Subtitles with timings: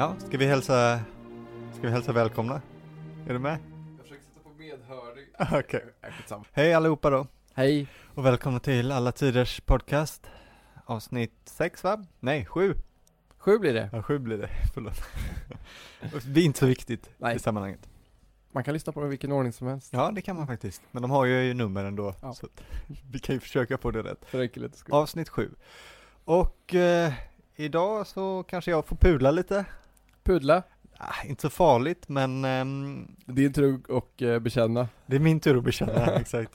[0.00, 1.00] Ja, ska vi hälsa,
[1.72, 2.60] ska vi hälsa välkomna?
[3.28, 3.58] Är du med?
[3.96, 5.24] Jag försöker sätta på medhörning.
[5.64, 5.84] Okej.
[6.16, 6.44] Skitsamma.
[6.52, 7.88] Hej allihopa då, Hej.
[8.14, 10.26] och välkomna till Alla Tiders Podcast.
[10.84, 12.04] Avsnitt sex va?
[12.20, 12.74] Nej, sju.
[13.38, 13.90] Sju blir det.
[13.92, 15.02] Ja, sju blir det, förlåt.
[16.26, 17.36] det är inte så viktigt Nej.
[17.36, 17.88] i sammanhanget.
[18.52, 19.92] Man kan lyssna på det i vilken ordning som helst.
[19.92, 20.82] Ja, det kan man faktiskt.
[20.90, 22.34] Men de har ju nummer ändå, Ja.
[22.34, 22.62] så att
[23.10, 24.24] vi kan ju försöka få det rätt.
[24.24, 24.50] För.
[24.90, 25.50] Avsnitt sju.
[26.24, 27.12] Och eh,
[27.56, 29.64] idag så kanske jag får pudla lite.
[30.30, 30.62] Pudla.
[30.98, 34.88] Ah, inte så farligt, men ehm, Din tur och eh, bekänna.
[35.06, 36.52] Det är min tur att bekänna, exakt.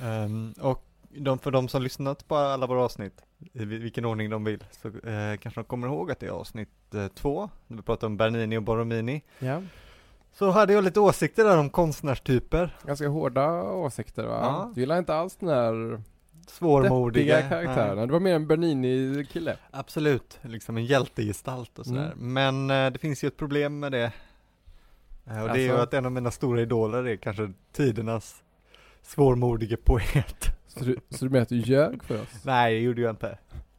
[0.00, 3.20] Ehm, och de, för de som lyssnat på alla våra avsnitt,
[3.52, 6.30] i vil- vilken ordning de vill, så eh, kanske de kommer ihåg att det är
[6.30, 9.22] avsnitt eh, två, när vi pratade om Bernini och Borromini.
[9.38, 9.62] Ja.
[10.32, 14.38] Så hade jag lite åsikter där om konstnärstyper, Ganska hårda åsikter va?
[14.42, 14.72] Ja.
[14.74, 16.02] Du gillar inte alls den där
[16.50, 17.42] svårmodiga.
[17.48, 18.06] karaktärerna.
[18.06, 19.50] Du var mer en Bernini-kille.
[19.50, 22.12] Nej, absolut, liksom en hjältegestalt och sådär.
[22.12, 22.32] Mm.
[22.32, 24.12] Men eh, det finns ju ett problem med det.
[25.26, 25.82] Eh, och det är ju Alltså?
[25.82, 28.42] att en av mina stora idoler är kanske tidernas
[29.02, 30.44] svårmodige poet.
[30.66, 32.44] Så du, så du menar att du ljög för oss?
[32.44, 33.38] Nej, det gjorde jag inte.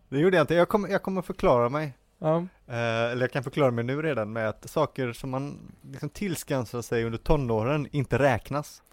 [0.09, 0.55] Det gjorde jag inte.
[0.55, 1.93] Jag kommer, jag kommer förklara mig.
[2.19, 2.37] Ja.
[2.67, 6.81] Eh, eller jag kan förklara mig nu redan med att saker som man liksom tillskansar
[6.81, 8.83] sig under tonåren inte räknas.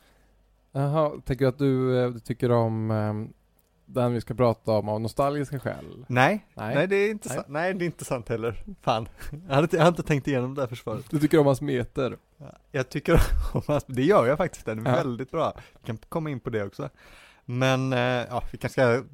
[0.73, 3.38] Jaha, tänker du att du, eh, du tycker om eh,
[3.89, 6.05] den vi ska prata om av nostalgiska skäl?
[6.09, 6.87] Nej, nej, Nej.
[6.87, 7.37] det är inte Nej.
[7.37, 7.49] sant.
[7.51, 8.65] Nej, det är inte sant heller.
[8.83, 9.09] Fan.
[9.49, 11.05] Jag hade, inte- jag hade inte tänkt igenom det här försvaret.
[11.11, 12.17] Du tycker om hans meter?
[12.73, 13.21] Jag tycker
[13.53, 14.97] om att, det gör jag faktiskt, den är Ja.
[14.97, 15.53] väldigt bra.
[15.81, 16.89] Vi kan komma in på det också.
[17.45, 19.05] Men, eh, ja, vi kanske ska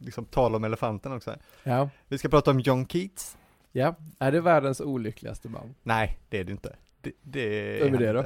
[0.00, 1.34] liksom tala om elefanten också.
[1.62, 1.88] Ja.
[2.08, 3.36] Vi ska prata om John Keats.
[3.72, 3.94] Ja.
[4.18, 5.74] Är det världens olyckligaste man?
[5.82, 6.76] Nej, det är det inte.
[7.00, 8.22] Det, det Vem är det han då?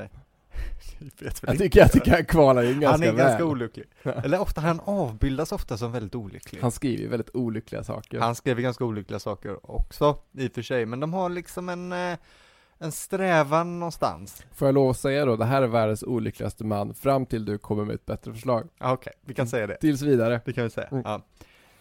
[1.21, 3.53] Jag väl tycker, jag tycker han kvalar in ganska Han är ganska väl.
[3.53, 3.85] olycklig.
[4.03, 6.61] Eller ofta, han avbildas ofta som väldigt olycklig.
[6.63, 8.21] Han skriver väldigt olyckliga saker.
[8.21, 11.93] Han skrev ganska olyckliga saker också, i och för sig, men de har liksom en,
[11.93, 12.19] eh,
[12.79, 14.43] en strävan någonstans.
[14.53, 17.59] Får jag lov att säga då, det här är världens olyckligaste man fram till du
[17.59, 18.69] kommer med ett bättre förslag.
[18.81, 19.77] Okej, vi kan säga det.
[19.77, 20.41] Tills vidare.
[20.45, 20.89] Det kan vi säga.
[20.89, 21.03] Mm.
[21.07, 21.23] Ja.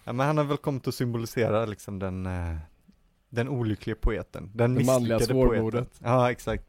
[0.03, 2.57] ja, men han har väl kommit att symbolisera liksom den, eh,
[3.29, 4.51] den olyckliga poeten.
[4.55, 5.57] Den Det manliga misslyckade poeten.
[5.57, 5.89] svårmodet.
[6.03, 6.63] Ja, exakt.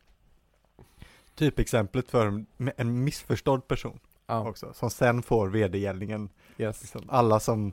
[1.38, 2.44] Typexemplet för
[2.76, 6.28] en, missförstådd person Ja, också, som sen får vedergällningen
[6.59, 6.81] yes.
[6.82, 7.72] liksom, alla som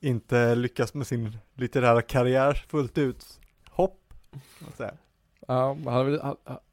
[0.00, 3.40] inte lyckas med sin litterära karriär fullt ut,
[3.70, 3.98] hopp.
[5.46, 5.76] Ja,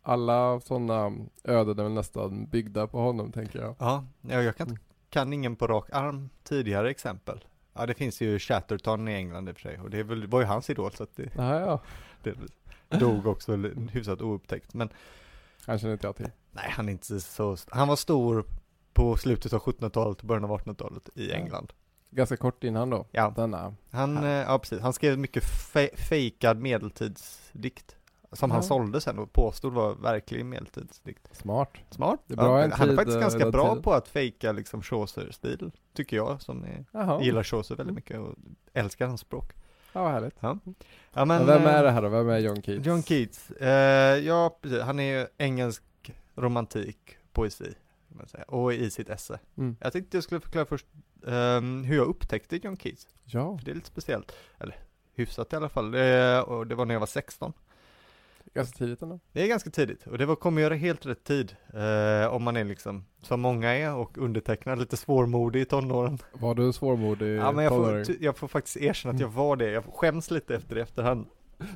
[0.02, 1.12] alla sådana
[1.44, 3.76] öden är väl nästan byggda på honom tänker jag.
[3.80, 4.80] Ja, ja, jag kan, Mm.
[5.10, 7.44] kan ingen på rak arm tidigare exempel.
[7.74, 10.40] Ja, det finns ju Chatterton i England i och för sig, och det väl, var
[10.40, 11.80] ju hans idol, så att det, Ja, ja.
[12.24, 12.36] det
[13.00, 13.56] dog också
[13.92, 14.74] hyfsat oupptäckt.
[14.74, 14.90] Men
[15.70, 16.30] Han känner inte jag till.
[16.52, 18.46] nej, han är inte så, han var stor
[18.94, 21.32] på slutet av 1700-talet och början av 1800-talet i.
[21.32, 21.74] England.
[22.12, 23.06] Ganska kort innan då.
[23.12, 23.76] Ja, Denna.
[23.92, 24.24] han, Ja.
[24.26, 27.96] eh, ja precis, han skrev mycket fe- fejkad medeltidsdikt.
[28.32, 28.68] Som han Ja.
[28.68, 31.36] sålde sen och påstod var verklig medeltidsdikt.
[31.38, 31.70] Smart.
[31.90, 32.20] Smart.
[32.28, 34.08] Det är bra ja, en han är tid, faktiskt eh, ganska den bra på att
[34.08, 38.36] fejka liksom Chaucer-stil, tycker jag, som är, gillar Chaucer väldigt mycket och
[38.74, 39.54] älskar hans språk.
[39.94, 40.36] Ja, vad härligt.
[40.40, 40.58] Ja,
[41.14, 42.10] Men, men, vem är eh, det här då?
[42.10, 42.88] Vem är John Keats?
[42.88, 45.84] John Keats, eh, ja precis, han är ju engelsk
[46.36, 47.74] romantik, poesi,
[48.08, 49.40] kan man säga, och i sitt esse.
[49.58, 49.76] Mm.
[49.80, 50.86] Jag tänkte jag skulle förklara först
[51.28, 54.76] ehm, hur jag upptäckte John Keats, Ja, för det är lite speciellt, eller
[55.14, 57.54] hyfsat i alla fall, eh, och det var när jag var 16.
[58.54, 59.20] Ganska tidigt ändå.
[59.32, 62.58] Det är ganska tidigt, och det var, kommer göra helt rätt tid, eh, om man
[62.58, 66.18] är liksom, som många är, och undertecknar lite svårmodig i tonåren.
[66.34, 67.74] Var du svårmodig Ja men jag
[68.06, 71.26] får, jag får faktiskt erkänna att jag var det, jag skäms lite efter det efterhand.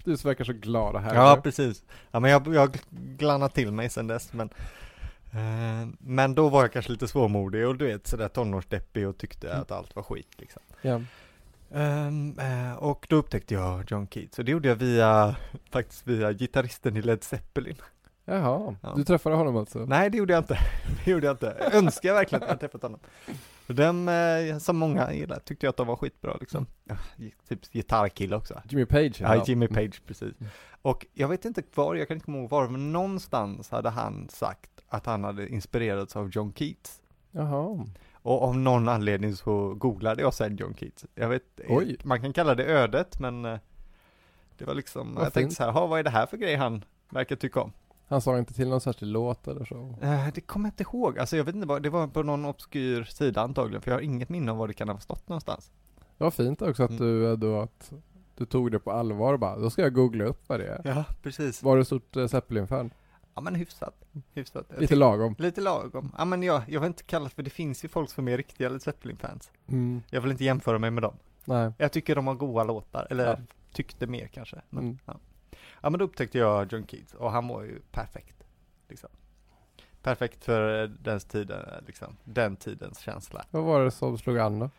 [0.03, 1.19] Du som verkar så glad härlig.
[1.19, 1.83] Ja, precis.
[2.11, 2.69] Ja, men jag, har
[3.17, 4.49] glannat till mig sen dess, men
[5.31, 9.47] eh, men då var jag kanske lite svårmodig och du vet sådär tonårsdeppig och tyckte
[9.49, 9.61] Mm.
[9.61, 10.61] att allt var skit liksom.
[10.81, 11.01] ja.
[11.73, 15.35] Ehm, eh, och då upptäckte jag John Keats och det gjorde jag via,
[15.71, 17.75] faktiskt via gitarristen i Led Zeppelin.
[18.25, 18.93] Jaha, Ja.
[18.95, 19.79] du träffade honom alltså?
[19.79, 20.59] Nej, det gjorde jag inte.
[21.05, 21.55] Det gjorde jag inte.
[21.59, 22.99] Jag önskar verkligen att jag träffat honom.
[23.67, 26.65] Den, eh, som många gillar, tyckte jag att de var skitbra liksom.
[26.83, 26.95] Ja,
[27.49, 28.61] typ gitarrkille också.
[28.69, 29.21] Jimmy Page?
[29.21, 30.21] Ja, Jimmy Page, precis.
[30.39, 30.51] Mm.
[30.81, 34.29] Och jag vet inte var, jag kan inte komma ihåg var, men någonstans hade han
[34.29, 37.01] sagt att han hade inspirerats av John Keats.
[37.31, 37.85] Jaha.
[38.23, 41.05] Och av någon anledning så googlade jag sen John Keats.
[41.15, 41.97] Jag vet, Oj.
[42.03, 43.57] man kan kalla det ödet, men eh,
[44.57, 45.33] det var liksom, Vad jag fint.
[45.33, 47.71] tänkte så här, "Ha, vad är det här för grej han verkar tycka om?
[48.07, 49.95] Han sa inte till någon särskild låt eller så?
[50.01, 53.03] Eh, det kommer jag inte ihåg, alltså jag vet inte det var på någon obskyr
[53.03, 55.71] sida antagligen, för jag har inget minne av var det kan ha stått någonstans.
[56.17, 57.01] Det var fint också att Mm.
[57.03, 57.93] du eh, då att
[58.37, 60.81] du tog det på allvar och bara, då ska jag googla upp vad det är.
[60.83, 61.63] Ja, precis.
[61.63, 62.91] Var du stort eh, Zeppelin-fan?
[63.35, 63.95] Ja men hyfsat,
[64.33, 64.65] hyfsat.
[64.69, 65.35] Jag Lite lagom?
[65.39, 66.11] Lite lagom.
[66.17, 68.69] Ja men jag, jag vill inte kalla för det finns ju folk som är riktiga
[68.69, 69.51] Led Zeppelin-fans.
[69.67, 70.01] Mm.
[70.09, 71.15] Jag vill inte jämföra mig med dem.
[71.45, 71.71] Nej.
[71.77, 73.37] Jag tycker de har goa låtar, eller Ja.
[73.73, 74.61] tyckte mer kanske.
[74.69, 74.97] Men, Mm.
[75.05, 75.19] ja.
[75.81, 78.43] ja men då upptäckte jag John Keats och han var ju perfekt.
[78.89, 79.09] Liksom.
[80.01, 82.17] Perfekt för den tiden, liksom.
[82.23, 83.45] Den tidens känsla.
[83.51, 84.69] Vad var det som slog an då?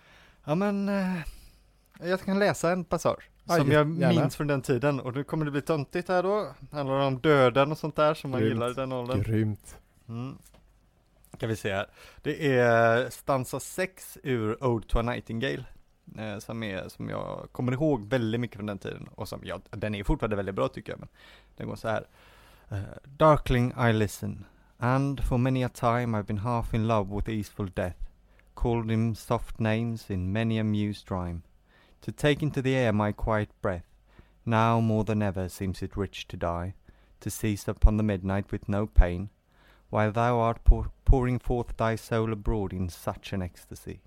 [0.44, 1.16] Ja men, eh,
[2.02, 3.30] jag kan läsa en passage.
[3.46, 4.20] Som gär- jag gärna.
[4.20, 6.46] minns från den tiden och nu kommer det bli töntigt här då.
[6.72, 8.54] Handlar om döden och sånt där som man Grymt.
[8.54, 9.22] gillar i den åldern.
[9.22, 9.78] Grymt.
[10.08, 10.38] Mm.
[11.38, 11.86] Kan vi se här.
[12.22, 15.64] Det är stansa 6 ur Ode to a Nightingale.
[16.18, 19.08] Eh, som, är, som jag kommer ihåg väldigt mycket från den tiden.
[19.14, 20.98] Och som, ja, den är fortfarande väldigt bra tycker jag.
[21.00, 21.08] Men
[21.56, 22.06] den går så här.
[22.70, 24.44] Eh, Darkling I listen.
[24.78, 27.96] And for many a time I've been half in love with easeful death.
[28.54, 31.40] Called him soft names in many a mused rhyme.
[32.04, 33.88] To take into the air my quiet breath.
[34.46, 36.74] Now more than ever seems it rich to die.
[37.20, 39.30] To cease upon the midnight with no pain
[39.94, 44.00] while thou art pour, pouring forth thy soul abroad in such an ecstasy.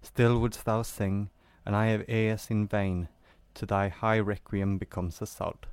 [0.00, 1.28] Still wouldst thou sing,
[1.66, 3.08] and I have ears in vain,
[3.54, 5.66] to thy high requiem becomes a sod.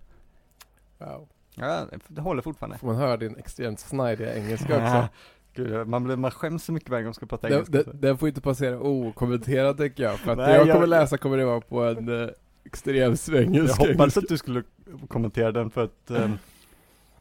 [0.99, 1.27] Wow.
[1.55, 2.77] Ja, det håller fortfarande.
[2.81, 5.07] Man höra din extremt snajdiga engelska också.
[5.55, 7.83] Gud, man, blir, man skäms så mycket varje gång man ska prata Den, engelska.
[7.91, 10.19] den, den får inte passera okommenterad tycker jag.
[10.19, 12.29] För att Nej, det jag jag- kommer läsa kommer det vara på en eh,
[12.65, 13.87] extrem jag svengelska.
[13.87, 14.63] hoppades att du skulle
[15.07, 16.37] kommentera den för att ehm,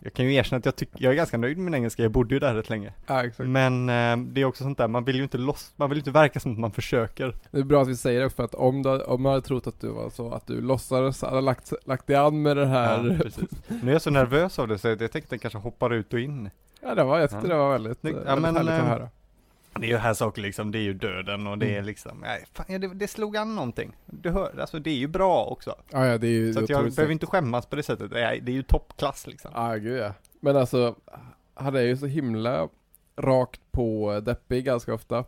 [0.04, 2.12] jag kan ju erkänna att jag tycker, jag är ganska nöjd med min engelska, jag
[2.12, 2.92] bodde ju där rätt länge.
[3.06, 3.48] Ja, exakt.
[3.48, 6.00] Men ehm, det är också sånt där, man vill ju inte loss, man vill ju
[6.00, 7.36] inte verka som att man försöker.
[7.50, 9.66] Det är bra att vi säger det för att om, du, om man hade trott
[9.66, 13.04] att du var så att du låtsades, hade lagt, lagt dig an med det här.
[13.10, 13.50] Ja, precis.
[13.82, 16.12] Nu är jag så nervös av det så jag tänkte att den kanske hoppar ut
[16.12, 16.50] och in.
[16.82, 17.52] Ja, det var, jag tyckte Ja.
[17.54, 19.08] det var väldigt, eh, Ja, väldigt men, härligt att eh, höra.
[19.80, 21.84] Det är ju här saker liksom, det är ju döden och det är Mm.
[21.84, 23.96] liksom, nej, fan, ja, det, det slog an någonting.
[24.06, 25.74] Du hör, alltså det är ju bra också.
[25.90, 28.40] Ja, ja, det är ju Så jag otroligt behöver inte skämmas på det sättet, nej,
[28.40, 29.50] det är ju toppklass liksom.
[29.54, 30.12] Ja, gud ja.
[30.40, 30.94] Men alltså,
[31.54, 32.68] han är ju så himla
[33.16, 35.24] rakt på deppig ganska ofta.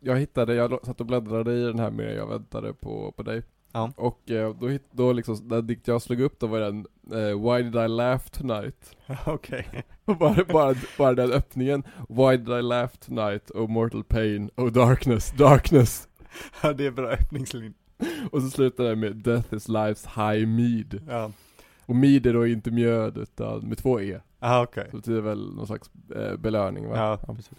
[0.00, 3.42] Jag hittade, jag satt och bläddrade i den här medan jag väntade på, på dig.
[3.78, 3.92] Ja.
[3.96, 7.62] Och eh, då, då liksom, den dikt jag slog upp då var den eh, Why
[7.62, 8.96] did I laugh tonight?
[9.26, 9.84] Okej.
[10.04, 13.50] Och bara, bara, bara den öppningen Why did I laugh tonight?
[13.54, 16.08] Oh mortal pain, oh darkness, darkness
[16.62, 17.72] Ja, det är bra öppningslinje.
[18.30, 21.30] Och så slutar det med Death is life's high mead Ja,
[21.86, 24.84] Och mead är då inte mjöd utan med två e ja okej.
[24.90, 26.96] Så det betyder väl någon slags eh, belöning va?
[26.96, 27.58] Ja, precis.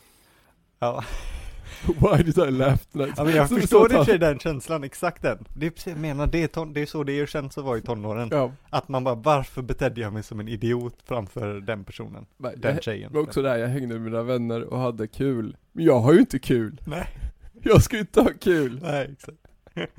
[0.79, 1.03] Ja,
[1.85, 3.13] Why did I laugh tonight?
[3.17, 5.45] ja men jag Så- förstår i och den känslan, exakt den.
[5.55, 7.81] Det är jag menar, det är, ton, det är så det känns att vara i
[7.81, 8.29] tonåren.
[8.31, 12.25] Ja, Att man bara, varför betedde jag mig som en idiot framför den personen?
[12.37, 13.13] men Den jag, tjejen.
[13.13, 16.19] var också där jag hängde med mina vänner och hade kul Men jag har ju
[16.19, 17.07] inte kul Nej.
[17.63, 19.37] Jag ska ju inte ha kul Nej, exakt.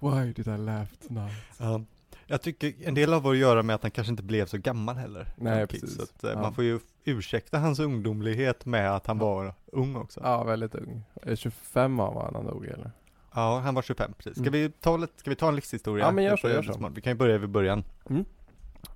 [0.00, 1.32] Why did I laugh tonight?
[1.58, 1.80] Ja.
[2.26, 4.96] Jag tycker en del har att göra med att han kanske inte blev så gammal
[4.96, 5.26] heller.
[5.36, 5.96] Nej, precis.
[5.96, 6.40] Så att, eh, Ja.
[6.40, 10.20] man får ju ursäkta hans ungdomlighet med att han var ung också.
[10.22, 12.90] Ja, Ja, väldigt ung Eh, 25 var han han dog eller?
[13.30, 14.32] han var 25 precis.
[14.32, 14.52] Ska, Mm.
[14.52, 16.04] vi ta, lite- ska vi ta en livshistoria?
[16.04, 16.88] Ja, men gör så, gör så.
[16.94, 17.84] Vi kan ju börja vid början.
[18.10, 18.24] Mm.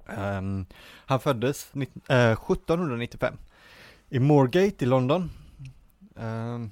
[0.07, 0.67] Ehm,
[1.07, 3.35] han föddes nitt- eh, 1795
[4.09, 5.31] i Moorgate i London.
[6.17, 6.71] Ehm,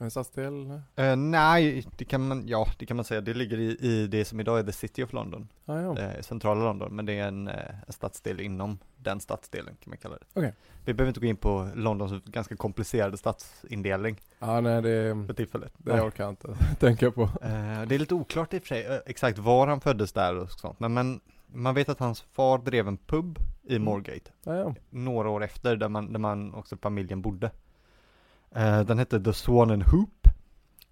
[0.00, 0.80] En stadsdel?
[0.96, 3.20] eh, nej, det kan man, ja det kan man säga.
[3.20, 5.48] Det ligger i, i det som idag är the City of London.
[5.66, 5.98] Ah, ja.
[5.98, 7.54] eh, centrala London, men det är en, eh,
[7.86, 10.24] en stadsdel inom den stadsdelen kan man kalla det.
[10.40, 10.54] Okej.
[10.84, 15.72] Vi behöver inte gå in på Londons ganska komplicerade stadsindelning Ja, nej det, för tillfället.
[15.78, 17.22] det orkar jag inte tänka på.
[17.22, 20.36] Eh, det är lite oklart i och för sig eh, exakt var han föddes där
[20.36, 24.54] och sånt, men, men man vet att hans far drev en pub i Moorgate Ja,
[24.56, 24.74] ja.
[24.90, 27.50] några år efter där man, där man också familjen bodde.
[28.54, 30.28] Eh, den hette The Swan and Hoop.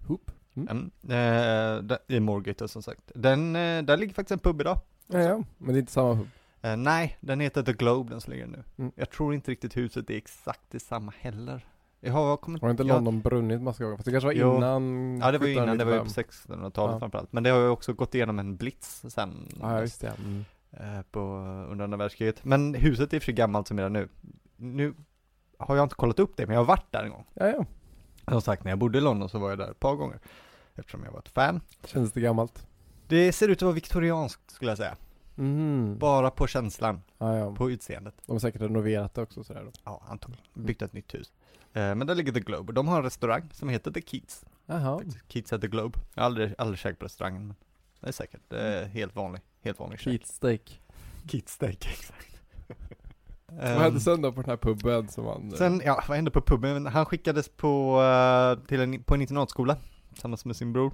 [0.07, 0.31] Hoop.
[0.55, 0.91] Mm.
[1.07, 1.89] Mm.
[1.89, 3.11] Eh, I Moorgate som sagt.
[3.15, 4.79] Den, eh, där ligger faktiskt en pub idag.
[5.07, 6.27] Ja, ja, men det är inte samma hub.
[6.61, 8.63] Eh, nej, den heter The Globe den som ligger nu.
[8.77, 8.91] Mm.
[8.95, 11.65] Jag tror inte riktigt huset är exakt detsamma heller.
[11.99, 13.97] Jag har, jag kommer, Har inte jag, London brunnit massa gånger?
[13.97, 14.57] Fast det kanske var Jo.
[14.57, 16.59] innan Ja det var innan, det var ju på 1795.
[16.61, 16.99] 1600-talet Ja.
[16.99, 17.33] framförallt.
[17.33, 19.47] Men det har ju också gått igenom en blitz sen.
[19.61, 20.13] Ja, just det.
[20.25, 21.03] Mm.
[21.11, 21.19] på,
[21.71, 22.45] under andra världskriget.
[22.45, 24.09] Men huset är för gammalt som är nu.
[24.57, 24.93] Nu
[25.59, 27.25] har jag inte kollat upp det, men jag har varit där en gång.
[27.33, 27.65] Ja, ja.
[28.31, 30.19] Som sagt, när jag bodde i London så var jag där ett par gånger.
[30.75, 31.61] Eftersom jag var ett fan.
[31.85, 32.67] Känns det gammalt?
[33.07, 34.95] Det ser ut att vara viktorianskt skulle jag säga.
[35.37, 35.97] Mm.
[35.97, 37.55] Bara på känslan, Ja, ja.
[37.55, 38.15] på utseendet.
[38.25, 39.71] De har säkert renoverat det också sådär då.
[39.83, 40.45] Ja, antagligen.
[40.53, 41.31] Byggt ett nytt hus.
[41.73, 42.73] Eh, men där ligger The Globe.
[42.73, 44.45] De har en restaurang som heter The Keats.
[44.65, 45.01] Jaha.
[45.27, 45.99] Keats at The Globe.
[46.13, 47.55] Jag har aldrig, aldrig käkat på restaurangen, men
[47.99, 48.41] det är säkert.
[48.47, 49.99] Det är helt vanlig, helt vanlig.
[49.99, 50.81] Keats steak.
[51.27, 52.41] Keats steak, exakt.
[53.57, 55.51] Vad hände sen då på den här puben som han...
[55.51, 56.85] eh, Sen, ja, vad hände på puben?
[56.85, 59.77] Han skickades på, eh, till en, på en internatskola
[60.13, 60.93] tillsammans med sin bror.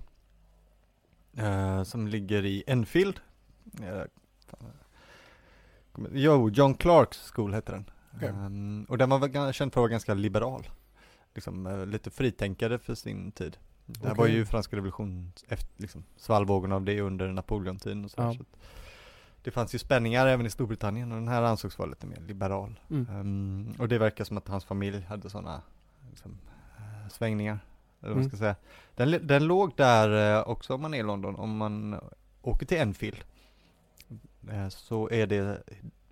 [1.37, 3.19] Eh, som ligger i Enfield.
[3.81, 4.03] Uh,
[6.11, 7.89] jo, John Clarks School heter den.
[8.15, 8.29] Okej.
[8.29, 10.67] Ehm, och den var väl känd för att vara ganska liberal.
[11.35, 13.57] Liksom eh, lite fritänkare för sin tid.
[13.85, 14.35] Det här var Okej.
[14.35, 18.33] ju franska revolution, efter, liksom, svallvågorna av det under Napoleontiden och så, Ja.
[18.33, 18.47] så att
[19.43, 22.79] det fanns ju spänningar även i Storbritannien och den här ansågs vara lite mer liberal.
[22.89, 23.07] Mm.
[23.09, 25.61] Ehm, och det verkar som att hans familj hade sådana
[26.09, 26.37] liksom,
[26.77, 27.59] eh, svängningar.
[27.99, 28.29] Eller vad man Mm.
[28.29, 28.55] ska säga.
[28.95, 31.95] Den, den låg där eh, också om man är i London, om man
[32.41, 33.23] åker till Enfield.
[34.49, 35.63] eh, så är det,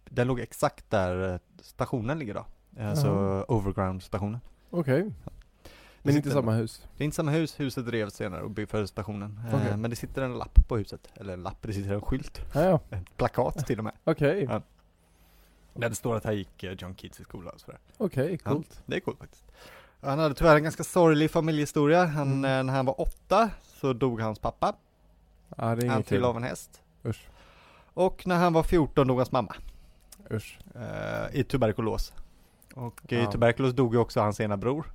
[0.05, 2.45] den låg exakt där stationen ligger då.
[2.77, 3.45] Eh, så Jaha.
[3.47, 4.39] Overground stationen.
[4.69, 5.11] Okej.
[5.25, 5.38] Det
[6.09, 6.87] Men inte samma hus?
[6.97, 9.39] Det är inte samma hus, huset revs senare och byggde för stationen.
[9.47, 9.77] Eh, Okej.
[9.77, 12.61] Men det sitter en lapp på huset, eller en lapp, det sitter en skylt, Ja,
[12.63, 12.79] ja.
[12.97, 13.93] ett plakat till och med.
[14.03, 14.47] Okej.
[14.49, 14.61] Ja.
[15.73, 17.79] Där det står att här gick eh, John Keats i skolan och sådär.
[17.97, 18.51] Okej, Ja.
[18.51, 18.81] coolt.
[18.85, 19.43] Det är coolt faktiskt.
[20.01, 22.05] Han hade tyvärr en ganska sorglig familjehistoria.
[22.05, 22.59] Han, Mm.
[22.59, 24.75] eh, när han var åtta så dog hans pappa.
[25.57, 26.81] Ja, det är Han trillade av en häst.
[27.05, 27.27] Usch.
[27.93, 29.55] Och när han var 14 dog hans mamma.
[30.31, 30.59] Usch.
[30.75, 32.13] Eh, I tuberkulos.
[32.73, 33.31] Och i Ja.
[33.31, 34.91] tuberkulos dog ju också hans ena bror.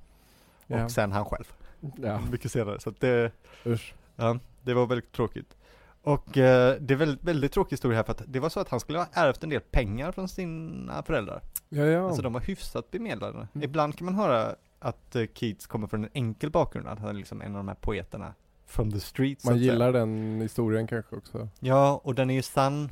[0.67, 0.89] Och Ja.
[0.89, 1.53] sen han själv.
[2.01, 2.79] Ja, Mycket senare.
[2.79, 3.31] Så att det,
[3.65, 3.93] usch.
[4.15, 5.57] ja, det var väldigt tråkigt.
[6.01, 8.69] Och eh, det är väldigt, väldigt tråkig historia här för att det var så att
[8.69, 11.41] han skulle ha ärvt en del pengar från sina föräldrar.
[11.69, 12.07] Ja, ja.
[12.07, 13.33] Alltså de var hyfsat bemedlade.
[13.53, 13.63] Mm.
[13.63, 17.13] Ibland kan man höra att eh, Keats kommer från en enkel bakgrund, att han är
[17.13, 18.33] liksom en av de här poeterna
[18.65, 19.45] from the streets.
[19.45, 21.47] Man gillar den historien kanske också.
[21.59, 22.89] Ja, och den är ju sann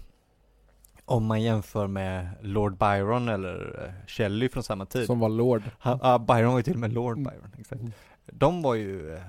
[1.06, 5.06] om man jämför med Lord Byron eller eh, Shelley från samma tid.
[5.06, 5.64] Som var lord.
[5.80, 7.24] Han, ja, Byron var ju till och med Lord Mm.
[7.34, 7.82] Byron, exakt.
[7.82, 7.92] Mm.
[8.26, 9.22] De var ju eh,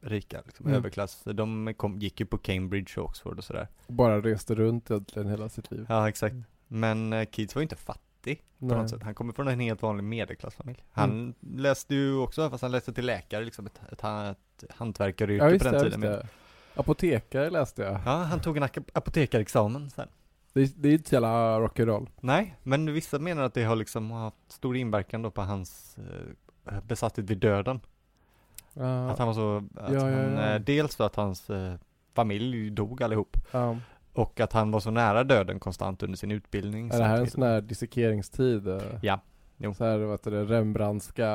[0.00, 0.78] rika, liksom, Mm.
[0.78, 1.22] överklass.
[1.24, 3.68] De kom, gick ju på Cambridge och Oxford och sådär.
[3.86, 5.86] Bara reste runt egentligen hela sitt liv.
[5.88, 6.34] Ja, exakt.
[6.68, 8.76] Men eh, Keats var ju inte fattig på Nej.
[8.78, 9.02] något sätt.
[9.02, 10.84] Han kommer från en helt vanlig medelklassfamilj.
[10.92, 14.04] Han läste ju också, fast han läste till läkare, liksom ett, ett,
[14.62, 16.00] ett hantverkaryrke Ja, på det, den just tiden.
[16.00, 16.26] det.
[16.76, 17.92] Apotekare läste jag.
[18.04, 20.08] Ja, han tog en apotekarexamen sen.
[20.54, 22.08] Det, är- det är inte så jävla rock'n'roll.
[22.20, 25.96] Nej, men vissa menar att det har liksom haft stor inverkan då på hans
[26.68, 27.80] eh, besatthet vid döden.
[28.74, 30.54] Ja, Att han var så, att Ja, ja, han, ja.
[30.54, 31.74] eh, dels för att hans eh,
[32.14, 33.36] familj dog allihop.
[33.50, 33.76] ja.
[34.12, 36.90] Och att han var så nära döden konstant under sin utbildning.
[36.90, 38.68] Är det här en sån här dissekeringstid?
[38.68, 38.82] eh?
[39.02, 39.20] Ja,
[39.56, 39.74] jo.
[39.74, 41.28] Så här, vad heter det, Rembrandtska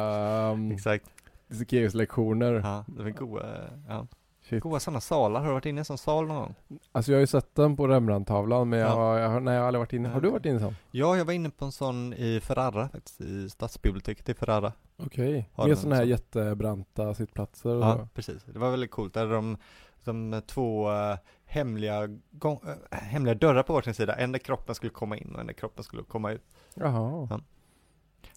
[0.52, 1.06] um, Exakt.
[1.48, 2.54] dissekeringslektioner.
[2.54, 3.46] Ja, det var goa,
[3.88, 4.08] ja.
[4.50, 4.64] Shit.
[4.64, 5.40] goa sådana salar.
[5.40, 6.56] Har du varit inne i en sån sal någon gång?
[6.92, 8.94] Alltså jag har ju sett den på Rembrandt-tavlan men jag, Ja.
[8.96, 10.10] har, jag nej jag har aldrig varit inne.
[10.10, 10.76] Har du varit inne i en sån?
[10.92, 14.74] Ja, jag var inne på en sån i Ferrara faktiskt, i stadsbiblioteket i Ferrara.
[14.98, 15.50] Okej.
[15.54, 16.10] Har Med såna här så?
[16.10, 18.08] jättebranta sittplatser och Ja, så.
[18.14, 18.44] precis.
[18.44, 19.14] Det var väldigt coolt.
[19.14, 19.58] Där de,
[20.04, 22.60] de två eh, hemliga, gång,
[22.92, 24.14] eh, hemliga dörrar på varsin sida.
[24.16, 26.44] En där kroppen skulle komma in och en där kroppen skulle komma ut.
[26.74, 27.28] Jaha.
[27.30, 27.40] Ja.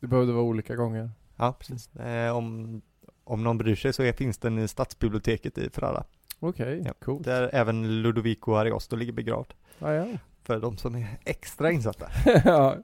[0.01, 1.11] Det behövde vara olika gånger.
[1.37, 1.97] Ja, precis.
[1.97, 2.83] Eh, om,
[3.25, 6.05] om någon bryr sig så finns den i stadsbiblioteket i Ferrara.
[6.41, 6.93] Okej, Ja.
[7.05, 7.25] coolt.
[7.25, 9.55] Där även Ludovico Ariosto ligger begravd.
[9.79, 10.07] Ja, ja.
[10.45, 12.07] För de som är extra insatta.
[12.45, 12.77] ja.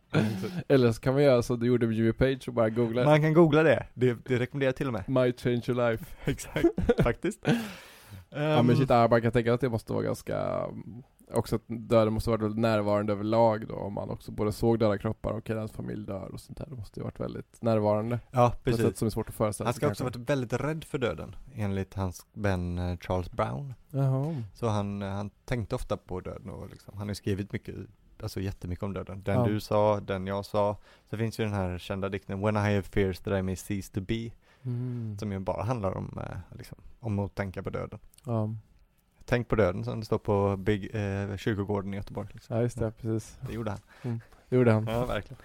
[0.69, 3.21] Eller så kan man göra så du gjorde med Jimmy Page och bara googla Man
[3.23, 3.87] kan googla det.
[3.95, 5.09] Det, det rekommenderar jag till och med.
[5.09, 6.05] Might change your life.
[6.31, 6.67] Exakt,
[7.03, 7.41] faktiskt.
[7.45, 7.53] ja
[8.31, 10.67] men Ehm, shit, jag bara kan tänka att det måste vara ganska
[11.35, 14.99] Också att döden måste vara väldigt närvarande överlag då om man också både såg döda
[14.99, 16.67] kroppar och hans familj dör och sånt där.
[16.67, 18.21] Det måste ju varit väldigt närvarande.
[18.31, 18.99] Ja, På ett sätt precis.
[18.99, 20.19] som är svårt att föreställa Han sig ska också kanske.
[20.19, 23.75] varit väldigt rädd för döden, enligt hans vän eh, Charles Brown.
[23.91, 24.43] Jaha.
[24.55, 27.75] Så han, eh, han tänkte ofta på döden och liksom, han har ju skrivit mycket,
[28.23, 29.23] alltså jättemycket om döden.
[29.23, 29.47] Den Ja.
[29.47, 30.77] du sa, den jag sa.
[31.11, 33.93] Så finns ju den här kända dikten When I have fears that I may cease
[33.95, 34.31] to be,
[34.63, 35.17] Mm.
[35.19, 37.99] som ju bara handlar om, eh, liksom, om att tänka på döden.
[38.25, 38.55] Ja.
[39.29, 42.29] Tänk på döden som det står på bygg, eh, kyrkogården i Göteborg.
[42.33, 42.57] Liksom.
[42.57, 43.39] ja, just det, precis.
[43.47, 44.21] Det gjorde han.
[44.49, 44.87] Det gjorde han.
[44.87, 45.43] Ja, verkligen.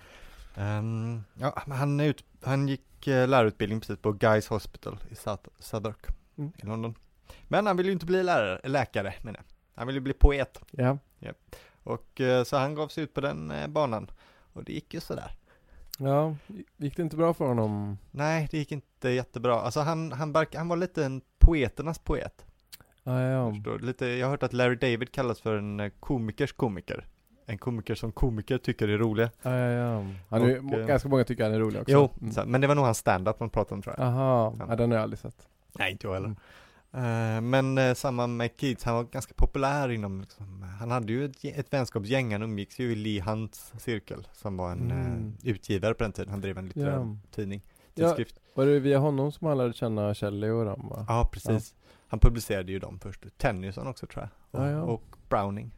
[0.56, 6.08] Ehm, ja, han, ut, han gick uh, lärarutbildning precis på Guy's Hospital i South, Southwark
[6.38, 6.52] Mm.
[6.58, 6.96] i London.
[7.48, 9.46] Men han ville ju inte bli lärare, läkare menar jag.
[9.76, 10.60] Han ville bli poet.
[10.72, 10.98] Ja.
[11.84, 14.12] Och eh, så han gav sig ut på den eh, banan.
[14.54, 15.32] Och det gick ju sådär.
[15.98, 16.36] Ja,
[16.78, 17.98] gick det inte bra för honom?
[18.12, 19.62] Nej, det gick inte jättebra.
[19.62, 22.46] Alltså han, han, han var lite en poeternas poet.
[23.04, 23.54] Ja, ja.
[23.54, 23.86] Förstår du?
[23.86, 27.08] Lite, jag har hört att Larry David kallas för en eh, komikers komiker.
[27.46, 29.30] En komiker som komiker tycker är roliga.
[29.42, 30.06] Ja, ja, ja.
[30.30, 31.92] Han är, Och, eh, ganska många tycker han är rolig också.
[31.94, 32.34] Jo, Mm.
[32.34, 34.06] så, men det var nog hans stand-up man pratade om tror jag.
[34.08, 34.66] Aha, Ja.
[34.70, 35.48] ja, den har jag aldrig sett.
[35.80, 36.28] Nej, inte jag heller.
[36.28, 37.36] Mm.
[37.36, 41.26] Eh, men uh, samma med Keats, han var ganska populär inom, liksom, han hade ju
[41.26, 45.34] ett, ett vänskapsgäng, han umgicks ju i Lee Hunts cirkel, som var en Mm.
[45.44, 47.16] eh, utgivare på den tiden, han drev en litterär Ja.
[47.32, 47.62] tidning,
[47.94, 48.06] Ja.
[48.08, 48.40] tidskrift.
[48.54, 51.06] Var det via honom som han lärde känna Shelley och dem va?
[51.08, 51.76] Ja, precis.
[52.14, 54.82] Han publicerade ju dem först, Tennyson också tror jag, och, Ja, ja.
[54.82, 55.72] och Browning.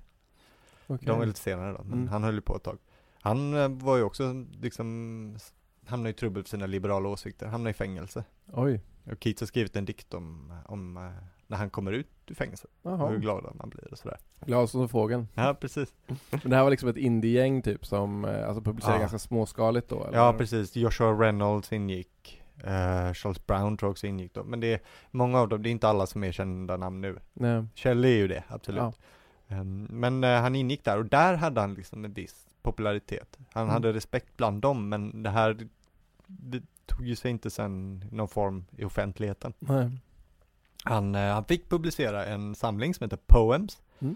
[0.88, 1.08] Okej.
[1.08, 2.08] De var lite senare då, men Mm.
[2.08, 2.78] han höll ju på ett tag.
[3.22, 5.38] Han eh, var ju också liksom,
[5.86, 8.24] hamnade i trubbel för sina liberala åsikter, hamnade i fängelse.
[8.54, 8.82] Oj.
[9.12, 11.04] Och Keats har skrivit en dikt om, om eh,
[11.48, 14.18] när han kommer ut ur fängelset, och hur glad man blir och sådär.
[14.46, 15.28] Glad som fågeln.
[15.34, 15.94] Ja, precis.
[16.30, 19.00] Men det här var liksom ett indie-gäng typ som eh, alltså publicerade Ja.
[19.02, 20.18] ganska småskaligt då eller?
[20.18, 20.76] Ja, precis.
[20.76, 22.42] Joshua Reynolds ingick.
[22.64, 24.44] Eh, Charles Brown tror jag också ingick då.
[24.44, 24.80] Men det är,
[25.12, 27.20] många av dem, det är inte alla som är kända namn nu.
[27.34, 27.66] Nej.
[27.76, 28.82] Shelley är ju det, absolut.
[28.82, 28.94] Ja.
[29.48, 33.38] Ehm, Men eh, han ingick där och där hade han liksom en viss popularitet.
[33.54, 33.74] Han Mm.
[33.74, 35.68] hade respekt bland dem men det här
[36.28, 39.54] det tog ju sig inte sen någon form i offentligheten.
[39.60, 39.90] Nej.
[40.84, 43.82] Han, eh, han fick publicera en samling som heter Poems.
[44.00, 44.16] Mm.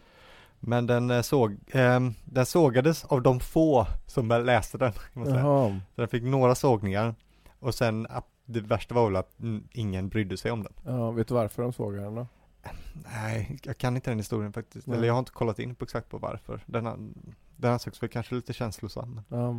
[0.60, 4.94] Men den, såg, ehm, den sågades av de få som läste den.
[5.14, 7.16] Så den fick några sågningar.
[7.60, 9.36] Och sen, att det värsta var väl att
[9.72, 10.74] ingen brydde sig om den.
[10.86, 12.28] Ja, vet du varför de såg den då?
[13.14, 14.88] Nej, jag kan inte den historien faktiskt.
[14.88, 14.98] Nej.
[14.98, 16.64] Eller jag har inte kollat in på exakt på varför.
[16.66, 16.98] Den, har,
[17.56, 19.22] den ansågs väl kanske lite känslosam.
[19.30, 19.50] Ja.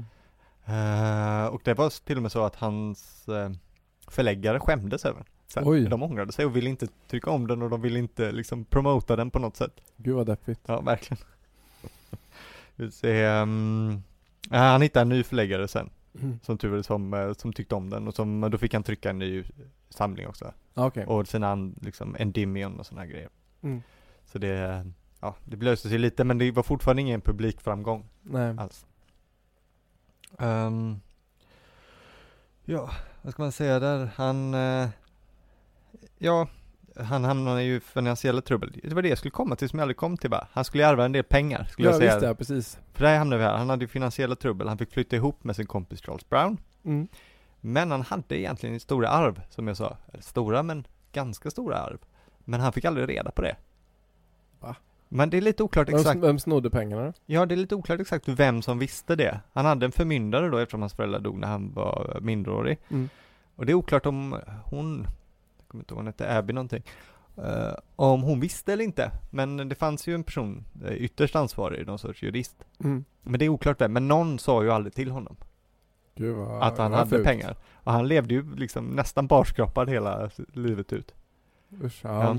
[0.65, 3.51] Eh, och det var till och med så att hans eh,
[4.09, 5.69] förläggare skämdes över den.
[5.69, 5.89] Oj.
[5.89, 9.17] De ångrade sig och ville inte trycka om den och de ville inte liksom promota
[9.17, 9.81] den på något sätt.
[9.97, 10.61] Gud vad deppigt.
[10.67, 11.25] Ja, verkligen.
[12.77, 14.03] Vi ser, um,
[14.51, 15.91] han hittade en ny förläggare sen,
[16.43, 19.11] som tur är som, eh, som tyckte om den och som, då fick han trycka
[19.11, 19.45] en ny
[19.89, 20.53] samling också.
[20.75, 21.07] Ja, Okej.
[21.07, 23.29] Och sen han liksom Endymion och sådana grejer.
[23.61, 23.83] Mm.
[24.25, 24.87] Så det,
[25.21, 28.55] ja, det blöste sig lite men det var fortfarande ingen publikframgång Nej.
[28.59, 28.87] alls.
[30.39, 31.01] Ehm,
[32.65, 32.91] ja,
[33.23, 34.11] vad ska man säga där?
[34.17, 34.89] Han, eh,
[36.19, 36.49] ja,
[37.03, 38.81] han hamnade ju i finansiella trubbel.
[38.85, 40.47] Det var det jag skulle komma till som jag aldrig kom till bara.
[40.53, 42.15] Han skulle ärva en del pengar, skulle Ja jag säga.
[42.15, 42.79] visst ja, precis.
[42.93, 43.57] För där hamnade vi här.
[43.57, 44.69] Han hade ju finansiella trubbel.
[44.69, 46.59] Han fick flytta ihop med sin kompis Charles Brown.
[46.85, 47.09] Mm.
[47.61, 49.97] Men han hade egentligen stora arv, som jag sa.
[50.19, 51.99] Stora, men ganska stora arv.
[52.45, 53.57] Men han fick aldrig reda på det.
[54.61, 54.77] Va?
[55.09, 56.21] Men det är lite oklart Vem, exakt.
[56.21, 57.13] vem snodde pengarna?
[57.27, 59.41] Ja, det är lite oklart exakt vem som visste det.
[59.53, 62.79] Han hade en förmyndare då eftersom hans föräldrar dog när han var minderårig.
[62.89, 63.09] Mm.
[63.57, 65.07] Och det är oklart om hon,
[65.71, 66.83] kommer inte ihåg, hon hette Abby någonting.
[67.37, 69.11] eh, om hon visste eller inte.
[69.31, 72.65] Men det fanns ju en person, eh, ytterst ansvarig, någon sorts jurist.
[72.85, 73.05] Mm.
[73.23, 75.37] Men det är oklart vem, men någon sa ju aldrig till honom
[76.17, 77.25] vad att han hade fult.
[77.25, 77.57] pengar.
[77.75, 81.15] Och han levde ju liksom nästan barskrapad hela livet ut.
[81.83, 82.25] Usch, Ja.
[82.25, 82.37] ja.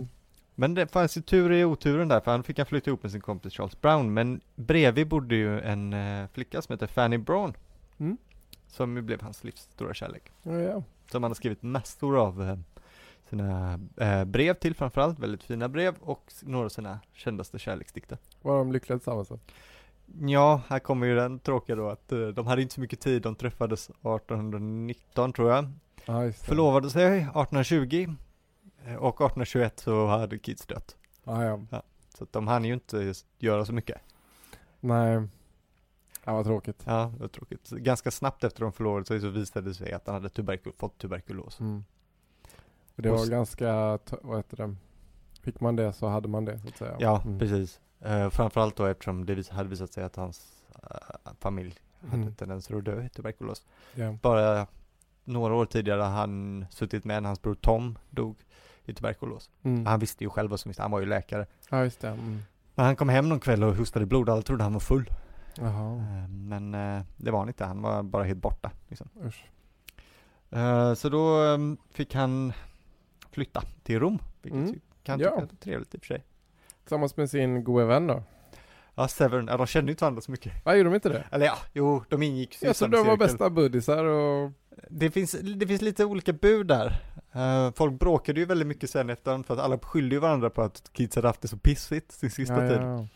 [0.56, 3.12] Men det fanns ju tur i oturen där, för han fick han flytta ihop med
[3.12, 4.14] sin kompis Charles Brown.
[4.14, 7.54] Men bredvid bodde ju en eh, flicka som heter Fanny Braun.
[7.98, 8.18] Mm.
[8.68, 10.24] Som ju blev hans livs stora kärlek.
[10.44, 10.84] Ja.
[11.12, 12.64] Som han har skrivit massor av
[13.32, 18.18] sina eh, brev till framförallt, väldigt fina brev och några av sina kändaste kärleksdikter.
[18.42, 19.40] Var de lyckliga tillsammans då?
[20.20, 23.22] Ja, här kommer ju den tråkiga då att eh, de hade inte så mycket tid,
[23.22, 25.72] de träffades 1819 tror jag.
[26.06, 26.34] Det.
[26.34, 28.16] Förlovade sig 1820
[28.86, 30.98] eh, och 1821 så hade Keats dött.
[31.24, 31.84] Ja, ja.
[32.18, 33.98] Så att de hann ju inte göra så mycket.
[34.80, 35.28] Nej.
[36.24, 36.84] Ja, vad tråkigt.
[36.86, 37.70] Ja, det var tråkigt.
[37.70, 40.98] Ganska snabbt efter de förlovade sig så visade det sig att han hade tuberkul fått
[40.98, 41.60] tuberkulos.
[41.60, 41.84] Mm.
[42.96, 44.76] Det var ganska, vad heter det?
[45.44, 46.96] Fick man det så hade man det så att säga.
[47.00, 47.40] Ja, Mm.
[47.40, 47.80] precis.
[48.06, 52.36] Uh, framförallt då eftersom det vis- hade visat sig att hans eh, familj hade Mm.
[52.36, 53.66] tendenser att dö i tuberkulos.
[53.96, 54.18] Ja.
[54.22, 54.68] Bara
[55.24, 58.36] några år tidigare hade han suttit med när hans bror Tom dog
[58.86, 59.50] i tuberkulos.
[59.64, 59.86] Mm.
[59.86, 61.46] Han visste ju själv vad som visste, han var ju läkare.
[61.70, 62.08] Ja, just det.
[62.10, 62.40] Mm.
[62.76, 65.10] Men han kom hem någon kväll och hostade blod, alla trodde han var full.
[65.56, 65.96] Jaha.
[65.98, 66.72] Eh, men
[67.18, 68.72] det var han inte, han var bara helt borta.
[68.88, 69.10] Liksom.
[70.96, 72.54] Så då ehm, fick han
[73.32, 74.80] flytta till Rom, vilket Mm.
[75.04, 75.30] kan Ja.
[75.30, 76.24] tycka är trevligt i och för sig.
[76.84, 78.24] Tillsammans med sin gode vän då?
[78.96, 80.54] Ja, Severn, ja de kände ju inte varandra så mycket.
[80.66, 81.24] Ja, gjorde de inte det?
[81.32, 84.52] Eller ja, jo, de ingick ju trodde samma de var bästa buddisar och...
[84.90, 87.02] Det finns, det finns lite olika bud där.
[87.32, 90.62] Eh, folk bråkade ju väldigt mycket sen efterhand för att alla skyllde ju varandra på
[90.62, 92.78] att Keats hade haft det så pissigt sin sista ja, tid.
[92.82, 93.08] ja.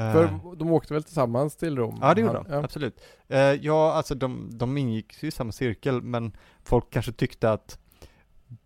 [0.00, 1.98] Eh, För de åkte väl tillsammans till Rom?
[2.00, 3.00] Ja det gjorde de, absolut.
[3.28, 7.78] Eh, ja, alltså de, de ingick ju i samma cirkel, men folk kanske tyckte att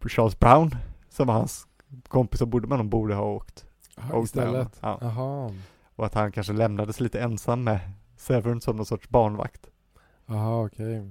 [0.09, 0.75] Charles Brown,
[1.09, 1.67] som var hans
[2.09, 3.67] kompis som bodde med honom, borde ha åkt.
[3.97, 4.79] Ja, åkt istället?
[4.81, 4.99] Ja.
[5.01, 5.55] Jaha.
[5.97, 7.81] Och att han kanske lämnades lite ensam med
[8.17, 9.67] Severn som någon sorts barnvakt.
[10.27, 11.11] Jaha, okej.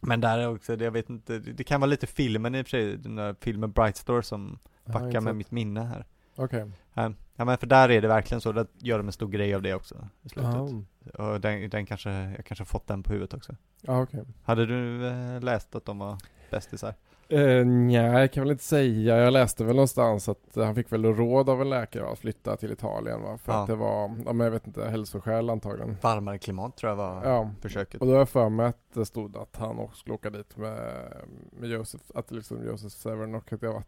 [0.00, 2.66] Men där är också, det- jag vet inte, det kan vara lite filmen i och
[2.66, 6.04] för sig, den där filmen Bright Store som backar med mitt minne här.
[6.36, 6.70] Okej.
[6.94, 9.54] Ja, ja men för där är det verkligen så, där gör de en stor grej
[9.54, 10.54] av det också i slutet.
[11.14, 13.54] Ja, Och den, den kanske, jag kanske fått den på huvudet också.
[13.80, 14.24] ja okej.
[14.44, 16.18] Hade du eh, läst att de var
[16.50, 16.94] bästisar?
[17.32, 19.16] Uh, nej, jag kan väl inte säga.
[19.18, 22.56] Jag läste väl någonstans att eh, han fick väl råd av en läkare att flytta
[22.56, 23.38] till Italien va?
[23.38, 23.58] För Ja.
[23.60, 25.96] att det var, ja men jag vet inte, hälsoskäl antagligen.
[26.00, 27.50] Varmare klimat tror jag var Ja.
[27.60, 28.00] försöket.
[28.00, 30.56] Och då har jag för mig att det stod att han också skulle åka dit
[30.56, 30.78] med,
[31.60, 33.82] med Josef, att liksom Josef Severn och att det var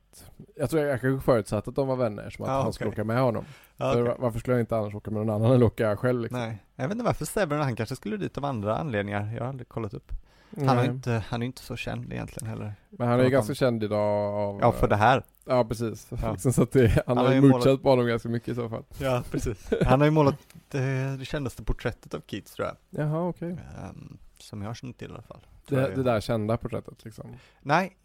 [0.56, 3.00] jag tror jag kanske förutsatt att de var vänner som att Ja, han skulle okej.
[3.02, 3.44] åka med honom.
[3.76, 6.40] Ja, va- Varför skulle jag inte annars åka med någon annan än åka själv liksom?
[6.40, 9.32] Nej, jag vet inte varför Severn, han kanske skulle dit av andra anledningar.
[9.34, 10.12] Jag har aldrig kollat upp.
[10.56, 12.74] Han, är inte, han är inte så känd egentligen heller.
[12.90, 14.60] Men han är ju För ganska känd idag av...
[14.60, 15.24] Ja, för det här.
[15.44, 16.08] Ja, precis.
[16.22, 16.36] Ja.
[16.52, 18.68] så att det, han, Han har ju mutchat målat- på honom ganska mycket i så
[18.68, 18.84] fall.
[18.98, 19.70] Ja, precis.
[19.84, 20.36] Han har ju målat
[20.68, 22.76] det, det kändaste porträttet av Keats tror jag.
[23.04, 23.50] Jaha, okej.
[23.50, 25.46] Ehm, som jag känner till i alla fall.
[25.68, 27.26] Det, det där kända porträttet liksom.
[27.62, 27.96] Nej,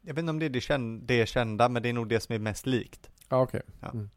[0.00, 2.20] jag vet inte om det är det, kända, det kända, men det är nog det
[2.20, 3.10] som är mest likt.
[3.28, 3.62] Ja, okej.
[3.80, 3.90] Ja.
[3.90, 4.10] Mm.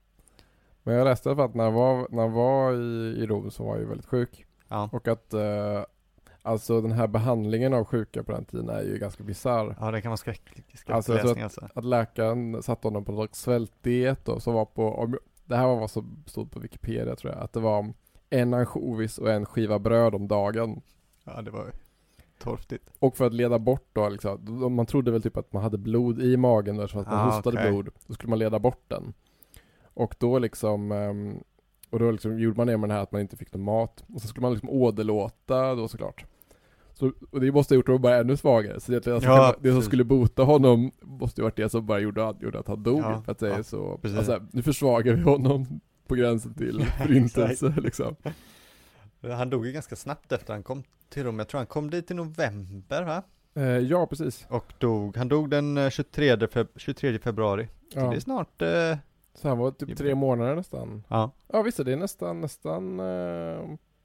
[0.84, 3.64] Men jag läste fall att när han var, när han var i, i Rom så
[3.64, 4.46] var han ju väldigt sjuk.
[4.68, 4.90] Ja.
[4.92, 5.84] Och att eh,
[6.50, 9.76] alltså den här behandlingen av sjuka på den tiden är ju ganska bisarr.
[9.80, 11.70] Ja, det kan vara skräcklig skräcklig Alltså, alltså.
[11.76, 15.14] Att läkaren satte honom på någon svältdiet då, som var på,
[15.46, 17.94] det här var vad som stod på Wikipedia tror jag, att det var
[18.30, 20.82] en ansjovis och en skiva bröd om dagen.
[21.24, 21.72] Ja, det var
[22.40, 22.90] torftigt.
[23.00, 26.22] Och för att leda bort då liksom, man trodde väl typ att man hade blod
[26.22, 27.72] i magen där, så att man Ah, hostade okej.
[27.72, 27.90] blod.
[28.08, 29.14] Då skulle man leda bort den.
[29.94, 31.44] Och då liksom, ehm,
[31.90, 34.04] och då liksom gjorde man det med den här att man inte fick någon mat.
[34.14, 36.26] Och så skulle man liksom åderlåta då såklart.
[37.00, 38.80] Så, och det måste ha gjort honom bara ännu svagare.
[38.80, 42.00] Så det, alltså, Ja, det som skulle bota honom måste ju varit det som bara
[42.00, 43.00] gjorde, att- gjorde att han dog.
[43.00, 46.86] Ja, för att det är ja, så, alltså, nu försvagar vi honom på gränsen till
[46.98, 48.16] förintelse liksom.
[49.22, 51.40] Han dog ju ganska snabbt efter han kom till Rom.
[51.40, 53.24] Jag tror han kom dit i november va?
[53.56, 54.46] Eh, ja, precis.
[54.50, 57.68] Och dog, han dog den eh, 23, feb- 23 februari.
[57.94, 58.98] Så det är snart, eh,
[59.34, 61.04] Så han var typ tre månader nästan.
[61.08, 63.60] ja, Ja visst det är nästan, nästan eh,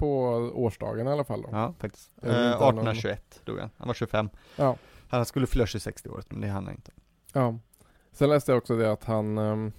[0.04, 0.10] på
[0.54, 1.48] årsdagen i alla fall då.
[1.52, 2.10] ja faktiskt.
[2.22, 3.70] Eh, inte ha någon- 1821 dog han.
[3.76, 4.28] Han var 25.
[4.56, 4.76] Ja.
[5.08, 6.90] Han skulle fylla 60 året, men det hann han inte.
[7.32, 7.58] Ja.
[8.12, 9.72] Sen läste jag också det att han, ehm,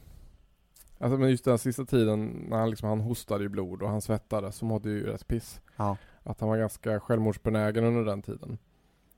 [1.00, 4.02] alltså men just den sista tiden när han liksom, han hostade i blod och han
[4.02, 5.62] svettades så mådde ju rätt piss.
[5.76, 5.98] Ja.
[6.24, 8.58] Att han var ganska självmordsbenägen under den tiden.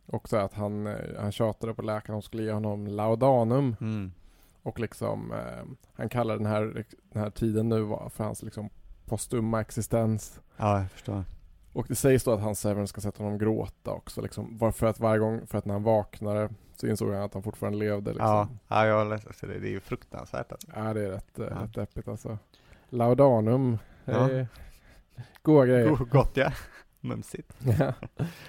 [0.06, 3.76] Och så att han, eh, han tjatade på läkaren som skulle ge honom laudanum.
[3.82, 4.12] Mm.
[4.64, 8.70] Och liksom, eh, han kallar den här, den här tiden nu för hans liksom
[9.08, 10.40] postumma existens.
[10.58, 11.24] Ja, jag förstår.
[11.74, 14.58] Och det sägs då att hans Severin ska sätta honom gråta också liksom.
[14.58, 17.44] Var för att varje gång, för att när han vaknade så insåg han att han
[17.44, 18.28] fortfarande levde liksom.
[18.28, 19.48] Ja, ja, jag har läst det.
[19.48, 20.68] Det är ju fruktansvärt alltså.
[20.76, 21.56] Ja det är rätt, eh, Ja.
[21.64, 22.38] rätt deppigt alltså.
[22.90, 23.78] Laudanum.
[24.06, 24.32] Ja.
[24.32, 24.46] Ja.
[25.42, 25.90] Goda grejer.
[25.90, 26.52] Go- Gott ja.
[27.02, 27.54] Mumsigt.
[27.80, 27.94] Ja.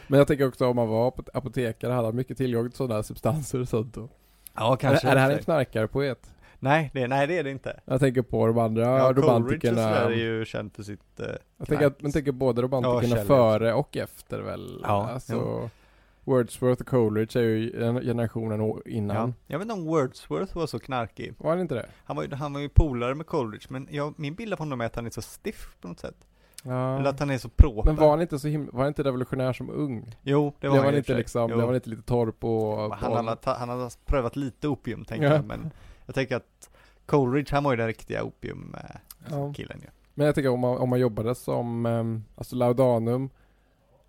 [0.09, 3.03] Men jag tänker också om man var apot- apotekare hade han mycket tillgång till sådana
[3.03, 4.09] substanser och sånt då.
[4.55, 5.07] Ja, kanske.
[5.07, 6.31] Är, är det här en knarkarpoet?
[6.61, 7.81] Nej, det, nej, det är det inte.
[7.85, 9.77] Jag tänker på de andra Ja, romantikerna.
[9.77, 11.21] sådär är ju känd för sitt...
[11.21, 11.27] Eh,
[11.59, 14.81] Jag tänker, att, man tänker både Ja, romantikerna Shelley före och efter väl?
[14.83, 15.71] Ja, alltså,
[16.25, 19.17] Wordsworth och Coleridge är ju en- generationen innan.
[19.17, 19.33] ja.
[19.47, 21.35] Jag vet inte om Wordsworth var så knarkig.
[21.39, 21.87] Var det inte det?
[22.05, 24.81] Han var ju, han var ju polare med Coleridge, men jag, min bild av honom
[24.81, 26.17] är att han är så stiff på något sätt.
[26.63, 26.99] Ja.
[26.99, 27.91] Eller att han är så proper.
[27.91, 30.17] Men var han inte så himla, var han inte revolutionär som ung?
[30.23, 31.57] Jo, det Det var var, han och inte liksom, Jo.
[31.57, 32.77] det var inte lite torr på...
[33.01, 35.35] Han på hade, han hade prövat lite opium, tänker Ja.
[35.35, 35.71] jag, men
[36.09, 36.71] jag tänker att
[37.07, 38.99] Coleridge, han var ju den riktiga opiumkillen
[39.31, 39.53] Ja.
[39.55, 39.87] killen ju.
[40.15, 43.31] Men jag tänker om man, om man jobbade som, um, alltså laudanum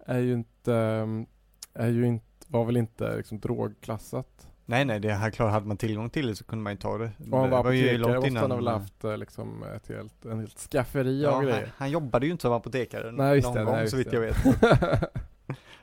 [0.05, 1.25] är ju inte, ehm,
[1.73, 4.47] är ju inte, var väl inte liksom drogklassat.
[4.65, 6.97] Nej, nej, det här klart, hade man tillgång till det så kunde man ju ta
[6.97, 7.11] det.
[7.31, 8.51] Om han var det var ju apotekare långt måste han innan.
[8.51, 11.71] ha väl haft eh, liksom ett helt, en helt skafferi Ja, av han, grejer.
[11.77, 14.35] han jobbade ju inte som apotekare Nej, någon det, gång nej, så vitt jag vet.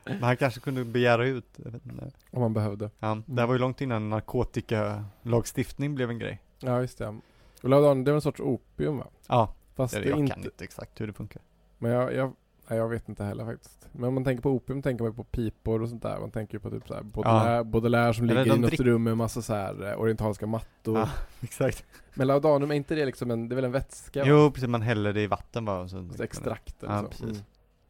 [0.07, 2.11] Men han kanske kunde begära ut, jag vet inte.
[2.31, 2.91] om man behövde.
[2.99, 6.43] Ja, det här var ju långt innan narkotikalagstiftning blev en grej.
[6.61, 7.19] Ja, just det.
[7.63, 9.07] Och laudanum, det är en sorts opium va?
[9.29, 11.43] Ja, Fast det, det jag inte, kan inte exakt hur det funkar.
[11.79, 12.33] men jag, jag,
[12.69, 13.89] nej, jag vet inte heller faktiskt.
[13.93, 16.21] Men om man tänker på opium tänker man på pipor och sånt där.
[16.21, 19.03] Man tänker ju på typ såhär Baudelaire, Baudelaire som Eller ligger i något drick- rum
[19.03, 20.99] med massa så här eh, orientaliska mattor.
[20.99, 21.09] Ja,
[21.41, 21.85] exakt.
[22.15, 24.21] Men laudanum, är inte det liksom en, det är väl en vätska?
[24.21, 24.27] va?
[24.29, 25.99] Jo, precis, man häller det i vatten bara och så.
[25.99, 27.09] Ett extrakt eller Ja, så.
[27.09, 27.25] precis.
[27.25, 27.43] Mm.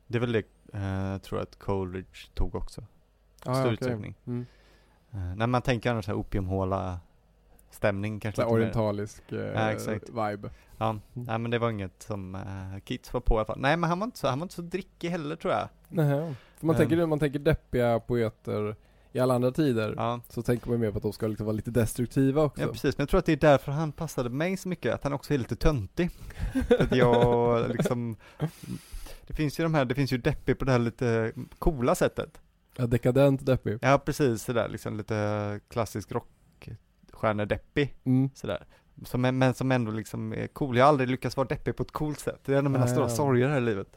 [0.06, 0.38] Det är väl det,
[0.72, 2.84] eh, tror jag att Coleridge tog också.
[3.44, 3.72] Ja, Stor okej.
[3.72, 4.14] utsträckning.
[4.26, 4.46] Mm.
[5.12, 7.00] Eh, när man tänker annars här opiumhåla
[7.70, 10.50] stämning kanske lite orientalisk eh, Ja, vibe.
[10.78, 13.58] Ja, nej men det var inget som uh, Keats var på i alla fall.
[13.60, 15.68] Nej men han var inte så, han var inte så drickig heller tror jag.
[15.88, 16.34] Nähä.
[16.56, 16.80] För man, Ehm.
[16.88, 18.76] tänker, man tänker deppiga poeter
[19.12, 19.94] i alla andra tider.
[19.96, 20.20] Ja.
[20.28, 22.62] Så tänker man mer på att de ska liksom vara lite destruktiva också.
[22.62, 22.98] ja, precis.
[22.98, 25.34] Men jag tror att det är därför han passade mig så mycket, att han också
[25.34, 26.10] är lite töntig.
[26.78, 28.16] Att jag liksom,
[29.26, 32.40] det finns ju de här, det finns ju deppig på det här lite coola sättet.
[32.76, 33.78] Ja, dekadent deppig.
[33.82, 38.30] Ja precis, sådär liksom lite klassisk rockstjärnedeppig Mm.
[38.34, 38.66] sådär.
[39.04, 40.76] Som, men som ändå liksom är cool.
[40.76, 42.40] Jag har aldrig lyckats vara deppig på ett coolt sätt.
[42.44, 43.14] Det är en av mina Nej, stora ja.
[43.16, 43.96] sorger här i livet.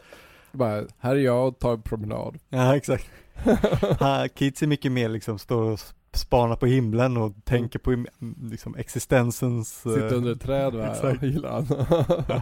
[0.51, 2.37] Bara, här är jag och tar en promenad.
[2.49, 3.09] Ja exakt.
[4.35, 5.79] Keats är mycket mer liksom står och
[6.13, 8.05] spanar på himlen och tänker på
[8.41, 10.87] liksom existensens eh, Sitter under ett träd va?
[10.91, 11.23] exakt.
[11.23, 11.67] Gillar han.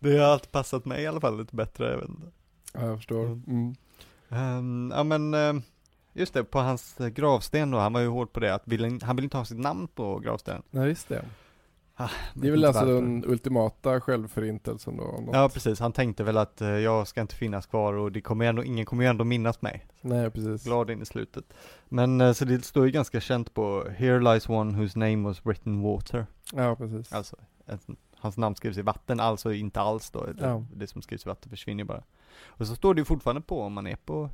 [0.12, 2.26] Det har alltid passat mig i alla fall lite bättre, jag vet inte.
[2.74, 3.24] ja, jag förstår.
[3.26, 3.74] Mm.
[4.28, 5.62] Ehm, ja men, ehm,
[6.12, 8.98] just det, på hans eh, gravsten då, han var ju hård på det, att ville,
[9.02, 10.62] han ville inte ha sitt namn på gravstenen.
[10.70, 11.24] Nej, visst det.
[11.96, 12.94] Ah, Det är väl alltså varför.
[12.94, 15.02] den ultimata självförintelsen då?
[15.02, 15.34] något.
[15.34, 18.44] Ja precis, han tänkte väl att eh, jag ska inte finnas kvar och det kommer
[18.44, 19.86] ändå, ingen kommer ju ändå minnas mig.
[20.00, 20.64] Nej, precis.
[20.64, 21.44] Glad in i slutet.
[21.88, 25.46] Men eh, så det står ju ganska känt på Here lies one whose name was
[25.46, 26.26] written water.
[26.52, 27.12] Ja, precis.
[27.12, 27.36] Alltså,
[27.66, 27.86] ett,
[28.20, 30.24] hans namn skrivs i vatten, alltså inte alls då.
[30.26, 30.64] Det, Ja.
[30.74, 32.02] det som skrivs i vatten försvinner bara.
[32.46, 34.30] Och så står det ju fortfarande på om man är på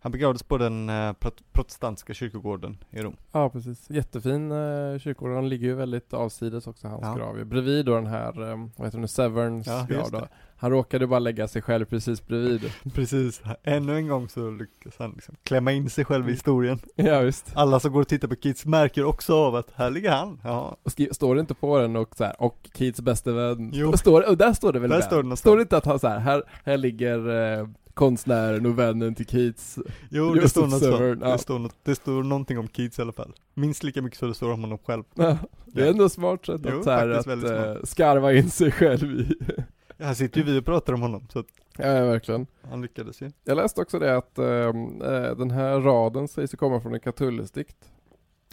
[0.00, 3.16] Han begravdes på den eh, prot- protestantiska kyrkogården i Rom.
[3.32, 3.90] Ja, precis.
[3.90, 5.34] Jättefin eh, kyrkogård.
[5.34, 7.14] Den ligger ju väldigt avsides också, hans Ja.
[7.14, 7.44] grav.
[7.44, 10.28] Bredvid då den här, eh, vad heter det nu, Severns Ja, grav.
[10.58, 12.72] Han råkade bara lägga sig själv precis bredvid.
[12.94, 16.78] Precis, ännu en gång så lyckas han liksom klämma in sig själv i historien.
[16.94, 17.52] ja, visst.
[17.54, 20.40] Alla som går och tittar på Kids märker också av att här ligger han.
[20.44, 20.76] Ja,
[21.10, 23.70] står det inte på den och så här, och Keats bästa vän?
[23.74, 23.92] Jo.
[23.96, 25.36] Står, och där står det väl Där står det.
[25.36, 29.26] Står det inte att han så här, här, här ligger eh, konstnären och vännen till
[29.26, 29.78] Keats?
[30.10, 31.32] jo det står något Severn, ja.
[31.32, 33.32] Det står, något, det står någonting om Kids i alla fall.
[33.54, 35.02] Minst lika mycket som det står om honom själv.
[35.14, 38.50] Ja, det är ändå smart sätt Jo, att, så här, att väldigt eh, skarva in
[38.50, 39.34] sig själv i.
[39.98, 41.46] Här sitter ju vi och pratar om honom, så att
[41.78, 42.46] ja, verkligen.
[42.62, 43.30] han lyckades ju.
[43.44, 44.72] Jag läste också det att eh,
[45.36, 47.92] den här raden sägs ju komma från en Catullus-dikt.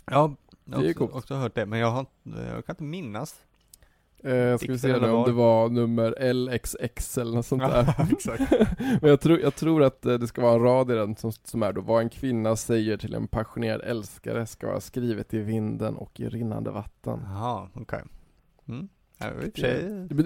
[0.06, 3.44] Ja, jag har också, också hört det, men jag, har, jag kan inte minnas.
[4.24, 7.96] Eh, ska vi se nu om det var nummer LXX eller något sånt där.
[9.02, 11.32] Men jag tror, jag tror att eh, det ska vara en rad i den som,
[11.32, 15.40] som är då Vad en kvinna säger till en passionerad älskare ska vara skrivet i
[15.40, 17.20] vinden och i rinnande vatten.
[17.24, 18.04] Jaha, okej.
[18.68, 18.90] Mm.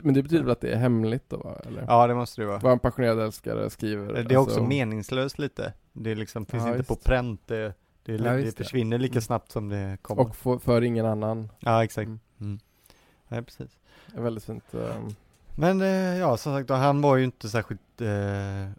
[0.03, 1.61] Men det betyder väl att det är hemligt då va?
[1.67, 1.85] Eller?
[1.87, 2.59] Ja, det måste det vara.
[2.59, 4.13] Vad en passionerad älskare skriver.
[4.13, 5.73] Det är också alltså- meningslöst lite.
[5.93, 9.21] Det är liksom, finns Ja, inte på pränt, det, det, Ja, det försvinner lika Mm.
[9.21, 10.21] snabbt som det kommer.
[10.21, 11.49] Och för, för ingen annan.
[11.59, 12.07] ja, exakt.
[12.07, 12.19] Mm.
[12.41, 12.59] Mm.
[13.27, 13.77] Ja, precis.
[14.11, 14.73] Det är väldigt fint.
[14.73, 15.07] ehm,
[15.55, 18.07] Men eh, ja, som sagt han var ju inte särskilt eh,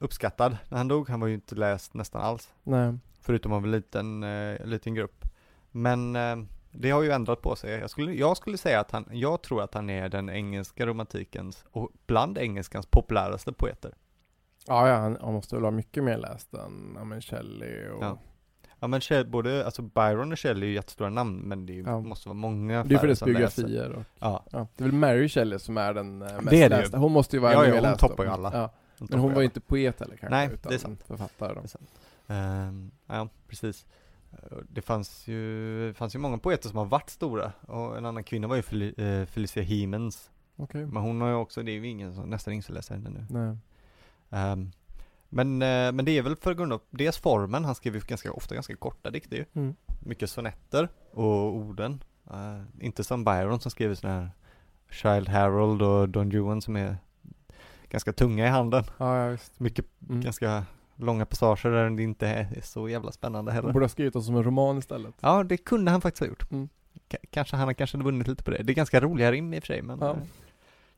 [0.00, 1.08] uppskattad när han dog.
[1.08, 2.48] Han var ju inte läst nästan alls.
[2.62, 2.94] nej.
[3.20, 5.24] Förutom av en liten, eh, liten grupp.
[5.70, 6.36] Men eh,
[6.70, 7.70] det har ju ändrat på sig.
[7.80, 11.64] Jag skulle, jag skulle säga att han, jag tror att han är den engelska romantikens,
[11.70, 13.94] och bland engelskans populäraste poeter.
[14.66, 18.04] Ja, ja han, han måste väl ha mycket mer läst än ja, men Shelley och...
[18.04, 18.18] Ja.
[18.80, 21.82] Ja men Shelley, både, alltså Byron och Shelley är ju jättestora namn, men det är
[21.86, 22.00] Ja.
[22.00, 23.62] måste vara många Det är för färre dess som läser.
[23.62, 24.66] biografier och, Ja, ja.
[24.76, 26.98] Det är väl Mary Shelley som är den eh, mest Det är det lästa.
[26.98, 28.50] Hon måste ju vara Ja, ännu ja, mer hon läst toppar ju alla.
[28.54, 28.70] Ja.
[29.10, 31.02] Men hon var ju inte poet heller kanske, Nej, utan det är sant.
[31.06, 31.60] författare då.
[31.60, 31.90] Det är sant.
[32.26, 33.86] Ehm, ja, precis.
[34.68, 38.24] Det fanns ju, det fanns ju många poeter som har varit stora, och en annan
[38.24, 40.30] kvinna var ju Fel- eh, Felicia Hemens.
[40.56, 40.86] Okej.
[40.86, 43.10] Men hon har ju också, det är ju ingen som, nästan ingen som läser henne
[43.10, 43.26] nu.
[43.30, 43.56] Nej.
[44.30, 44.70] Ehm,
[45.28, 48.32] men, eh, men det är väl för grund av, dels formen, han skriver ju ganska
[48.32, 49.44] ofta ganska korta dikter ju.
[49.52, 49.74] Mm.
[50.00, 52.04] Mycket sonetter och orden.
[52.30, 54.30] Eh, inte som Byron som skriver sådana här
[54.90, 56.96] Child Harold och Don Juan som är
[57.88, 58.84] ganska tunga i handen.
[58.98, 59.60] Ja, ja visst.
[59.60, 60.20] Mycket, Mm.
[60.20, 60.64] ganska
[60.98, 63.72] långa passager där det inte är så jävla spännande heller.
[63.72, 65.14] borde ha skrivit oss som en roman istället.
[65.20, 66.50] Ja, det kunde han faktiskt ha gjort.
[66.50, 66.68] Mm.
[67.30, 68.62] Kanske han kanske vunnit lite på det.
[68.62, 70.16] Det är ganska roliga rim i och för sig, men Ja.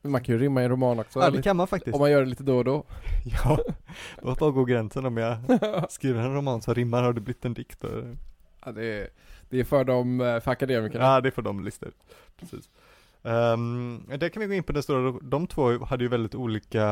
[0.03, 1.19] eh, man kan ju rimma i en roman också.
[1.19, 1.95] ja, det kan man faktiskt.
[1.95, 2.83] Om man gör det lite då och då.
[3.43, 3.59] Ja,
[4.21, 5.37] var bara går gränsen om jag
[5.91, 7.83] skriver en roman som rimmar har det blivit en dikt.
[7.83, 8.03] Och...
[8.65, 9.07] ja, det, är,
[9.49, 11.03] det är för de, eh, för akademikerna.
[11.05, 11.91] Ja, det får de listor.
[12.39, 12.69] Precis.
[13.23, 16.83] Um, det kan vi gå in på det stora, de två hade ju väldigt olika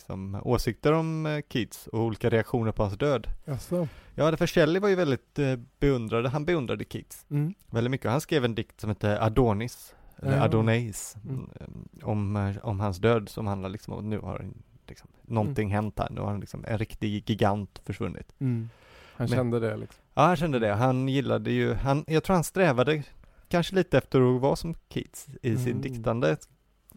[0.00, 3.26] liksom, åsikter om eh, Keats och olika reaktioner på hans död.
[3.44, 3.88] Jaså?
[4.14, 7.54] Ja, för Shelley var ju väldigt eh, beundrade, han beundrade Keats Mm.
[7.70, 8.10] väldigt mycket.
[8.10, 10.42] Han skrev en dikt som heter Adonis, eller Ja.
[10.42, 11.36] Adonis, Mm.
[11.60, 14.46] mm, om, eh, om hans död som handlar liksom om att nu har
[14.88, 15.74] liksom, någonting Mm.
[15.74, 18.34] hänt här, nu har han liksom en riktig gigant försvunnit.
[18.38, 18.68] Mm.
[19.16, 20.02] Han Men- kände det liksom.
[20.14, 20.74] Ja, han kände det.
[20.74, 23.02] Han gillade ju, han, jag tror han strävade
[23.48, 25.80] kanske lite efter att vara som Keats i sin Mm.
[25.82, 26.36] diktande.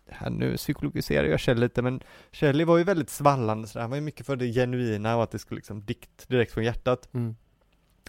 [0.10, 3.82] Här, nu psykologiserar jag Shelley lite, men Shelley var ju väldigt svallande sådär.
[3.82, 6.64] Han var ju mycket för det genuina och att det skulle liksom dikt direkt från
[6.64, 7.10] hjärtat.
[7.14, 7.36] Mm.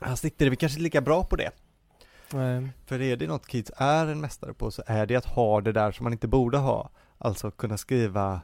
[0.00, 1.50] Hans dikter är väl kanske inte lika bra på det.
[2.33, 2.68] Nej.
[2.87, 5.72] För är det något Keats är en mästare på så är det att ha det
[5.72, 6.90] där som man inte borde ha.
[7.18, 8.40] Alltså kunna skriva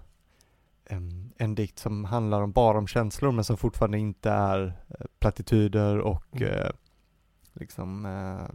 [0.87, 5.07] em, en dikt som handlar om, bara om känslor men som fortfarande inte är eh,
[5.19, 6.49] plattityder och Mm.
[6.49, 6.71] eh,
[7.53, 8.49] liksom eh,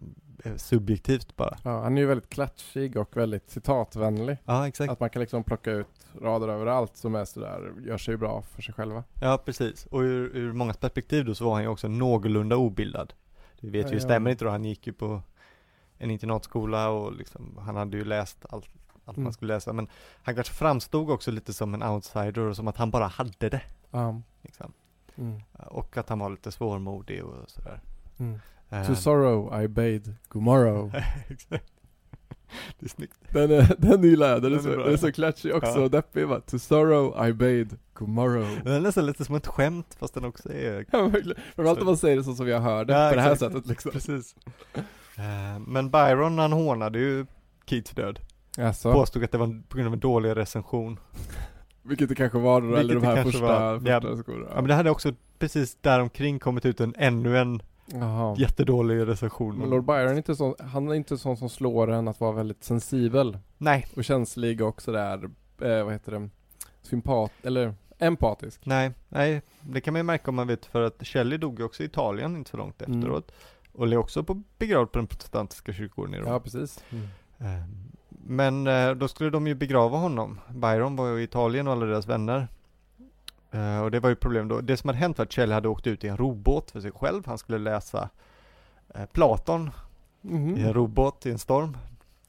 [0.58, 1.58] subjektivt bara.
[1.64, 4.38] Ja, han är ju väldigt klatschig och väldigt citatvänlig.
[4.46, 4.92] Ja, exakt.
[4.92, 5.88] Att man kan liksom plocka ut
[6.22, 9.04] rader överallt som är sådär, gör sig bra för sig själva.
[9.22, 9.86] Ja, precis.
[9.86, 13.14] Och ur, ur många perspektiv då så var han ju också någorlunda obildad.
[13.62, 14.32] Det vet Ja, ju stämmer ja.
[14.32, 14.52] inte då.
[14.52, 15.22] Han gick ju på
[15.98, 18.66] en internatskola och liksom, han hade ju läst allt,
[19.06, 19.24] allt Mm.
[19.24, 19.74] man skulle läsa.
[19.74, 19.88] Men
[20.24, 23.62] han kanske framstod också lite som en outsider och som att han bara hade det.
[23.92, 24.22] Ja.
[24.42, 24.74] Liksom.
[25.18, 25.42] Mm.
[25.68, 27.82] Och att han var lite svårmodig och sådär.
[28.18, 28.40] Mm.
[28.70, 30.92] Eh, To sorrow I bade good morrow.
[31.30, 31.72] Exakt.
[32.80, 33.14] Det är snyggt.
[33.30, 35.80] Den, är, den gillar jag, den är, Den är så, den är så klatschig också,
[35.82, 35.88] Ja.
[35.90, 36.40] deppig va.
[36.40, 38.48] To sorrow I bade good morrow.
[38.64, 41.12] Den är nästan lite som ett skämt fast den också är Ja.
[41.56, 43.68] Framförallt om man säger det så som jag hör det, Ja, på det här sättet
[43.68, 43.92] liksom.
[43.92, 44.36] Precis.
[45.18, 47.26] Eh, Men Byron han hånade ju
[47.66, 48.20] Keats död.
[48.58, 51.00] Alltså, Påstod att det var på grund av en dålig recension.
[51.84, 53.80] vilket det kanske var då, Vilket eller de här första, var.
[53.80, 54.00] första Ja.
[54.00, 54.48] recensionerna.
[54.50, 58.36] Ja men det hade också precis däromkring kommit ut en ännu en Jaha.
[58.38, 59.58] jättedålig recension.
[59.58, 62.32] Men Lord Byron är inte sån, han är inte sån som slår en att vara
[62.32, 65.30] väldigt sensibel Nej, och känslig och sådär,
[65.62, 66.30] eh, vad heter det,
[66.82, 68.66] sympat, eller Empatisk.
[68.66, 71.66] Nej, nej, det kan man ju märka om man vet för att Shelley dog ju
[71.66, 73.00] också i Italien inte så långt Mm.
[73.00, 73.32] efteråt.
[73.72, 76.28] Och är också på begravd på den protestantiska kyrkogården i Rom.
[76.32, 76.84] Ja, precis.
[76.90, 77.04] Mm.
[77.40, 77.64] Eh,
[78.28, 80.40] Men eh, då skulle de ju begrava honom.
[80.50, 82.48] Byron var ju i Italien och alla deras vänner.
[83.52, 84.62] Eh, Och det var ju problem då.
[84.62, 86.92] Det som hade hänt var att Shelley hade åkt ut i en robåt för sig
[86.92, 87.24] själv.
[87.26, 88.10] Han skulle läsa
[88.96, 89.72] eh, Platon
[90.22, 90.58] Mhm.
[90.58, 91.78] i en robåt i en storm.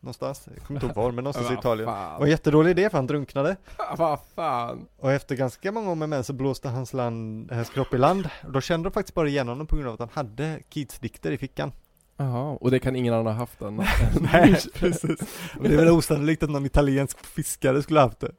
[0.00, 1.86] Någonstans, jag kommer inte ihåg var, men någonstans i Italien.
[1.88, 2.18] Det fan.
[2.18, 3.56] var en jättedålig idé för han drunknade.
[3.96, 4.86] Vad fan.
[4.98, 8.28] Och efter ganska många år med så blåste hans, land, hans kropp i land.
[8.46, 10.98] Och då kände de faktiskt bara igen honom på grund av att han hade Keats
[10.98, 11.72] dikter i fickan.
[12.16, 13.76] Jaha, och det kan ingen annan ha haft än
[14.32, 15.20] Nej, precis.
[15.58, 18.32] Och det är väl osannolikt att någon italiensk fiskare skulle ha haft det.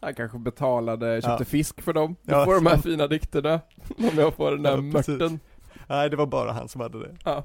[0.00, 1.44] Han kanske betalade, köpte Ja.
[1.44, 2.16] fisk för dem.
[2.22, 3.60] Du Ja, får de här fina dikterna.
[3.98, 5.40] Om jag får den där Ja, mörten.
[5.86, 7.16] Nej, det var bara han som hade det.
[7.24, 7.44] Ja.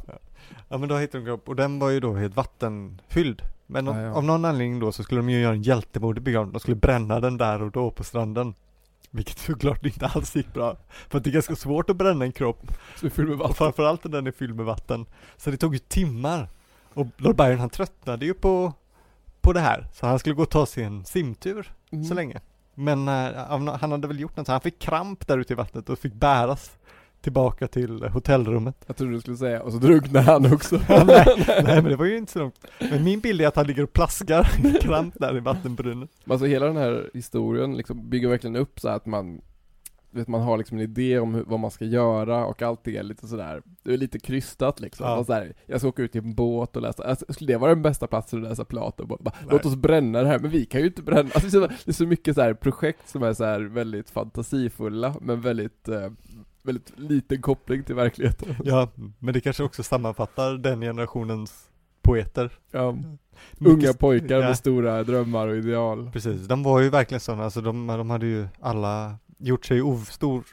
[0.69, 3.41] Ja men då hittade de kropp och den var ju då helt vattenfylld.
[3.65, 4.13] Men av, Ja, ja.
[4.13, 6.53] av någon anledning då så skulle de ju göra en hjältemodig begravning.
[6.53, 8.53] De skulle bränna den där och då på stranden.
[9.11, 10.77] Vilket såklart inte alls gick bra.
[11.09, 12.61] För det är ganska svårt att bränna en kropp.
[12.95, 13.55] Så vi fyller med Och vatten.
[13.55, 15.05] framförallt när den är fylld med vatten.
[15.37, 16.49] Så det tog ju timmar.
[16.93, 18.73] Och Lord Byron han tröttnade ju på,
[19.43, 19.87] på det här.
[19.93, 22.03] Så han skulle gå och ta sig en simtur Mm.
[22.05, 22.39] så länge.
[22.75, 25.89] Men nå- han hade väl gjort något så han fick kramp där ute i vattnet
[25.89, 26.71] och fick bäras
[27.21, 28.75] tillbaka till hotellrummet.
[28.87, 30.75] Jag trodde du skulle säga, och så drunknade han också.
[30.89, 32.55] nej, nej men det var ju inte så långt.
[32.79, 36.07] Men min bild är att han ligger och plaskar i kramp där i vattenbrunnen.
[36.29, 39.41] Alltså hela den här historien liksom bygger verkligen upp så att man
[40.13, 43.03] vet, man har liksom en idé om hur, vad man ska göra och allting är
[43.03, 45.05] lite sådär, det är lite krystat liksom.
[45.05, 45.17] Ja.
[45.17, 47.57] Och så här, jag ska åka ut i en båt och läsa, alltså, skulle det
[47.57, 49.07] vara den bästa platsen att läsa Platon?
[49.07, 51.29] Bara, låt oss bränna det här, men vi kan ju inte bränna.
[51.35, 55.41] Alltså, det är så- mycket så här projekt som är så här väldigt fantasifulla, men
[55.41, 56.09] väldigt, eh,
[56.63, 58.55] väldigt liten koppling till verkligheten.
[58.63, 61.69] Ja, men det kanske också sammanfattar den generationens
[62.01, 62.51] poeter.
[62.71, 62.81] Ja,
[63.59, 64.47] unga Mycket- pojkar ja.
[64.47, 66.09] med stora drömmar och ideal.
[66.13, 70.03] Precis, de var ju verkligen sådana, alltså de, de hade ju alla gjort sig ov,
[70.03, 70.43] stor,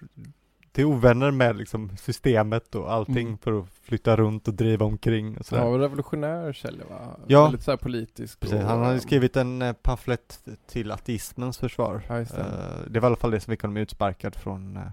[0.72, 3.38] till ovänner med liksom systemet och allting Mm.
[3.38, 5.64] för att flytta runt och driva omkring och sådär.
[5.64, 7.16] Ja, revolutionär Kjell va?
[7.26, 7.42] Ja.
[7.42, 8.40] Väldigt så här politisk.
[8.40, 12.02] Precis, och, han hade eh, skrivit en eh, pamflett till ateismens försvar.
[12.08, 12.20] Ja, det.
[12.20, 14.86] Eh, det var i alla fall det som fick honom utsparkad från eh,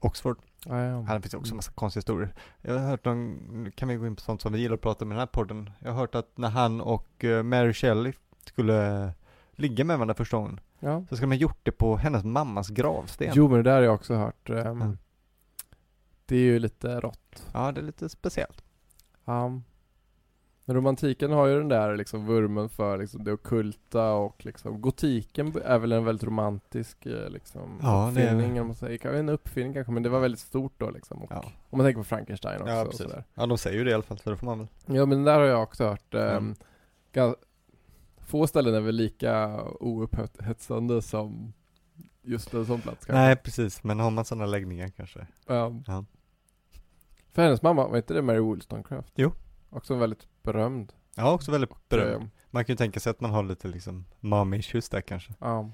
[0.00, 0.38] Oxford.
[0.66, 1.00] Ja, ja.
[1.02, 2.34] Här finns också en massa konstiga historier.
[2.60, 5.04] Jag har hört någon, kan vi gå in på sånt som vi gillar att prata
[5.04, 5.70] om i den här podden.
[5.78, 8.12] Jag har hört att när han och Mary Shelley
[8.44, 9.10] skulle
[9.52, 11.04] ligga med varandra första gången, ja.
[11.08, 13.32] så skulle man gjort det på hennes mammas gravsten.
[13.34, 14.48] Jo men det där har jag också hört.
[14.48, 14.92] Ja.
[16.26, 17.46] Det är ju lite rått.
[17.52, 18.64] Ja, det är lite speciellt.
[19.24, 19.60] Ja.
[20.64, 25.52] Men romantiken har ju den där liksom vurmen för liksom det ockulta och liksom gotiken
[25.64, 29.06] är väl en väldigt romantisk eh, liksom Ja, uppfinning om man säger.
[29.12, 31.22] En uppfinning kanske men det var väldigt stort då liksom.
[31.22, 31.44] Och Ja.
[31.70, 33.02] Om man tänker på Frankenstein också Ja, och precis.
[33.06, 33.24] sådär.
[33.34, 34.68] Ja, de säger ju det i alla fall, så det får man väl.
[34.86, 36.14] Ja men det där har jag också hört.
[36.14, 36.54] ehm,
[37.12, 37.34] Mm.
[38.32, 41.52] Få ställen är väl lika oupphettande som
[42.22, 43.12] just en sån plats kanske.
[43.22, 45.26] Nej, precis, men har man sådana läggningar kanske.
[45.46, 45.72] Ja.
[45.86, 46.04] Ja.
[47.32, 49.12] För hennes mamma, var inte det Mary Wollstonecraft?
[49.16, 49.32] Jo.
[49.70, 50.92] Också väldigt berömd.
[51.14, 52.22] Ja, också väldigt berömd.
[52.22, 55.34] Eh, Man kan ju tänka sig att man har lite liksom mom issues där kanske.
[55.40, 55.70] Ja.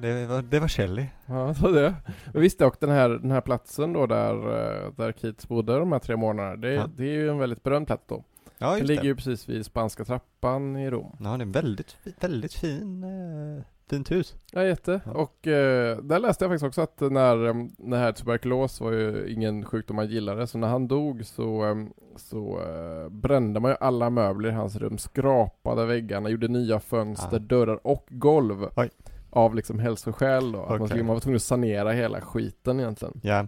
[0.00, 1.06] Det var, det var Shelley.
[1.26, 1.94] Ja, så det.
[2.32, 5.92] Men visst och den här, den här platsen då där, eh, där Keats bodde de
[5.92, 6.86] här tre månaderna, det, Ja.
[6.96, 8.24] det är ju en väldigt berömd plats då.
[8.58, 9.08] Ja, Den just ligger det.
[9.08, 11.16] ju precis vid Spanska trappan i Rom.
[11.20, 14.34] Ja, det är en väldigt, väldigt fin, eh, fint hus.
[14.52, 15.00] Ja, jätte.
[15.04, 15.10] Ja.
[15.12, 19.32] Och eh, där läste jag faktiskt också att när, eh, det här tuberkulos var ju
[19.32, 21.74] ingen sjukdom man gillade, så när han dog så, eh,
[22.16, 27.36] så eh, brände man ju alla möbler i hans rum, skrapade väggarna, gjorde nya fönster,
[27.36, 27.38] Ah.
[27.38, 28.66] dörrar och golv.
[28.76, 28.90] Oj.
[29.36, 30.62] Av liksom hälsoskäl då.
[30.62, 33.20] Att man, skulle, man var tvungen att sanera hela skiten egentligen.
[33.22, 33.46] Ja.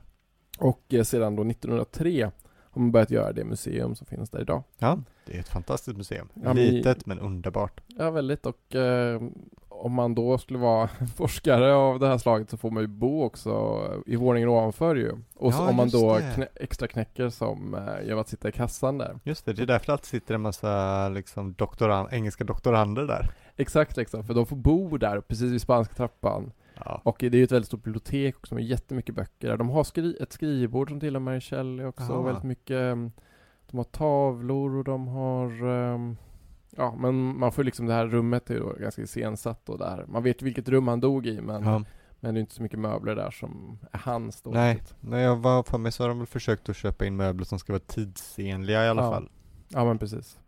[0.58, 2.30] Och eh, sedan då 1903
[2.70, 4.62] har man börjat göra det museum som finns där idag.
[4.78, 6.28] Ja, det är ett fantastiskt museum.
[6.34, 7.80] Ja, Litet men underbart.
[7.86, 8.46] Ja, väldigt.
[8.46, 9.22] Och eh,
[9.84, 13.24] om man då skulle vara forskare av det här slaget så får man ju bo
[13.24, 15.12] också i våningen ovanför ju.
[15.34, 18.98] Och Ja, om man då knä, extra knäcker som eh, genom att sitta i kassan
[18.98, 19.18] där.
[19.24, 23.30] Just det, det är därför det sitter en massa liksom doktoran, engelska doktorander där.
[23.56, 26.52] Exakt liksom, för de får bo där precis vid spanska trappan.
[26.84, 27.00] Ja.
[27.04, 29.56] Och det är ju ett väldigt stort bibliotek också med jättemycket böcker där.
[29.56, 32.12] De har skri ett skrivbord som tillhör Mary Shelley också.
[32.12, 32.22] Aha.
[32.22, 33.12] Väldigt mycket, mm,
[33.70, 36.16] de har tavlor och de har ehm,
[36.80, 40.04] Ja men man får liksom det här rummet är ju då ganska iscensatt och där.
[40.08, 41.82] Man vet vilket rum han dog i men, Ja.
[42.20, 44.50] men det är inte så mycket möbler där som är hans då.
[44.50, 47.44] Nej, när jag var för mig så har de väl försökt att köpa in möbler
[47.44, 49.10] som ska vara tidsenliga i alla Ja.
[49.12, 49.28] fall.
[49.68, 50.38] Ja men precis.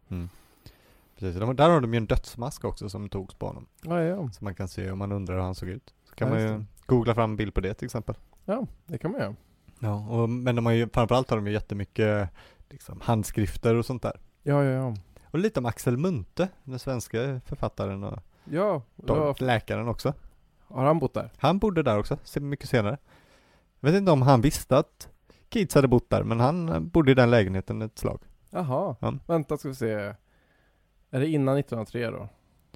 [1.18, 3.66] Precis, de, där har de ju en dödsmask också som togs på honom.
[3.82, 5.94] Ja ja, Så man kan se om man undrar hur han såg ut.
[6.08, 8.14] Så kan Ja, man ju googla fram en bild på det till exempel.
[8.44, 9.34] ja det kan man göra.
[9.78, 12.28] Ja, och, men de har ju, framförallt har de ju jättemycket
[12.70, 14.20] liksom handskrifter och sånt där.
[14.42, 14.94] Ja, ja, ja.
[15.30, 19.34] Och lite om Axel Munthe, den svenska författaren och Ja, ja.
[19.38, 20.14] läkaren också.
[20.66, 21.30] har han bott där?
[21.36, 22.98] Han bodde där också, mycket senare.
[23.80, 25.08] Jag vet inte om han visste att
[25.50, 28.20] Keats hade bott där, men han bodde i den lägenheten ett slag.
[28.50, 28.96] Jaha.
[29.00, 29.14] Ja.
[29.26, 29.92] Vänta, ska vi se.
[31.10, 32.28] Är det innan 1903 då?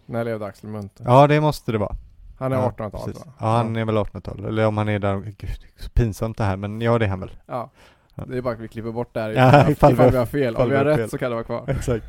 [0.06, 1.04] När levde Axel Munthe?
[1.06, 1.96] Ja, det måste det vara.
[2.38, 3.26] Han är ja, 1800-talet precis.
[3.26, 3.32] va?
[3.40, 4.44] Ja, han är väl 1800-tal.
[4.44, 5.46] Eller om han är där, gud, det
[5.78, 7.30] är så pinsamt det här, men ja, det är han väl.
[7.46, 7.70] Ja.
[8.14, 8.24] Ja.
[8.24, 10.26] Det är bara att vi klipper bort det här Ja, ifall, ifall vi- vi har
[10.26, 10.56] fel.
[10.56, 11.10] Om vi vi har rätt fel.
[11.10, 11.64] så kan det vara kvar.
[11.70, 12.06] Exakt.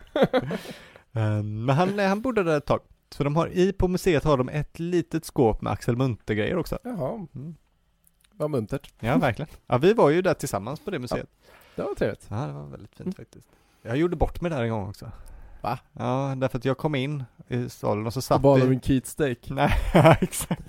[1.13, 2.79] Ehm, men han, han bodde där ett tag.
[3.09, 6.77] Så de har, i på museet har de ett litet skåp med Axel Munthe-grejer också.
[6.83, 7.55] Jaha, Mm.
[8.31, 8.93] vad muntert.
[8.99, 9.49] Ja, verkligen.
[9.67, 11.27] Ja, vi var ju där tillsammans på det museet.
[11.75, 12.27] Det var trevligt.
[12.29, 13.13] Ja, det var väldigt fint Mm.
[13.13, 13.47] faktiskt.
[13.81, 15.11] Jag gjorde bort mig där en gång också.
[15.61, 15.79] Va?
[15.93, 18.71] Ja, därför att jag kom in i salen och så Och satt bad det- om
[18.71, 19.37] en Keats steak.
[19.49, 20.61] Nej, ja, exakt.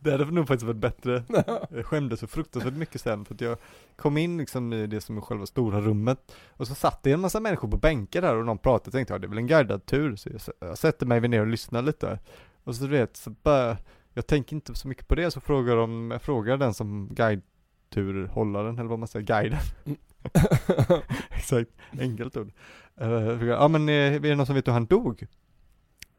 [0.00, 1.22] Det hade nog faktiskt varit bättre.
[1.70, 3.58] Jag skämdes så fruktansvärt mycket sen för att jag
[3.96, 7.20] kom in liksom i det som är själva stora rummet och så satt det en
[7.20, 9.46] massa människor på bänkar där och någon pratade och tänkte jag det är väl en
[9.46, 12.18] guidad tur så jag, sätter mig ner och lyssnar lite
[12.64, 13.76] och så du vet så bara
[14.14, 18.78] jag tänker inte så mycket på det så frågar de, jag frågar den som guideturhållaren
[18.78, 19.58] eller vad man säger, guiden
[21.30, 21.70] Exakt,
[22.00, 22.52] enkelt ord.
[23.00, 25.26] Uh, frågar, ja men eh, är det någon som vet hur han dog?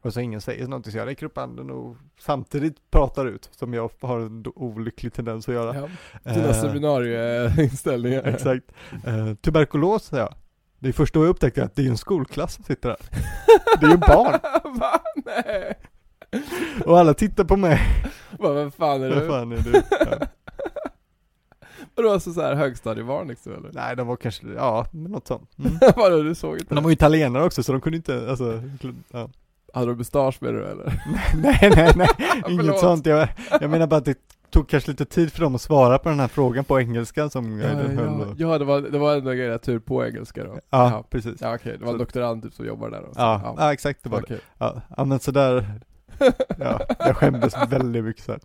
[0.02, 3.74] Och så ingen säger någonting så jag räcker upp handen och samtidigt pratar ut som
[3.74, 5.88] jag har en olycklig tendens att göra.
[6.22, 8.22] Ja, dina Eh, seminarieinställningar.
[8.26, 8.64] Exakt.
[9.06, 10.34] Eh, tuberkulos säger jag.
[10.78, 12.98] Det är först då jag upptäckte att det är en skolklass som sitter där.
[13.80, 14.40] Det är ju barn.
[14.78, 15.00] Va?
[15.24, 15.78] Nej.
[16.86, 17.80] Och alla tittar på mig.
[18.38, 19.26] Vad vem fan är du?
[19.28, 19.82] fan är du?
[19.90, 20.26] Ja.
[21.94, 23.70] Vadå, alltså såhär högstadiebarn liksom eller?
[23.72, 25.50] Nej, de var kanske, ja, något sånt.
[25.58, 25.78] Mm.
[25.96, 28.62] Vadå, du såg inte de var ju italienare också så de kunde inte, alltså,
[29.10, 29.28] ja.
[29.72, 31.02] Hade du mustasch med dig eller?
[31.42, 32.08] Nej, nej, nej,
[32.48, 33.06] inget sånt.
[33.06, 33.28] Jag,
[33.60, 34.18] jag menar bara att det
[34.50, 37.60] tog kanske lite tid för dem att svara på den här frågan på engelska som
[37.60, 38.06] Ja, guiden höll.
[38.20, 40.50] ja, och- ja det var, det var en grej tur på engelska då?
[40.50, 40.60] Ja,
[40.90, 41.40] Ja, precis.
[41.40, 43.06] ja okej, det var en doktorand typ som jobbar där då?
[43.14, 44.24] så- Ja, ja, exakt det var det.
[44.24, 44.40] Okej.
[44.58, 45.80] Ja, ja men sådär,
[46.58, 48.40] ja, jag skämdes väldigt mycket så här.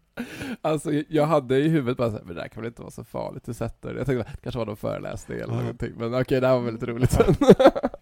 [0.62, 3.04] Alltså jag hade i huvudet bara såhär, men det där kan väl inte vara så
[3.04, 5.60] farligt, du sätter Jag tänkte det kanske var någon föreläsning eller Ja.
[5.60, 7.20] någonting, men okej det här var väldigt roligt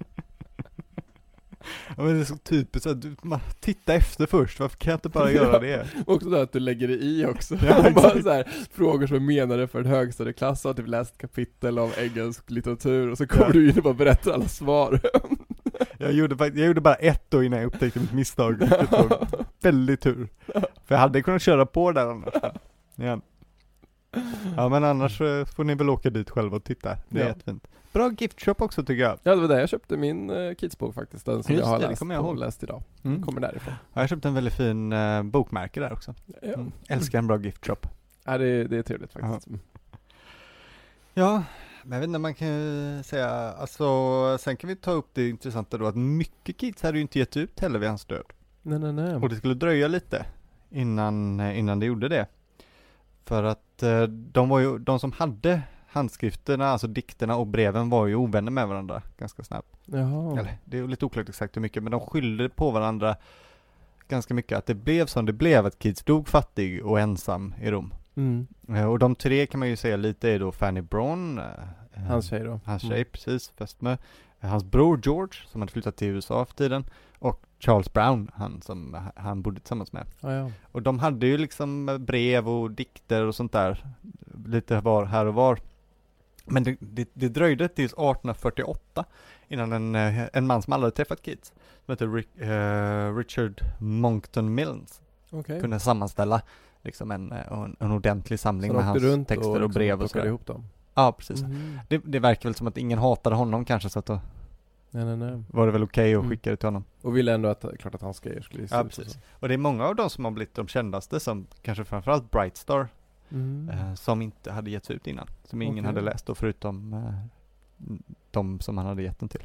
[1.98, 4.98] Ja, men det är så typiskt att du, man, titta efter först, varför kan jag
[4.98, 5.86] inte bara göra det?
[6.08, 7.56] Också det att du lägger det i också.
[7.56, 11.80] Ja, bara så här, frågor som är menade för en högstadieklass, och typ läst kapitel
[11.80, 13.52] av engelsk litteratur och så kommer Ja.
[13.52, 15.00] du in och bara berättar alla svar.
[15.98, 19.28] Jag gjorde, jag gjorde bara ett då innan jag upptäckte mitt misstag, vilket var
[19.62, 20.28] väldigt tur.
[20.86, 22.34] För jag hade kunnat köra på där annars.
[22.96, 23.22] Ja.
[24.58, 27.28] Ja men annars eh, får ni väl åka dit själva och titta, det är Ja.
[27.30, 27.68] jättefint.
[27.94, 29.20] Bra giftshop också tycker jag.
[29.24, 31.80] Ja det var där jag köpte min uh, Kidsbok faktiskt, den som Just jag har
[31.80, 32.38] det, läst, jag ihåg.
[32.40, 32.84] läst idag.
[33.04, 33.24] Mm.
[33.24, 33.74] Kommer därifrån.
[33.94, 36.14] Ja, Jag köpte en väldigt fin eh, bokmärke där också.
[36.42, 36.72] Ja, Mm.
[36.90, 37.88] Älskar en bra giftshop.
[38.26, 39.48] ja det, är- det är trevligt faktiskt.
[39.48, 39.60] Mm.
[41.14, 41.44] Ja,
[41.84, 45.30] men jag vet inte, man kan ju säga, alltså sen kan vi ta upp det
[45.30, 48.26] intressanta då att mycket kids hade ju inte gett ut heller vid hans död.
[48.62, 49.16] Nej nej nej.
[49.16, 50.26] Och det skulle dröja lite
[50.70, 52.28] innan, eh, innan det gjorde det.
[53.26, 58.08] För att eh, de var ju, de som hade handskrifterna, alltså dikterna och breven var
[58.08, 59.68] ju ovänner med varandra ganska snabbt.
[59.86, 60.40] Jaha.
[60.40, 63.16] Eller det är lite oklart exakt hur mycket, men de skyllde på varandra
[64.08, 67.72] ganska mycket att det blev som det blev, att Keats dog fattig och ensam i
[67.72, 67.94] Rom.
[68.16, 68.48] Mm.
[68.70, 71.46] Eh, Och de tre kan man ju säga lite är då Fanny Braun, eh,
[72.08, 72.60] Hans tjej då.
[72.66, 73.06] Hans tjej, Mm.
[73.12, 73.98] precis, fästmö.
[74.40, 76.86] Hans bror George, som hade flyttat till USA för tiden.
[77.20, 80.06] Och Charles Brown, han som han bodde tillsammans med.
[80.20, 80.52] Ja, ja.
[80.72, 83.86] Och de hade ju liksom brev och dikter och sånt där,
[84.46, 85.60] lite var, här och var.
[86.46, 89.06] Men det, det, det dröjde tills 1848
[89.48, 91.54] innan en, eh, en man som aldrig träffat Keats,
[91.86, 95.02] som heter Rick, eh, Richard Monckton Milnes,
[95.32, 95.62] Okej.
[95.62, 96.42] kunde sammanställa
[96.82, 100.26] liksom en, eh, en, en ordentlig samling med hans texter och, liksom brev och sådär.
[100.26, 100.64] ihop dem?
[100.94, 101.42] Ja, precis.
[101.42, 101.80] Mhm.
[101.88, 104.20] Det, det verkar väl som att ingen hatade honom kanske, så att då
[104.96, 105.44] Nej nej nej.
[105.48, 106.30] var det väl okej att Mm.
[106.30, 106.84] skicka det till honom.
[107.02, 109.14] Och ville ändå att, klart att hans grejer skulle Ja, precis.
[109.14, 109.20] så.
[109.40, 112.88] Och det är många av dem som har blivit de kändaste, som kanske framförallt Brightstar,
[113.30, 113.70] Mm.
[113.70, 115.28] eh, som inte hade getts ut innan.
[115.44, 115.86] Som ingen Okej.
[115.86, 117.14] hade läst då, förutom eh,
[118.32, 119.44] de som han hade gett den till.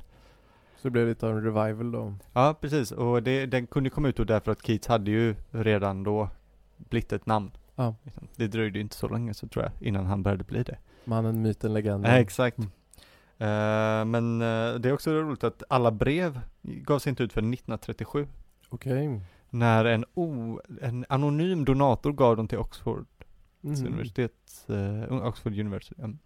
[0.77, 2.15] Så det blev lite av en revival då.
[2.33, 2.93] Ja, precis.
[2.93, 6.29] Och det, den kunde komma ut då därför att Keats hade ju redan då
[6.77, 7.51] blivit ett namn.
[7.75, 7.95] Ja.
[8.03, 8.29] Liksom.
[8.37, 10.79] Det dröjde inte så länge så tror jag, innan han började bli det.
[11.05, 12.11] Mannen, myten, legenden.
[12.11, 12.59] Nej, exakt.
[12.59, 12.71] Mm.
[13.41, 18.27] Eh, men eh, det är också roligt att alla brev gavs inte ut för 1937.
[18.69, 19.21] Okej.
[19.51, 23.07] När en, o, en anonym donator gav dem till Oxford
[23.63, 23.87] Mhm.
[23.87, 25.95] universitet, eh, Oxford University.
[25.99, 26.19] Mm.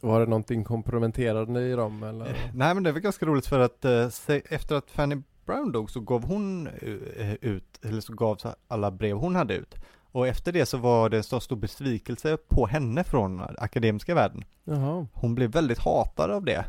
[0.00, 2.26] Var det någonting komprometterande i dem eller?
[2.26, 5.72] Eh, Nej men det var ganska roligt för att eh, se, efter att Fanny Brown
[5.72, 6.66] dog så gav hon
[7.16, 9.74] eh, ut, eller så gav så alla brev hon hade ut.
[10.12, 14.44] Och efter det så var det så stor besvikelse på henne från akademiska världen.
[14.64, 15.06] Jaha.
[15.12, 16.64] Hon blev väldigt hatad av det.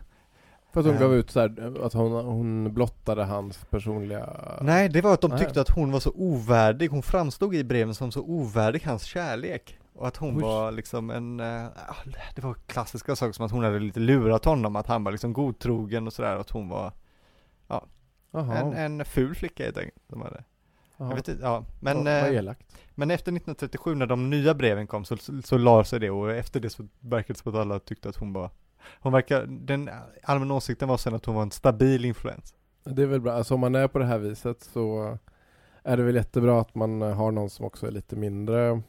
[0.74, 4.30] För att hon gav ut så här, att hon, hon blottade hans personliga...
[4.62, 5.40] Nej, det var att de Nej.
[5.40, 9.80] tyckte att hon var så ovärdig, hon framstod i breven som så ovärdig hans kärlek.
[9.94, 10.42] Och att hon Oj.
[10.42, 11.96] var liksom en, ja,
[12.36, 15.34] det var klassiska saker som att hon hade lite lurat honom, att han var liksom
[15.34, 16.94] godtrogen och sådär, att hon var
[18.32, 18.58] Jaha.
[18.58, 20.04] en, en ful flicka helt enkelt.
[20.08, 20.44] De hade.
[20.98, 21.66] Jag vet inte, ja.
[21.80, 22.54] Men, vad eh,
[22.96, 26.32] men efter 1937 när de nya breven kom så, så, så la sig det och
[26.32, 28.50] efter det så verkade det som att alla tyckte att hon var
[29.00, 29.90] hon verkar, den
[30.24, 32.54] allmänna åsikten var sen att hon var en stabil influens.
[32.84, 35.18] Det är väl bra, alltså om man är på det här viset så
[35.84, 38.82] är det väl jättebra att man har någon som också är lite mindre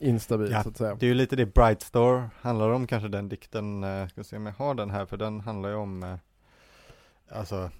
[0.00, 0.94] instabil Ja, så att säga.
[0.94, 4.36] Det är ju lite det Bright Star handlar om kanske den dikten, eh, ska se
[4.36, 6.14] om jag har den här för den handlar ju om eh,
[7.30, 7.70] Alltså,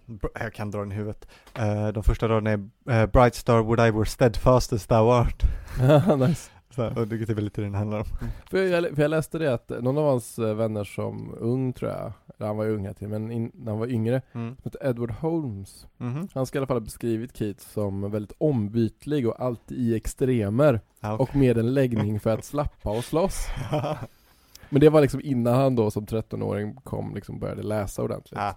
[0.41, 1.29] jag kan dra den i huvudet.
[1.55, 5.43] Eh, de första raderna är eh, Bright Star would I were steadfast as thou art.
[6.19, 6.51] nice.
[6.71, 8.05] Så, och det är väl lite det den handlar om.
[8.51, 11.91] För jag, för jag läste det att någon av hans eh, vänner som ung tror
[11.91, 14.57] jag, eller han var ju ung här till, men in, när han var yngre, Mm.
[14.81, 15.87] Edward Holmes.
[15.97, 16.29] Mhm.
[16.35, 20.81] Han ska i alla fall ha beskrivit Keats som väldigt ombytlig och alltid i extremer.
[21.01, 23.47] Ja, Och med en läggning för att slappa och slåss.
[24.69, 28.39] Men det var liksom innan han då som 13-åring kom, liksom började läsa ordentligt.
[28.41, 28.57] ja,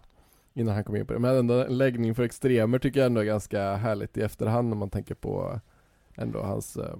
[0.57, 1.19] Innan han kom in på det.
[1.19, 4.75] Men ändå en läggning för extremer tycker jag ändå är ganska härligt i efterhand när
[4.75, 5.59] man tänker på
[6.15, 6.95] ändå hans eh,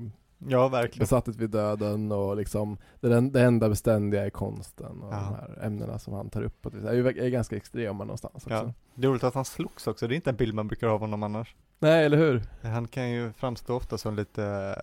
[0.48, 1.04] ja, verkligen.
[1.04, 5.18] besatthet vid döden och liksom det, den- det enda beständiga är konsten och Ja.
[5.18, 6.66] de här ämnena som han tar upp.
[6.66, 8.50] Och det är är ganska extrema någonstans också.
[8.50, 8.74] Ja.
[8.96, 10.94] Det är roligt att han slogs också, det är inte en bild man brukar ha
[10.94, 11.56] av honom annars.
[11.80, 12.42] Nej, eller hur?
[12.64, 14.76] Han kan ju framstå ofta som lite,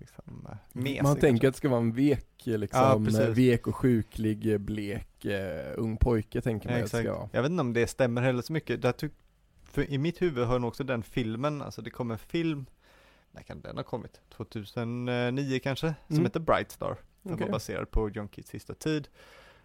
[0.00, 1.02] liksom, eh, mesig.
[1.02, 4.58] Man tänker att det ska vara en vek, Ja, liksom, eh, vek och sjuklig, eh,
[4.58, 7.28] blek, eh, ung pojke tänker man Ja, att det ska vara.
[7.32, 8.84] Jag vet inte om det stämmer heller så mycket.
[8.84, 9.12] Jag tyck,
[9.64, 12.66] för i mitt huvud har nog också den filmen, alltså det kom en film,
[13.32, 14.20] när kan den ha kommit?
[14.36, 15.94] 2009 kanske?
[16.06, 16.24] Som Mm.
[16.26, 16.96] heter Bright Star.
[17.22, 17.46] Den Okej.
[17.46, 19.08] var baserad på John Keats sista tid.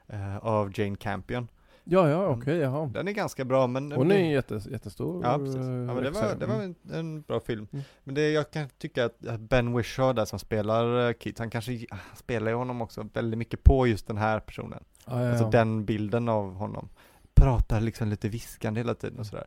[0.08, 1.48] eh, av Jane Campion.
[1.88, 2.86] Ja, ja, okej, jaha.
[2.94, 6.36] Den är ganska bra men Hon är jätte, jättestor Ja precis, ja, men det var,
[6.40, 6.76] det var Mm.
[6.90, 7.68] en, en bra film.
[7.74, 7.86] Mm.
[8.04, 11.86] Men det jag kan tycka att Ben Whishaw där som spelar eh, Keats, han kanske,
[11.90, 14.84] han spelar ju honom också väldigt mycket på just den här personen.
[15.06, 15.50] Ja, ja, Alltså ja.
[15.50, 16.90] den bilden av honom.
[17.34, 19.46] Pratar liksom lite viskande hela tiden och sådär.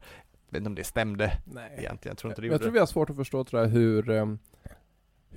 [0.48, 1.70] Jag vet inte om det stämde Nej.
[1.78, 3.68] egentligen, jag tror inte det jag gjorde tror vi har svårt att förstå tror jag
[3.68, 4.38] hur ehm,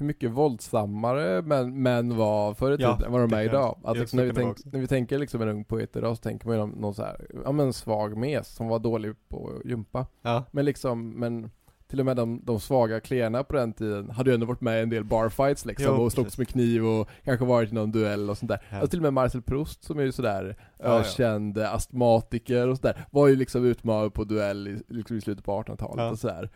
[0.02, 3.78] hur mycket våldsammare män, män var förr i Ja, tiden än vad de är idag.
[3.84, 6.22] Att jag liksom, när, vi tänk, när vi tänker liksom en ung poet idag så
[6.22, 9.52] tänker man ju om någon så här, ja men svag mes som var dålig på
[9.60, 10.06] att gympa.
[10.22, 11.52] Ja, Men liksom, men
[11.88, 14.80] till och med de, de svaga klearna på den tiden hade ju ändå varit med
[14.80, 16.38] i en del barfights liksom Jo, och precis.
[16.38, 18.62] med kniv och kanske varit i någon duell och sånt där.
[18.70, 18.76] Ja.
[18.76, 21.00] Alltså till och med Marcel Proust som är ju sådär Ja, ja.
[21.00, 25.52] ökänd astmatiker och sådär, var ju liksom utmanad på duell i, liksom i slutet på
[25.64, 26.10] 1800-talet Ja.
[26.12, 26.50] och sådär.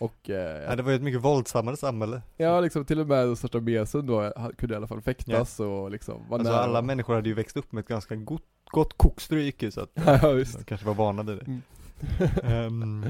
[0.00, 2.22] Och eh, ja, det var ju ett mycket våldsammare samhälle.
[2.36, 5.90] Ja, liksom till och med den största mesen då kunde i alla fall fäktas och
[5.90, 6.62] liksom var Alltså nära.
[6.62, 9.90] alla människor hade ju växt upp med ett ganska gott, gott kokstryk ju, så att
[10.22, 10.58] ja, visst.
[10.58, 11.44] de kanske var vana vid det.
[11.46, 11.62] Mm.
[12.42, 13.06] Ehm,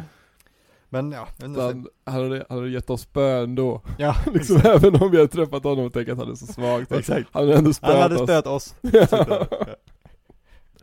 [0.88, 3.82] men ja, vet Så han, han, hade, han hade gett oss spön då.
[3.98, 6.86] ja, Liksom även om vi hade träffat honom och tänkt att han är så svag.
[6.88, 7.28] så exakt.
[7.32, 8.22] Han hade ändå spöat Han hade oss.
[8.22, 8.74] spöat oss.
[8.92, 9.06] Ja.
[9.06, 9.66] Så där, ja.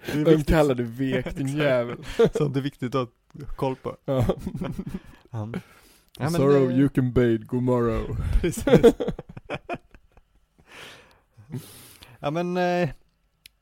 [0.05, 1.97] Det är Vem viktigt, kallar du vek din jävel?
[2.37, 3.95] sånt är viktigt att ha koll på.
[4.05, 4.25] Ja.
[5.31, 5.47] Ja.
[6.17, 8.17] Ja, Sorrow eh, you can bade, god morrow.
[8.41, 8.65] Precis.
[12.19, 12.89] ja men, eh,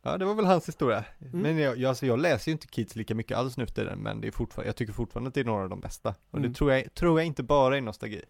[0.02, 1.06] ja det var väl hans historia.
[1.22, 1.40] Mm.
[1.42, 4.00] Men jag, jag, alltså, jag läser ju inte Keats lika mycket alls nu för tiden,
[4.00, 6.10] men det är fortfarande, jag tycker fortfarande att det är några av de bästa.
[6.32, 6.52] Och Mm.
[6.52, 8.22] det tror jag, tror jag inte bara är nostalgi.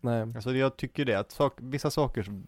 [0.00, 0.22] Nej.
[0.22, 2.46] Alltså jag tycker det, att sak, vissa saker som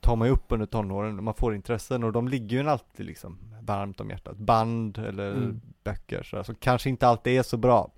[0.00, 3.38] tar man ju upp under tonåren, man får intressen och de ligger ju alltid liksom
[3.62, 4.36] varmt om hjärtat.
[4.36, 5.60] Band eller Mm.
[5.84, 7.90] böcker så alltså, kanske inte alltid är så bra.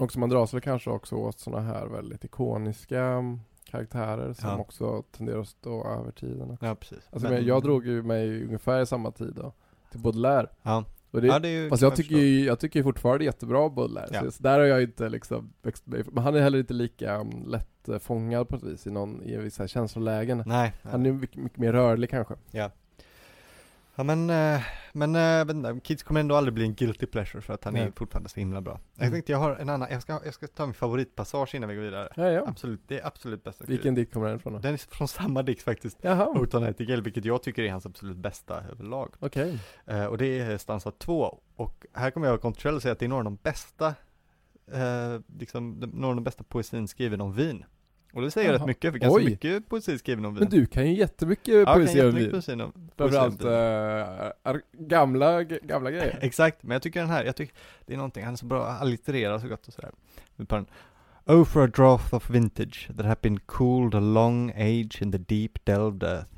[0.00, 4.56] Och man dras väl kanske också åt sådana här väldigt ikoniska mm, karaktärer som Ja.
[4.58, 6.56] också tenderar att stå över tiden.
[6.60, 7.08] Ja precis.
[7.10, 9.52] Alltså Men- jag drog ju mig ungefär i samma tid då,
[9.90, 10.46] till Baudelaire.
[10.62, 13.68] Ja, Och det, ja det ju Fast jag tycker ju, jag tycker ju fortfarande jättebra
[13.68, 14.10] Baudelaire.
[14.12, 14.30] Ja.
[14.30, 16.06] Så, där har jag inte liksom växt med.
[16.12, 19.22] Men han är heller inte lika um, lätt eh, fångad på ett vis i någon,
[19.22, 20.42] i vissa känslolägen.
[20.46, 20.72] Nej.
[20.82, 22.34] Han är mycket, mycket mer rörlig kanske.
[22.50, 22.70] Ja.
[23.98, 24.60] Ja men, eh,
[24.92, 27.64] men eh, jag vet inte, Kids kommer ändå aldrig bli en guilty pleasure för att
[27.64, 27.92] han är Nej.
[27.96, 28.80] fortfarande så himla bra.
[28.94, 29.12] Jag Mm.
[29.12, 31.82] tänkte jag har en annan, jag ska, jag ska ta min favoritpassage innan vi går
[31.82, 32.08] vidare.
[32.16, 32.44] Ja, ja.
[32.46, 33.64] Absolut, det är absolut bästa.
[33.68, 34.58] Vilken dikt kommer den ifrån då?
[34.58, 35.98] Den är från samma dikt faktiskt.
[36.00, 39.14] Jaha, Oton Nightingale, vilket jag tycker är hans absolut bästa överlag.
[39.18, 39.58] okej.
[39.86, 41.40] Eh, och det är stansa två.
[41.56, 43.94] Och här kommer jag kontroversiell och säga att det är några av de bästa,
[44.72, 47.64] eh, liksom, några av de bästa poesin skriven om vin.
[48.16, 48.58] Och det säger Jaha.
[48.58, 49.24] rätt mycket, för ganska Oj.
[49.24, 50.40] mycket poesi skriven om vin.
[50.40, 52.30] Men du kan ju jättemycket ja, poesi om vin.
[52.30, 53.44] poesi om, Framförallt
[54.44, 56.18] äh, gamla, gamla grejer.
[56.22, 57.54] Exakt, men jag tycker den här, jag tycker
[57.86, 59.90] det är någonting, han är så bra, allittererar så gott och sådär.
[61.26, 65.18] Oh, for a draught of vintage that had been cooled a long age in the
[65.18, 66.28] deep delved earth,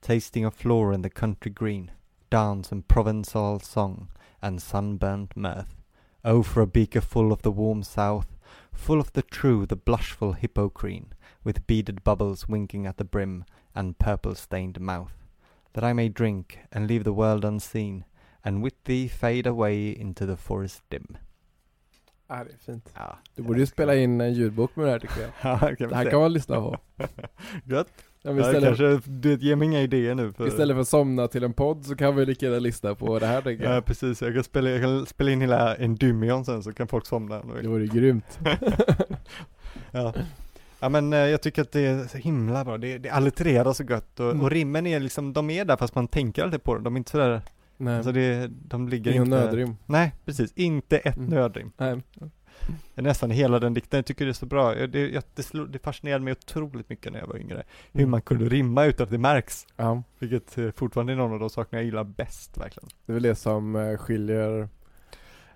[0.00, 1.90] tasting of flora in the country green,
[2.30, 4.08] dance and Provençal song,
[4.40, 5.76] and sunburnt mirth.
[6.24, 8.26] Oh, for a beaker full of the warm south,
[8.72, 11.12] full of the true, the blushful hippocrene,
[11.44, 15.12] with beaded bubbles winking at the brim, and purple stained mouth,
[15.72, 18.04] that I may drink and leave the world unseen,
[18.42, 21.16] and with thee fade away into the forest dim.
[22.30, 22.90] Ja, det är fint.
[22.94, 25.30] Ja, Du borde ju spela in en ljudbok med det här tycker jag.
[25.42, 26.10] Ja, kan Det här se.
[26.10, 26.78] kan man lyssna på.
[27.64, 27.88] Gött.
[28.22, 30.46] Ja, men Ja, istället, kanske, du ger mig inga idéer nu för...
[30.48, 33.26] istället för att somna till en podd så kan vi lika gärna lyssna på det
[33.26, 33.84] här tänker Ja jag.
[33.84, 37.42] precis, jag kan spela, jag kan spela in hela Endymion sen så kan folk somna.
[37.62, 38.38] Det vore grymt.
[39.90, 40.14] ja.
[40.80, 43.82] Ja men eh, jag tycker att det är så himla bra, det, det allittererar så
[43.84, 44.40] gött och, Mm.
[44.42, 46.98] och rimmen är liksom, de är där fast man tänker alltid på det, de är
[46.98, 47.42] inte sådär,
[47.76, 49.76] Nej, alltså det, de ligger ingen inte nödrim.
[49.86, 51.30] Nej precis, inte ett Mm.
[51.30, 51.72] nödrim.
[51.76, 52.02] Nej.
[52.94, 55.78] Nästan hela den dikten, jag tycker det är så bra, det, jag- det, slog, det
[55.78, 57.62] fascinerade mig otroligt mycket när jag var yngre,
[57.92, 58.10] hur Mm.
[58.10, 59.66] man kunde rimma utan att det märks.
[59.76, 62.88] Ja, Vilket eh, fortfarande är någon av de sakerna jag gillar bäst verkligen.
[63.06, 64.68] det är väl det som eh, skiljer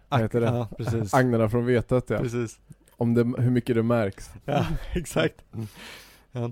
[0.08, 0.46] Vad heter det?
[0.46, 1.14] Ja, precis.
[1.14, 2.18] agnarna från vetet ja.
[2.18, 2.60] Precis.
[3.03, 4.30] Om det, hur mycket det märks.
[4.44, 5.34] Ja, exakt.
[5.55, 5.66] Mm.
[6.32, 6.44] Ja.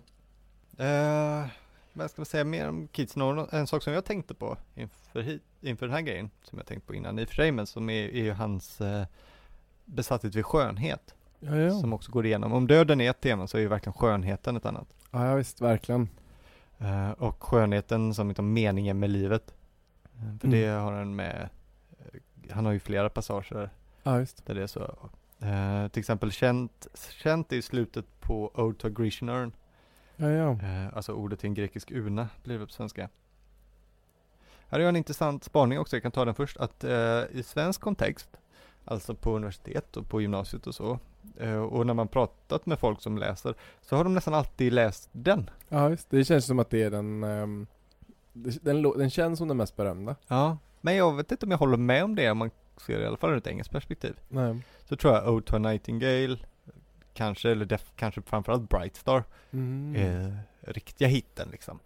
[0.84, 1.46] Eh,
[1.92, 2.88] vad ska man säga mer om?
[3.16, 6.66] Någon- En sak som jag tänkte på inför, hit, inför den här grejen, som jag
[6.66, 9.06] tänkt på innan i och för sig, men som är, är ju hans eh,
[9.84, 11.14] besatthet vid skönhet.
[11.40, 11.80] Ja, ja.
[11.80, 12.52] Som också går igenom.
[12.52, 14.88] Om döden är ett tema så är ju verkligen skönheten ett annat.
[15.10, 16.08] ja, ja visst, verkligen.
[16.78, 19.54] Eh, och skönheten som liksom meningen med livet.
[20.12, 20.50] För Mm.
[20.60, 21.48] det har han med,
[22.50, 23.70] han har ju flera passager
[24.02, 24.12] Ja,
[24.44, 25.10] där det är så.
[25.42, 26.86] Eh, till exempel känt,
[27.22, 29.52] känt i slutet på Ode to Urn.
[30.16, 30.50] Ja, ja.
[30.50, 33.08] Eh, alltså ordet till en grekisk urna blir det på svenska.
[34.68, 36.56] Här har jag en intressant spaning också, jag kan ta den först.
[36.56, 38.30] Att eh, i svensk kontext,
[38.84, 40.98] alltså på universitet och på gymnasiet och så,
[41.70, 45.50] och när man pratat med folk som läser, så har de nästan alltid läst den.
[45.68, 46.10] Ja, visst.
[46.10, 47.20] Det känns som att det är den,
[48.32, 50.16] det- den, lo- den känns som den mest berömda.
[50.28, 50.58] Ja.
[50.80, 52.50] Men jag vet inte om jag håller med om det, man
[52.86, 54.16] ser i alla fall ur ett engelskt perspektiv.
[54.28, 54.56] Nej.
[54.88, 56.36] Så tror jag Ode to a Nightingale,
[57.14, 59.96] kanske, eller def, kanske framförallt Bright Star, Mm.
[59.96, 61.78] är riktiga hitten liksom.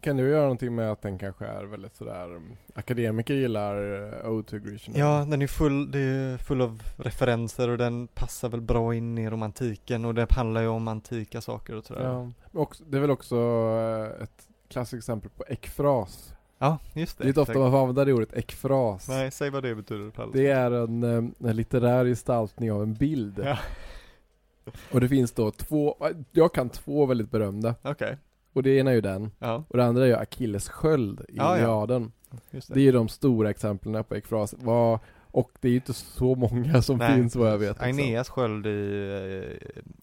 [0.00, 3.82] Kan du göra någonting med att den kanske är väldigt sådär, um, akademiker gillar
[4.24, 4.96] uh, Ode to Grecian?
[4.96, 9.18] Ja, den är full, det är full av referenser och den passar väl bra in
[9.18, 12.02] i romantiken och det handlar ju om antika saker och sådär.
[12.04, 12.32] ja.
[12.60, 16.32] Också, det är väl också uh, ett klassiskt exempel på ekfras.
[16.58, 17.24] Ja, just det.
[17.24, 19.08] Det är inte ofta man får använda det ordet ekfras.
[19.08, 20.32] Nej, säg vad det betyder Palle.
[20.34, 23.40] Det är en, um, en litterär gestaltning av en bild.
[23.44, 23.58] Ja.
[24.92, 25.96] Och det finns då två,
[26.32, 27.74] jag kan två väldigt berömda.
[27.82, 28.16] Okej,
[28.52, 31.24] Och det ena är ju den, ja, och det andra är ju Achilles sköld i
[31.36, 31.56] Ja, ja.
[31.56, 32.12] Iliaden.
[32.50, 32.74] just det.
[32.74, 34.54] Det är ju de stora exemplen på ekfras.
[34.58, 34.98] Vad,
[35.30, 37.68] och det är ju inte så många som Nej, finns vad jag vet.
[37.68, 37.86] Liksom.
[37.86, 38.70] Aeneas sköld i,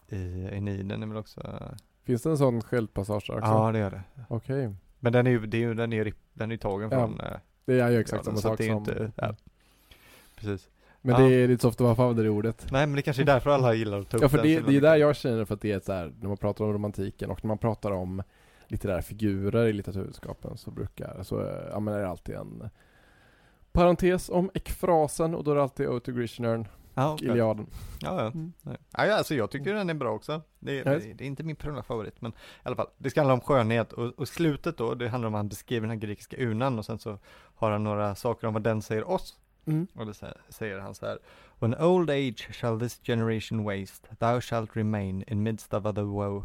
[0.08, 1.62] eh, i Eniden är väl också,
[2.04, 3.40] Finns det en sån sköldpassage också?
[3.40, 4.02] ja det gör det.
[4.28, 4.74] Okej.
[5.04, 6.98] Men den är ju, det är ju, den är ju, den är ju tagen Ja,
[6.98, 8.76] från, eh, Det är ju exakt samma att sak som...
[8.76, 9.34] inte, ja,
[10.36, 10.68] precis.
[11.00, 11.28] Men Ja.
[11.28, 12.66] det är lite så ofta man får använda det ordet.
[12.70, 14.76] Nej men det kanske är därför alla gillar att ta upp Ja för det, det
[14.76, 17.30] är där jag känner för att det är så här, när man pratar om romantiken
[17.30, 18.22] och när man pratar om
[18.68, 22.70] litterära figurer i litteraturvetenskapen så brukar, så eh, ja, men är det alltid en
[23.72, 27.16] parentes om ekfrasen och då är det alltid Ode to Grecian Urn Ja.
[27.22, 27.66] Iliaden.
[28.00, 28.26] Ja, ja.
[28.26, 28.52] Mm.
[28.90, 30.42] Ja, alltså jag tycker den är bra också.
[30.58, 30.98] Det är, Ja.
[31.14, 32.88] det är inte min personliga favorit, men i alla fall.
[32.98, 35.80] Det ska handla om skönhet och, och slutet då, det handlar om att han beskriver
[35.88, 37.18] den här grekiska urnan och sen så
[37.54, 39.36] har han några saker om vad den säger oss.
[39.66, 39.86] Mm.
[39.94, 41.18] Och det sä- säger han så här.
[41.58, 46.44] When old age shall this generation waste, thou shalt remain in midst of other woe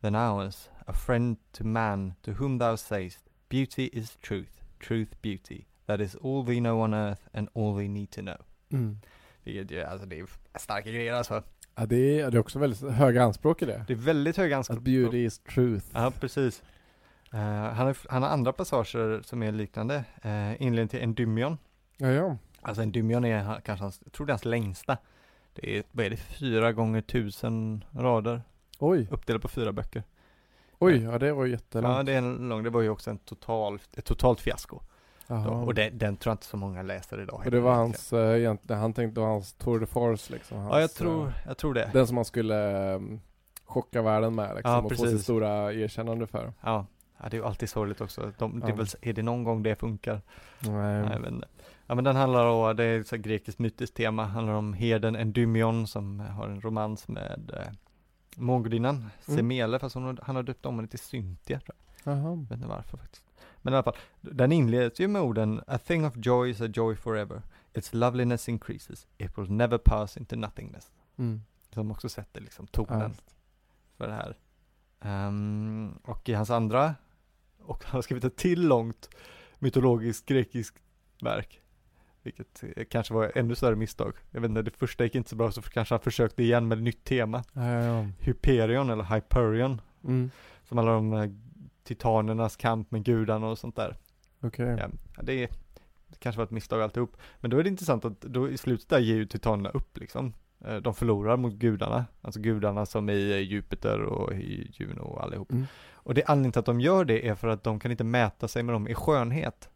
[0.00, 5.64] than ours, a friend to man to whom thou sayest, beauty is truth, truth beauty.
[5.86, 8.36] That is all we know on earth and all we need to know.
[8.70, 8.96] Mm.
[9.44, 10.26] Vilket ju, alltså det är
[10.58, 11.42] starka grejer alltså.
[11.74, 13.84] Ja det är, det är också väldigt höga anspråk i det.
[13.86, 14.78] Det är väldigt höga anspråk.
[14.78, 15.86] Att beauty is truth.
[15.92, 16.62] Ja, precis.
[17.32, 20.04] Eh, han, har, han har andra passager som är liknande.
[20.24, 21.58] Uh, inledningen till Endymion.
[21.96, 22.36] Ja, ja.
[22.62, 24.98] Alltså Endymion är kanske hans, jag tror det är hans längsta.
[25.54, 28.42] Det är, vad är det, fyra gånger tusen rader.
[28.78, 30.02] Oj, Uppdelat på fyra böcker.
[30.78, 31.96] oj, ja det var jättelångt.
[31.96, 34.82] Ja, det är en lång, det var ju också en total, ett totalt fiasko.
[35.30, 35.44] Jaha.
[35.44, 35.50] Då.
[35.52, 37.42] Och det, den tror jag inte så många läser idag.
[37.44, 40.58] Och det var hans, äh, egentligen, han tänkte det var hans tour de force liksom.
[40.58, 41.90] Hans, Ja, jag eh, tror, jag tror det.
[41.92, 43.20] Den som man skulle um,
[43.64, 46.52] chocka världen med liksom, Ja, och få sitt stora erkännande för.
[46.60, 46.86] Ja.
[47.18, 48.32] ja, det är ju alltid sorgligt också.
[48.38, 48.76] De, det är, Ja.
[48.76, 50.20] väl, är det någon gång det funkar?
[50.60, 51.02] Nej.
[51.02, 51.44] Nej, men,
[51.86, 55.86] ja men den handlar om, det är ett grekiskt mytiskt tema, handlar om herden Endymion
[55.86, 57.72] som har en romans med eh,
[58.36, 59.10] mångudinnan Mm.
[59.38, 62.14] Semele, fast hon, han har döpt om henne till Cynthia tror jag.
[62.16, 62.34] Jaha.
[62.34, 63.24] vet inte varför faktiskt.
[63.62, 66.68] Men i alla fall, den inleds ju med orden A thing of joy is a
[66.74, 67.42] joy forever.
[67.74, 69.06] Its loveliness increases.
[69.18, 70.90] It will never pass into nothingness.
[71.16, 71.42] Mm.
[71.74, 73.32] Som också sätter liksom tonen Ja.
[73.96, 74.36] för det här.
[75.00, 76.94] Ehm, och i hans andra,
[77.62, 79.08] och han har skrivit ett till långt
[79.58, 80.76] mytologiskt grekiskt
[81.22, 81.60] verk.
[82.22, 84.12] Vilket eh, kanske var ännu större misstag.
[84.30, 86.78] Jag vet inte, det första gick inte så bra så kanske han försökte igen med
[86.78, 87.44] ett nytt tema.
[87.52, 88.06] Ja, ja, ja.
[88.18, 89.80] Hyperion eller Hyperion.
[90.04, 90.30] Mm.
[90.68, 91.30] Som handlar om eh,
[91.84, 93.96] titanernas kamp med gudarna och sånt där.
[94.42, 94.76] Okej.
[94.78, 95.48] Ja, det, är,
[96.08, 97.16] det kanske var ett misstag alltihop.
[97.40, 100.32] Men då är det intressant att då i slutet där ger ju titanerna upp liksom.
[100.64, 105.52] Eh, De förlorar mot gudarna, alltså gudarna som i Jupiter och i Juno och allihop.
[105.52, 105.66] Mm.
[105.92, 108.48] Och det anledningen till att de gör det är för att de kan inte mäta
[108.48, 109.68] sig med dem i skönhet.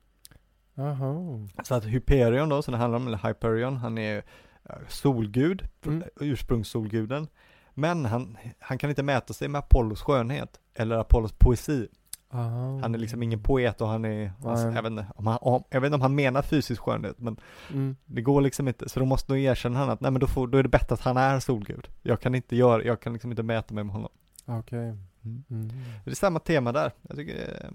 [0.74, 1.48] Jaha.
[1.64, 4.16] Så att Hyperion då, som det handlar om, eller Hyperion, han är
[4.64, 6.02] eh, solgud, Mm.
[6.20, 7.28] ursprungssolguden.
[7.74, 11.88] Men han, han kan inte mäta sig med Apollos skönhet, eller Apollos poesi.
[12.30, 12.78] Aha.
[12.82, 15.64] Han är liksom ingen poet och han är, alltså, jag, vet inte, om han, om,
[15.70, 17.36] jag vet inte om han menar fysisk skönhet, men
[17.70, 17.96] Mm.
[18.06, 20.46] det går liksom inte, så då måste nog erkänna han att nej men då, får,
[20.46, 21.88] då är det bättre att han är solgud.
[22.02, 24.10] Jag kan inte göra, jag kan liksom inte mäta mig med honom.
[24.46, 24.78] Okej.
[25.24, 25.44] Mm.
[25.50, 25.68] Mm.
[26.04, 27.70] Det är samma tema där, jag tycker är-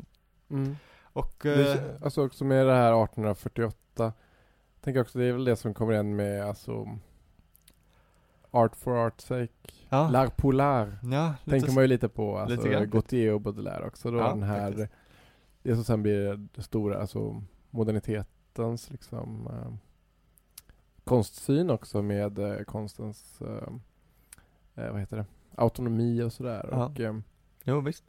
[0.52, 0.76] Mm.
[1.04, 3.76] och Det, eh, alltså också med det här 1848.
[3.98, 4.14] Jag
[4.82, 6.88] tänker också det är väl det som kommer igen med alltså
[8.52, 9.54] Art for art's sake.
[9.90, 10.90] ja, L'art pour l'art.
[11.12, 12.38] ja, Tänker man ju lite på.
[12.38, 12.86] Alltså lite.
[12.86, 14.12] Gautier och Baudelaire också.
[14.12, 14.92] Då Ja, den här, faktiskt.
[15.64, 19.74] det som sen blir det stora, alltså modernitetens liksom eh,
[21.04, 25.26] konstsyn också med eh, konstens, eh, eh, vad heter det,
[25.56, 26.70] autonomi och sådär.
[26.72, 26.86] Ja.
[26.86, 27.16] Och, eh,
[27.64, 28.04] Jo visst.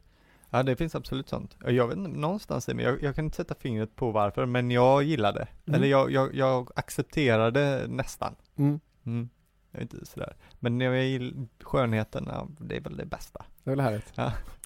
[0.49, 1.57] Ja det finns absolut sånt.
[1.65, 4.71] Jag vet inte, någonstans i mig, jag, jag kan inte sätta fingret på varför, men
[4.71, 5.47] jag gillar det.
[5.65, 5.75] Mm.
[5.77, 8.35] Eller jag, jag, jag accepterar det nästan.
[8.55, 9.29] mm, Mm.
[9.71, 10.35] Jag är inte sådär.
[10.59, 13.45] Men jag gillar skönheten, ja, det är väl det bästa.
[13.63, 14.13] det är väl härligt.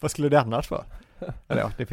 [0.01, 0.85] Vad skulle det annars vara?
[1.47, 1.85] Eller ja, det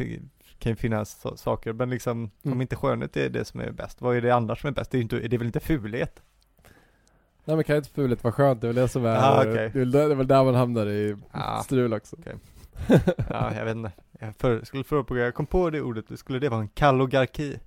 [0.59, 2.57] kan ju finnas så, saker, men liksom Mm.
[2.57, 4.91] om inte skönhet är det som är bäst, vad är det annars som är bäst?
[4.91, 6.21] Det är, inte, det är väl inte fulhet?
[7.45, 8.61] Nej men kan inte fulhet vara skönt?
[8.61, 9.53] Det är väl det som är, Ah, okej.
[9.73, 11.59] det, är det är väl där man hamnar i Ah.
[11.63, 12.15] strul också.
[13.29, 13.91] Ja, jag vet inte.
[14.19, 17.59] Jag för, skulle fråga, jag kom på det ordet, skulle det vara en kallogarki?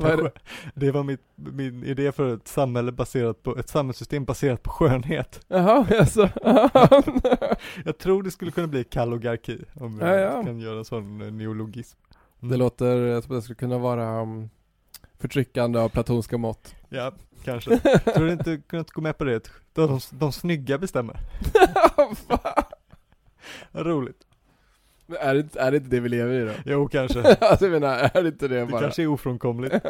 [0.00, 0.32] Det?
[0.74, 5.40] Det var mitt, min idé för ett samhälle baserat på, ett samhällssystem baserat på skönhet.
[5.48, 6.28] Jaha, alltså.
[7.84, 10.42] Jag tror det skulle kunna bli kallogarki, om Ja, jag ja.
[10.44, 11.98] kan göra en sån eh, neologism.
[12.40, 14.50] det låter som det skulle kunna vara um,
[15.18, 16.74] förtryckande av platonska mått.
[16.88, 17.12] Ja,
[17.44, 17.78] kanske.
[18.14, 19.50] tror du inte kunnat gå med på det?
[19.72, 21.16] De, de, de snygga bestämmer.
[23.72, 24.26] Vad roligt.
[25.20, 26.52] Är det, är det inte det vi lever i då?
[26.64, 27.20] Jo, kanske.
[27.40, 28.80] alltså jag menar, är det inte det Det bara?
[28.80, 29.74] kanske är ofrånkomligt.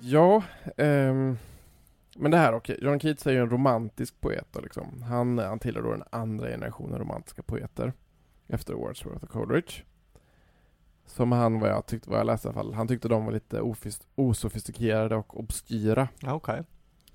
[0.00, 0.42] Ja,
[0.76, 1.38] ehm,
[2.16, 2.78] men det här okej.
[2.82, 5.02] John Keats är ju en romantisk poet då liksom.
[5.02, 7.92] Han, han tillhör då den andra generationen romantiska poeter.
[8.48, 9.72] Efter Wordsworth och Coleridge.
[11.06, 13.32] Som han, vad jag tyckte, vad jag läste i alla fall, han tyckte de var
[13.32, 16.08] lite ofis- osofistikerade och obskyra.
[16.20, 16.62] Ja, okej.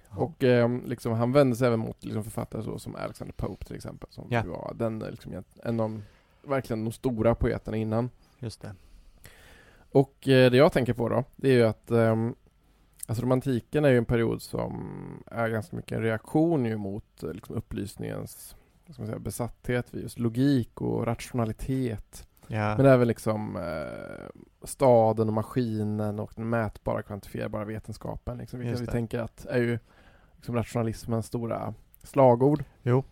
[0.10, 3.76] Och ehm, liksom, han vände sig även mot liksom, författare så som Alexander Pope till
[3.76, 4.10] exempel.
[4.12, 4.44] Som Ja.
[4.46, 6.02] var den, eh, liksom, en av
[6.42, 8.10] verkligen de stora poeterna innan.
[8.40, 8.76] Just det.
[9.92, 12.36] Och eh, det jag tänker på då, det är ju att ehm,
[13.10, 14.84] Alltså romantiken är ju en period som
[15.26, 19.94] är ganska mycket en reaktion ju mot eh, liksom, upplysningens vad ska man säga, besatthet
[19.94, 22.27] vid just logik och rationalitet.
[22.48, 22.78] Ja.
[22.78, 28.38] Men även liksom eh, staden och maskinen och den mätbara kvantifierbara vetenskapen.
[28.38, 29.80] Liksom, vilka Just vi tänker att är ju
[30.36, 31.74] liksom, rationalismens stora
[32.04, 32.64] slagord.
[32.84, 33.04] Jo.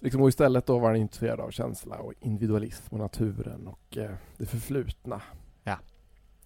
[0.00, 4.10] Liksom, och istället då var han intresserad av känsla och individualism och naturen och eh,
[4.36, 5.22] det förflutna.
[5.64, 5.78] Ja.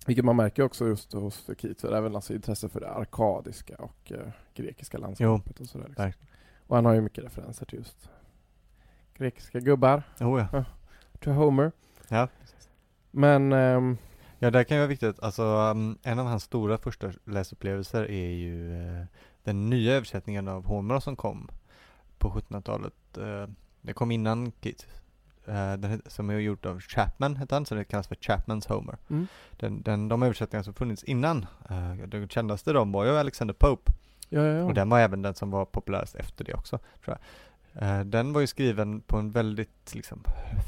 [0.07, 4.29] Vilket man märker också just hos Keats, även alltså intresse för det arkadiska och eh,
[4.55, 5.89] grekiska landskapet och sådär.
[5.89, 6.13] Liksom.
[6.67, 8.11] Och han har ju mycket referenser till just
[9.15, 10.65] grekiska gubbar, Oh, ja.
[11.23, 11.73] Till Homer.
[12.09, 12.29] Ja.
[13.11, 13.97] Men ehm,
[14.43, 15.23] Ja, det kan ju vara viktigt.
[15.23, 19.05] Alltså, um, en av hans stora första läsupplevelser är ju eh,
[19.45, 21.51] den nya översättningen av Homer som kom
[22.19, 23.19] på 1700-talet.
[23.19, 23.47] Eh,
[23.81, 24.87] det kom innan Keats.
[25.47, 28.99] Eh, den, som är gjord av Chapman, heter han, så det kallas för Chapmans Homer.
[29.11, 29.27] Mm.
[29.51, 33.93] Den, den, de översättningar som funnits innan, eh, den kändaste de var ju Alexander Pope.
[34.29, 34.65] ja, ja, ja.
[34.65, 37.19] Och den var även den som var populärast efter det också, tror jag.
[37.75, 40.23] Eh, den var ju skriven på en väldigt liksom,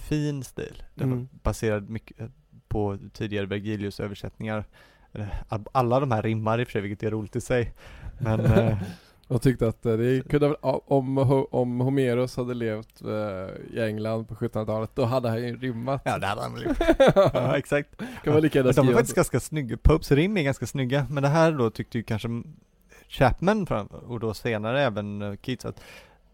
[0.08, 0.82] fin stil.
[0.94, 1.18] Den Mm.
[1.18, 2.26] var baserad mycket eh,
[2.68, 4.64] på tidigare Vergilius översättningar.
[5.48, 7.72] All- Alla de här rimmar i och för sig, vilket är roligt i sig.
[8.20, 8.78] Men eh,
[9.28, 11.18] Och tyckte att det kunde om,
[11.50, 13.02] om Homeros hade levt
[13.72, 16.02] i England på 1700-talet, då hade han ju rimmat.
[16.04, 16.76] ja, det hade han väl gjort.
[17.34, 17.88] Ja, exakt.
[18.24, 19.76] kan man lika de skriva faktiskt ganska snygga.
[19.76, 22.28] Popes rim är ganska snygga, men det här då tyckte ju kanske
[23.08, 23.66] Chapman
[24.06, 25.80] och då senare även Keats att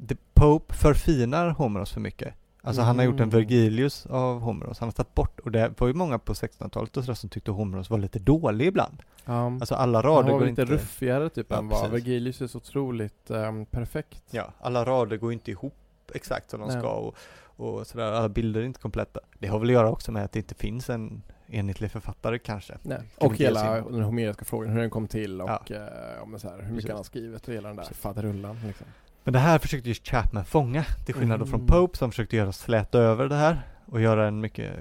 [0.08, 2.34] The Pope förfinar Homeros för mycket.
[2.62, 3.30] Alltså han har gjort en Mm.
[3.30, 7.04] Vergilius av Homeros, han har tagit bort, och det var ju många på 1600-talet och
[7.04, 9.02] sådär som tyckte Homeros var lite dålig ibland.
[9.24, 9.46] Ja.
[9.46, 10.74] Alltså alla han rader var går lite inte...
[10.74, 11.90] ruffigare typ Ja, än vad.
[11.90, 14.22] Vergilius är så otroligt ehm, perfekt.
[14.30, 15.74] Ja, alla rader går inte ihop
[16.14, 16.78] exakt som de Nej.
[16.80, 17.16] ska och,
[17.56, 19.20] och sådär, alla bilder är inte kompletta.
[19.38, 22.78] Det har väl att göra också med att det inte finns en enhetlig författare kanske.
[22.82, 22.98] Nej.
[23.18, 25.62] Kan Och hela den homeriska frågan, hur den kom till och Ja.
[25.76, 26.88] eh, om det så här, hur mycket Precis.
[26.88, 27.98] han har skrivit och hela den där Precis.
[27.98, 28.86] faderullan liksom.
[29.24, 31.66] Men det här försökte ju Chapman fånga, till skillnad då från Mm.
[31.66, 34.72] Pope som försökte göra släta över det här och göra en mycket,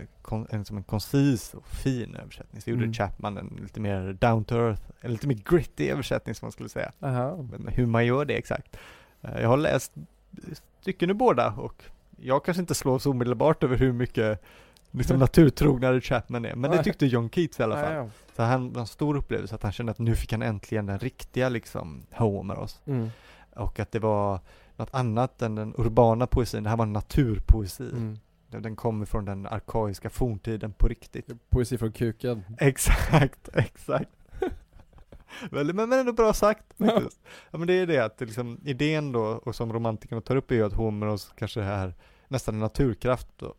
[0.50, 2.62] en, som en koncis och fin översättning.
[2.62, 2.94] Så gjorde Mm.
[2.94, 6.70] Chapman en lite mer down to earth, en lite mer gritty översättning som man skulle
[6.70, 6.92] säga.
[7.02, 7.46] Aha.
[7.50, 8.78] Men hur man gör det exakt.
[9.22, 9.92] Eh, Jag har läst
[10.82, 11.84] stycken ur båda och
[12.22, 14.44] jag kanske inte slås omedelbart över hur mycket
[14.92, 18.10] liksom naturtrognare Chapman är, men det tyckte John Keats i alla fall.
[18.36, 21.00] Så han var en stor upplevelse att han kände att nu fick han äntligen den
[21.00, 22.82] riktiga liksom Homeros.
[22.86, 23.10] Mm.
[23.60, 24.40] Och att det var
[24.76, 27.84] något annat än den urbana poesin, det här var naturpoesi.
[27.90, 28.18] Mm.
[28.48, 31.50] Den- kommer från den arkaiska forntiden på riktigt.
[31.50, 32.44] Poesi från kuken.
[32.60, 34.10] Exakt, exakt.
[35.52, 36.86] Men, men ändå bra sagt Ja.
[36.86, 37.22] faktiskt.
[37.52, 40.56] Ja men det är det att liksom, idén då, och som romantikerna tar upp är
[40.56, 41.94] ju att Homeros kanske är
[42.28, 43.54] nästan en naturkraft då.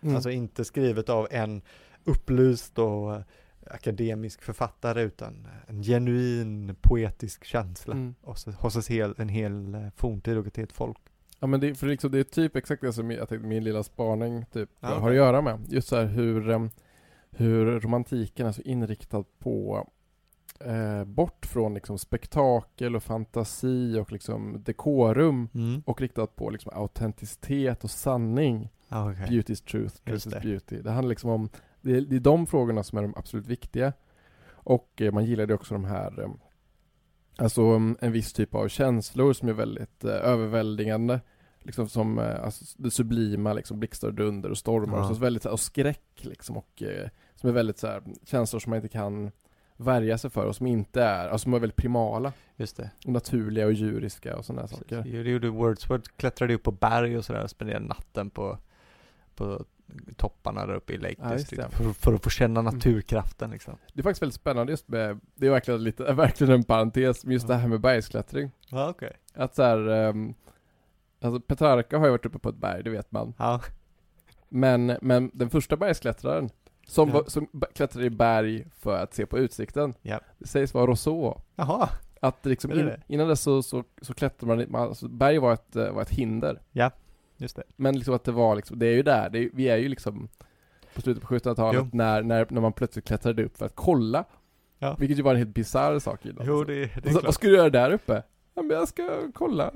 [0.00, 0.14] Mm.
[0.14, 1.62] Alltså inte skrivet av en
[2.04, 3.22] upplyst och
[3.70, 8.14] akademisk författare utan en genuin poetisk känsla Mm.
[8.22, 10.98] hos, hos hel, en hel eh, forntid och ett helt folk.
[11.40, 13.82] Ja men det, för liksom, det är typ exakt det som jag tänkte min lilla
[13.82, 15.08] spaning typ Ja, har okej.
[15.08, 15.60] att göra med.
[15.68, 16.70] Just så här hur, em,
[17.30, 19.88] hur romantiken är så inriktad på
[20.60, 25.82] eh, bort från liksom spektakel och fantasi och liksom dekorum Mm.
[25.86, 28.68] och riktat på liksom autenticitet och sanning.
[28.88, 29.26] Ja, okej.
[29.26, 30.82] Beauty's truth, truth Just is beauty.
[30.82, 31.48] Det handlar liksom om,
[31.84, 33.92] det är, det är de frågorna som är de absolut viktiga.
[34.50, 36.28] Och eh, man gillade också de här, eh,
[37.36, 41.20] alltså mm, en viss typ av känslor som är väldigt eh, överväldigande.
[41.62, 45.08] Liksom som eh, alltså, det sublima, liksom blixtar och dunder och stormar Ja.
[45.10, 46.82] och, så väldigt, och skräck liksom och
[47.34, 49.30] som är väldigt så här, känslor som man inte kan
[49.76, 52.90] värja sig för och som inte är, alltså som är väldigt primala Just det.
[53.06, 55.02] och naturliga och djuriska och sådana saker.
[55.02, 58.58] Det gjorde Wordsworth, klättrade upp på berg och sådär och spenderade natten på,
[59.34, 59.64] på
[60.16, 61.62] topparna där uppe i Lake Ja, District.
[61.70, 61.76] det.
[61.76, 62.74] För, för att få känna Mm.
[62.74, 63.76] naturkraften liksom.
[63.92, 67.32] Det är faktiskt väldigt spännande just med, det är verkligen lite, verkligen en parentes, men
[67.32, 68.50] just det här med bergsklättring.
[68.68, 69.12] Ja, okej.
[69.34, 70.34] Att så här, ehm,
[71.20, 73.34] alltså Petrarca har ju varit uppe på ett berg, det vet man.
[73.38, 73.60] Ja,
[74.48, 76.50] Men, men den första bergsklättraren,
[76.86, 77.14] som, Ja.
[77.14, 80.20] var, som klättrade i berg för att se på utsikten, Ja.
[80.38, 81.40] det sägs vara Rousseau.
[81.56, 81.88] jaha.
[82.20, 85.76] Att liksom in, innan dess så, så, så klättrade man, man alltså berg var ett,
[85.76, 86.60] eh, var ett hinder.
[87.36, 87.62] Just det.
[87.76, 89.88] Men liksom att det var liksom, det är ju där, det är, vi är ju
[89.88, 90.28] liksom
[90.94, 91.88] på slutet på 1700-talet Jo.
[91.92, 94.24] när, när, när man plötsligt klättrade upp för att kolla.
[94.78, 94.96] Ja.
[94.98, 96.46] Vilket ju var en helt bisarr sak innan.
[96.46, 97.34] Jo, det, det är så, vad klart.
[97.34, 98.22] ska du göra där uppe?
[98.56, 99.70] Ja men jag ska kolla.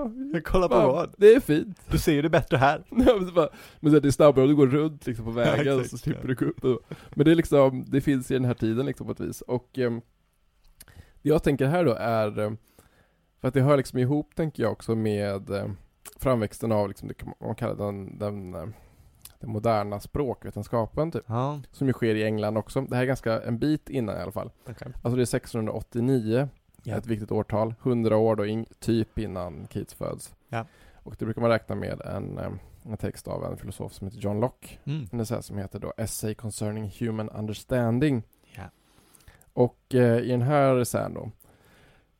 [0.44, 1.14] Kolla på vad?
[1.18, 1.78] Det är fint.
[1.90, 2.82] Du ser ju det bättre här.
[2.90, 3.48] Men så bara-
[3.80, 5.98] men så är det är snabbare om du går runt liksom på vägen Ja, så
[5.98, 6.34] slipper ja.
[6.34, 6.94] du gå upp.
[7.14, 9.40] Men det är liksom, det finns i den här tiden liksom på ett vis.
[9.40, 10.00] Och ehm,
[11.22, 12.56] det jag tänker här då är, ehm,
[13.40, 15.76] för att det hör liksom ihop tänker jag också med ehm,
[16.16, 18.64] framväxten av liksom, det kan man kallar den, den, eh,
[19.40, 21.22] den moderna språkvetenskapen typ.
[21.26, 22.80] Ja, Som ju sker i England också.
[22.80, 24.50] Det här är ganska en bit innan i alla fall.
[24.62, 24.88] okej.
[25.02, 26.48] Alltså det är 1689,
[26.82, 26.96] Ja.
[26.96, 27.74] ett viktigt årtal.
[27.82, 30.34] 100 år då, in, typ innan Keats föds.
[30.48, 30.64] Ja.
[31.02, 32.50] Och det brukar man räkna med en, eh,
[32.82, 34.68] en text av en filosof som heter John Locke.
[34.84, 35.06] Mm.
[35.12, 38.22] En essä som heter då Essay Concerning Human Understanding.
[39.52, 41.30] Och eh, i den här essän då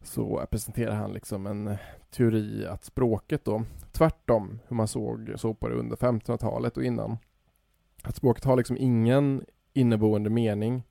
[0.03, 1.78] så presenterar han liksom en eh,
[2.11, 7.18] teori att språket då, tvärtom hur man såg, såg på det under 1500-talet och innan,
[8.03, 10.82] att språket har liksom ingen inneboende mening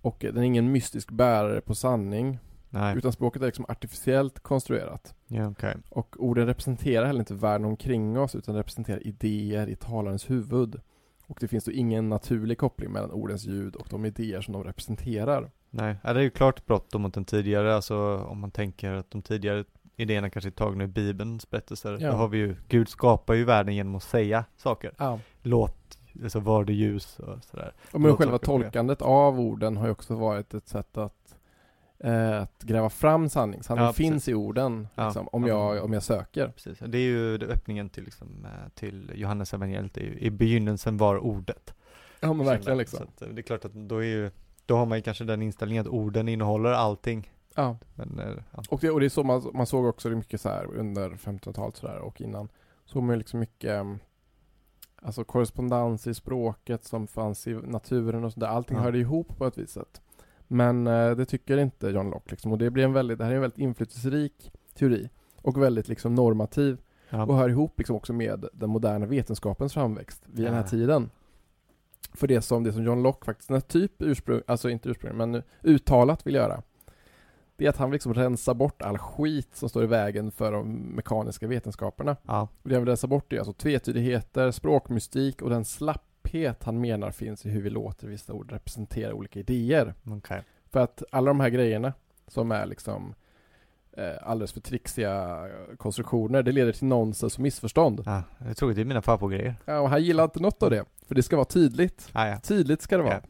[0.00, 2.38] och den är ingen mystisk bärare på sanning,
[2.70, 5.14] Nej, utan språket är liksom artificiellt konstruerat.
[5.26, 5.76] ja okej.
[5.88, 10.80] Och orden representerar heller inte världen omkring oss utan representerar idéer i talarens huvud.
[11.26, 14.64] Och det finns då ingen naturlig koppling mellan ordens ljud och de idéer som de
[14.64, 15.50] representerar.
[15.74, 19.22] Nej, det är ju klart brott mot den tidigare, alltså om man tänker att de
[19.22, 19.64] tidigare
[19.96, 21.98] idéerna kanske är tagna ur Bibelns berättelser.
[22.00, 22.10] Ja.
[22.10, 24.92] Då har vi ju, Gud skapar ju världen genom att säga saker.
[24.98, 25.18] Ja.
[25.42, 27.72] Låt, alltså var det ljus och sådär.
[27.92, 31.36] Och men Låt själva tolkandet av orden har ju också varit ett sätt att,
[31.98, 33.62] eh, att gräva fram sanning.
[33.62, 35.74] Sanning Ja, finns i orden, liksom, om, Ja.
[35.74, 36.48] jag, om jag söker.
[36.48, 40.96] Precis, det är ju det- öppningen till liksom, eh, till Johannes evangeliet, det i begynnelsen
[40.96, 41.74] var ordet.
[42.20, 42.98] Ja men verkligen liksom.
[42.98, 44.30] Så att, eh, det är klart att då är ju,
[44.66, 47.30] då har man ju kanske den inställningen att orden innehåller allting.
[47.54, 47.76] Ja.
[47.94, 48.62] Men, eh, ja.
[48.70, 51.10] Och det, och det är så man, man såg också det mycket så här under
[51.10, 52.48] 1500-talet sådär och innan.
[52.84, 53.98] Såg man ju liksom mycket em,
[55.04, 58.46] Alltså korrespondens i språket som fanns i naturen och sådär.
[58.46, 58.82] Allting Ja.
[58.82, 60.00] hörde ihop på ett vis sätt.
[60.48, 62.52] Men eh, det tycker inte John Locke liksom.
[62.52, 65.08] Och det blir en väldigt, det här är en väldigt inflytelserik teori.
[65.42, 66.80] Och väldigt liksom normativ.
[67.10, 67.26] Ja.
[67.26, 71.10] och hör ihop liksom också med den moderna vetenskapens framväxt vid den här tiden.
[72.14, 76.26] För det som, det som John Locke faktiskt, typ ursprung, alltså inte ursprung, men uttalat
[76.26, 76.62] vill göra,
[77.56, 80.52] det är att han vill liksom rensa bort all skit som står i vägen för
[80.52, 82.16] de mekaniska vetenskaperna.
[82.26, 82.48] Ja.
[82.62, 87.10] Och det han vill rensa bort är alltså tvetydigheter, språkmystik och den slapphet han menar
[87.10, 89.94] finns i hur vi låter vissa ord representera olika idéer.
[90.04, 90.42] Okej.
[90.70, 91.92] För att alla de här grejerna
[92.26, 93.14] som är liksom
[94.22, 98.02] alldeles för trixiga konstruktioner, det leder till nonsens och missförstånd.
[98.06, 99.54] Ja, jag tror det är mina favoritgrejer.
[99.64, 100.84] Ja, och han gillar inte något av det.
[101.06, 102.08] För det ska vara tydligt.
[102.12, 102.38] Ah, ja.
[102.40, 103.14] Tydligt ska det vara.
[103.14, 103.20] Ja.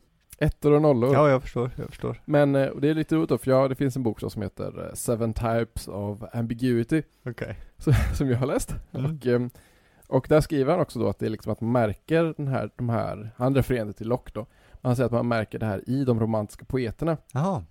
[0.46, 1.14] Ettor och nollor.
[1.14, 2.22] ja, jag förstår, jag förstår.
[2.24, 4.42] Men eh, och det är lite roligt då, för ja, det finns en bok som
[4.42, 7.56] heter eh, Seven Types of Ambiguity, Okej.
[8.14, 8.74] som jag har läst.
[8.92, 9.06] Mm.
[9.06, 9.50] Och, ehm,
[10.06, 12.70] och där skriver han också då att det är liksom att man märker den här,
[12.76, 14.46] de här, han refererar till Locke då,
[14.82, 17.16] han säger att man märker det här i de romantiska poeterna.
[17.32, 17.64] Jaha.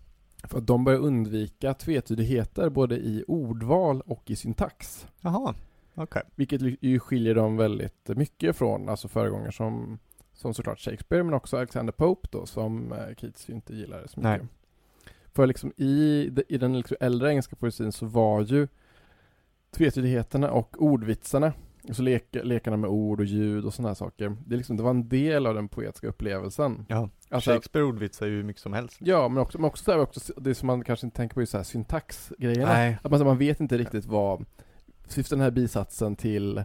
[0.44, 5.08] För att de börjar undvika tvetydigheter både i ordval och i syntax.
[5.22, 5.56] Jaha.
[5.96, 6.24] Okej.
[6.36, 10.00] Vilket ju skiljer dem väldigt mycket från alltså föregångare som,
[10.34, 14.20] som såklart Shakespeare men också Alexander Pope då som eh, Keats ju inte gillade så
[14.20, 14.42] mycket.
[14.42, 14.50] Nej.
[15.34, 18.68] För liksom i, i den liksom äldre engelska poesin så var ju
[19.72, 21.54] tvetydigheterna och ordvitsarna,
[21.88, 24.84] alltså lek, lekarna med ord och ljud och sådana här saker, det, är liksom, det
[24.84, 26.86] var en del av den poetiska upplevelsen.
[26.90, 27.10] Ja.
[27.30, 28.98] Alltså, Shakespeare ordvitsar ju hur mycket som helst.
[29.00, 31.42] ja, men också, men också, så här, också det som man kanske inte tänker på
[31.42, 32.98] är så här syntaxgrejerna.
[33.02, 34.46] Att man, man vet inte riktigt vad
[35.08, 36.64] syftar den här bisatsen till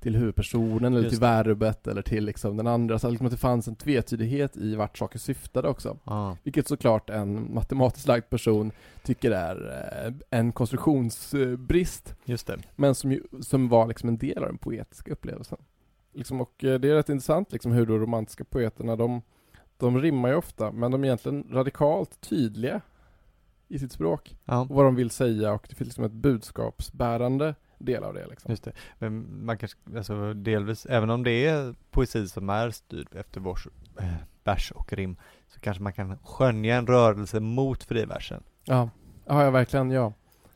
[0.00, 2.98] till huvudpersonen eller Just till verbet eller till liksom den andra.
[2.98, 5.96] Så liksom att det fanns en tvetydighet i vart saker syftade också.
[6.04, 6.36] Ja.
[6.42, 8.72] Vilket såklart en matematiskt lagd person
[9.02, 12.14] tycker är eh, en konstruktionsbrist.
[12.24, 12.58] Just det.
[12.76, 15.58] Men som, ju, som var liksom en del av den poetiska upplevelsen.
[16.12, 19.22] Liksom, och eh, det är rätt intressant liksom hur de romantiska poeterna, de,
[19.76, 22.80] de rimmar ju ofta, men de är egentligen radikalt tydliga
[23.68, 24.36] i sitt språk.
[24.44, 24.60] Ja.
[24.60, 28.50] Och vad de vill säga och det finns liksom ett budskapsbärande del av det liksom.
[28.50, 28.72] Just det.
[28.98, 33.68] Men man kanske, alltså delvis, även om det är poesi som är styrd efter vars,
[34.00, 34.04] eh,
[34.44, 35.16] vers och rim,
[35.48, 38.42] så kanske man kan skönja en rörelse mot friversen.
[38.64, 38.90] Ja,
[39.26, 40.12] ja, ja verkligen, ja.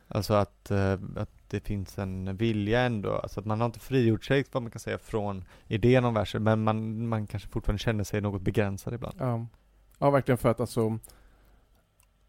[0.09, 4.25] Alltså att, eh, att det finns en vilja ändå, alltså att man har inte frigjort
[4.25, 8.05] sig, vad man kan säga, från idén om versen, men man, man kanske fortfarande känner
[8.05, 9.17] sig något begränsad ibland.
[9.19, 9.47] Ja,
[9.99, 10.99] ja verkligen för att alltså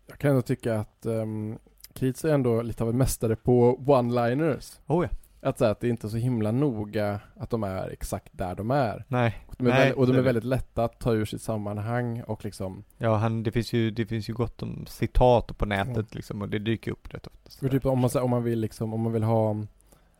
[0.07, 1.59] Jag kan ändå tycka att um,
[1.95, 4.79] Keats är ändå lite av en mästare på one-liners.
[4.87, 5.09] Oh ja.
[5.49, 8.55] Att säga att det är inte är så himla noga att de är exakt där
[8.55, 9.05] de är.
[9.07, 9.37] Nej.
[9.47, 12.21] Och de är, Nej, väldigt, och de är väldigt lätta att ta ur sitt sammanhang
[12.21, 16.15] och liksom Ja, han, det finns ju, det finns ju gott om citat på nätet
[16.15, 17.49] liksom, och det dyker upp rätt ofta.
[17.59, 19.55] För typ om man, här- om man vill liksom, om man vill ha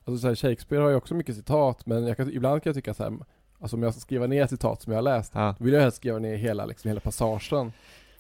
[0.06, 2.94] Alltså så här, Shakespeare har ju också mycket citat men kan, ibland kan jag tycka
[2.94, 3.14] så här,
[3.60, 5.82] Alltså om jag ska skriva ner citat som jag har läst Ja, Då vill jag
[5.82, 7.72] helst skriva ner hela, liksom, hela passagen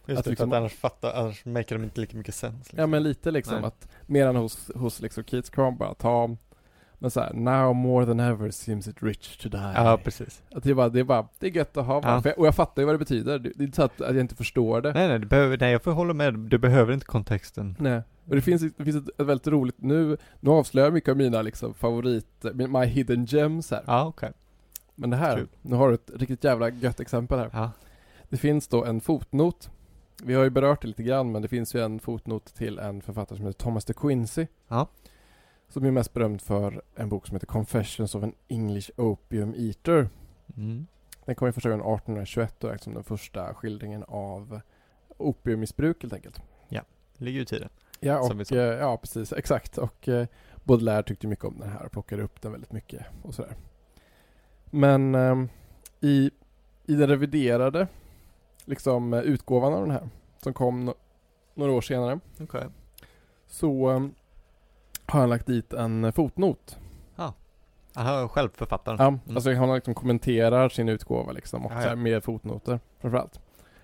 [0.05, 2.57] just Att det, liksom- att annars fattar, annars maker de inte lika mycket sens.
[2.59, 2.79] Liksom.
[2.79, 3.65] Ja men lite liksom Nej.
[3.65, 6.37] att Medan hos, hos liksom Keats man bara ta
[7.03, 10.43] Men så här, now more than ever seems it rich to die Ja, precis.
[10.55, 12.01] Att det är bara, det är bara, det är gött att ha.
[12.03, 12.21] Ja.
[12.25, 14.15] Jag, Och jag fattar ju vad det betyder, det, det är inte så att, att
[14.15, 16.93] jag inte förstår det Nej, nej, du behöver, nej, jag får hålla med, du behöver
[16.93, 17.75] inte kontexten.
[17.79, 18.01] Nej.
[18.29, 21.17] Och det finns, det finns ett, ett väldigt roligt, nu, nu avslöjar jag mycket av
[21.17, 23.83] mina liksom favorit, my hidden gems här.
[23.87, 24.31] Ja, okej.
[24.95, 25.47] Men det här, Kul.
[25.61, 27.49] nu har du ett riktigt jävla gött exempel här.
[27.53, 27.71] Ja.
[28.29, 29.69] Det finns då en fotnot.
[30.25, 33.01] Vi har ju berört det lite grann, men det finns ju en fotnot till en
[33.01, 34.47] författare som heter Thomas de Quincey.
[34.67, 34.87] Ja.
[35.69, 40.09] Som är mest berömd för en bok som heter Confessions of an English Opium Eater.
[40.57, 40.87] Mm.
[41.25, 44.61] Den kom ju första gången 1821 och är liksom den första skildringen av
[45.17, 46.41] opiummissbruk helt enkelt.
[47.17, 47.69] Det ligger ju i tiden.
[47.99, 49.77] Ja, Som och, eh, ja precis, exakt.
[49.77, 50.27] Och eh,
[50.63, 53.55] Baudelaire tyckte mycket om den här och plockade upp den väldigt mycket och sådär.
[54.65, 55.49] Men ehm,
[56.01, 56.31] i,
[56.85, 57.87] i den reviderade
[58.65, 60.09] liksom eh, utgåvan av den här,
[60.43, 60.93] som kom no-
[61.53, 62.65] några år senare, Okej.
[63.47, 64.13] så ehm,
[65.05, 66.77] har han lagt dit en eh, fotnot.
[67.95, 68.97] Aha, självförfattaren.
[68.99, 69.19] Ja, Mm.
[69.35, 71.87] alltså han liksom kommenterar sin utgåva liksom och Ja, ja.
[71.87, 73.39] här med fotnoter framförallt.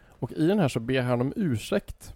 [0.10, 2.14] Och i den här så ber han om ursäkt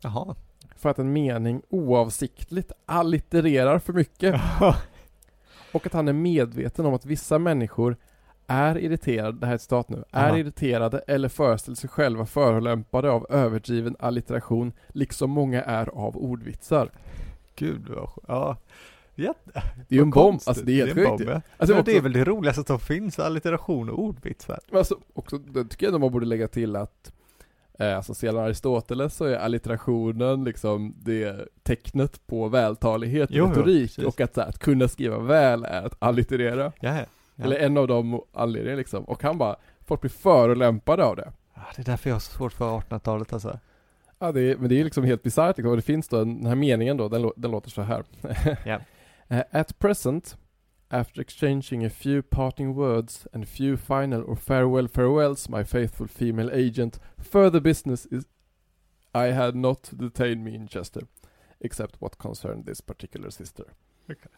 [0.00, 0.34] Jaha.
[0.76, 4.40] för att en mening oavsiktligt allittererar för mycket.
[5.72, 7.96] Och att han är medveten om att vissa människor
[8.50, 10.38] är irriterade, det här är ett citat nu, är Aha.
[10.38, 16.90] irriterade eller föreställer sig själva förolämpade av överdriven allitteration, liksom många är av ordvitsar.
[17.56, 18.56] Gud vad ja.
[19.14, 19.40] Jätte,
[19.88, 21.40] Det är ju en bomb, alltså det är helt sjukt ja.
[21.56, 24.58] Alltså, också, det är väl det roligaste som finns, allitteration och ordvitsar.
[24.72, 27.12] alltså, också, det tycker jag man borde lägga till att
[27.78, 33.50] eh, Alltså sedan Aristoteles så är allitterationen liksom det tecknet på vältalighet och Jo, jo,
[33.50, 34.04] retorik precis.
[34.04, 36.72] och att, så här, att kunna skriva väl är att allitterera.
[36.80, 37.04] Ja,
[37.40, 37.44] ja.
[37.44, 39.04] Eller en av de anledningarna liksom.
[39.04, 41.32] Och han bara, folk blir förolämpade av det.
[41.54, 43.58] Ja, det är därför jag har så svårt för 1800-talet alltså.
[44.18, 45.70] Ja, det är, men det är liksom helt bisarrt liksom.
[45.70, 48.04] Och det finns då en, den här meningen då, den, den låter så här.
[49.32, 50.36] Eh, At present,
[50.92, 56.50] After exchanging a few parting words and few final or farewell farewells, my faithful female
[56.50, 58.24] agent, further business is
[59.14, 61.02] I had not detained me in Chester,
[61.60, 63.64] except what concerned this particular sister.
[64.08, 64.30] Okej.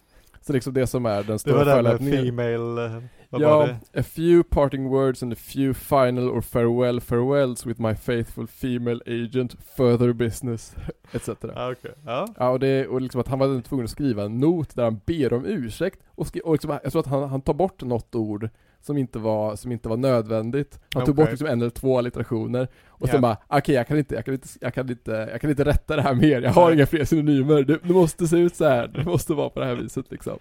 [0.42, 2.24] Så liksom det som är den Det stora var det med förolämpningen.
[2.26, 4.00] female, eh, vad var Ja, det?
[4.00, 9.00] a few parting words and a few final or farewell farewells with my faithful female
[9.06, 10.74] agent, further business,
[11.12, 11.28] etc.
[11.28, 11.92] Ja, okej.
[12.06, 12.26] Ja.
[12.38, 15.00] Ja, och, det, och liksom att han var tvungen att skriva en not där han
[15.06, 18.48] ber om ursäkt och, och liksom, jag tror att han, han tar bort något ord
[18.82, 20.80] som inte var, som inte var nödvändigt.
[20.94, 23.12] Han tog bort liksom en eller två allitterationer och Ja.
[23.12, 25.64] sen bara, okej jag kan inte, jag kan inte, jag kan inte, jag kan inte
[25.64, 28.64] rätta det här mer, jag har inga fler synonymer, det, det måste se ut så
[28.64, 28.88] här.
[28.88, 30.38] det måste vara på det här viset liksom.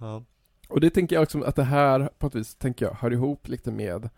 [0.00, 0.22] Ja.
[0.68, 3.48] Och det tänker jag också att det här, på ett vis, tänker jag, hör ihop
[3.48, 4.08] lite med,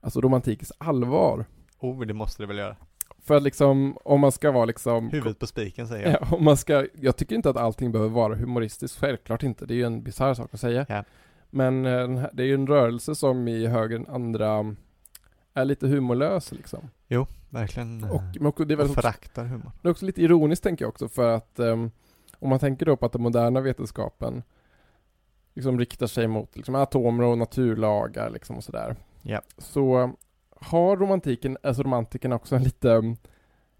[0.00, 1.44] alltså romantikens allvar.
[1.78, 2.76] Oh, det måste det väl göra.
[3.24, 6.18] För att liksom, om man ska vara liksom Huvudet på spiken säger jag.
[6.20, 9.66] Ja, om man ska, jag tycker inte att allting behöver vara humoristiskt, självklart inte.
[9.66, 10.86] Det är ju en bisarr sak att säga.
[10.88, 11.04] Ja.
[11.56, 14.74] Men eh, det är ju en rörelse som i högre än andra
[15.54, 16.90] är lite humorlös liksom.
[17.50, 18.04] Verkligen.
[18.04, 19.72] Och, eh, men också, det, är väl och föraktar humor.
[19.82, 21.90] det är också lite ironiskt tänker jag också för att ehm,
[22.38, 24.42] om man tänker då på att den moderna vetenskapen
[25.54, 28.96] liksom riktar sig mot liksom, atomer och naturlagar liksom och sådär.
[29.22, 29.42] Ja.
[29.58, 30.12] Så
[30.60, 33.16] har romantiken, alltså romantikerna också en lite,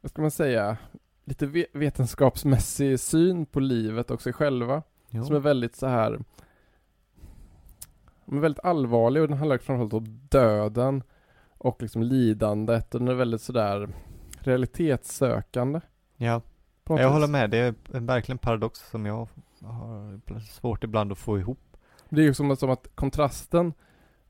[0.01, 0.77] vad ska man säga,
[1.24, 4.83] lite ve- vetenskapsmässig syn på livet och sig själva.
[5.11, 5.24] Jo.
[5.24, 6.18] Som är väldigt så här
[8.27, 11.03] den är väldigt allvarlig och den handlar framförallt om döden
[11.59, 13.89] och liksom lidandet och den är väldigt sådär
[14.39, 15.81] realitetssökande.
[16.16, 16.41] Ja,
[16.85, 17.07] jag vis.
[17.07, 17.51] håller med.
[17.51, 19.29] Det är en verkligen paradox som jag
[19.61, 21.59] har svårt ibland att få ihop.
[22.09, 23.72] Det är ju som, som att kontrasten,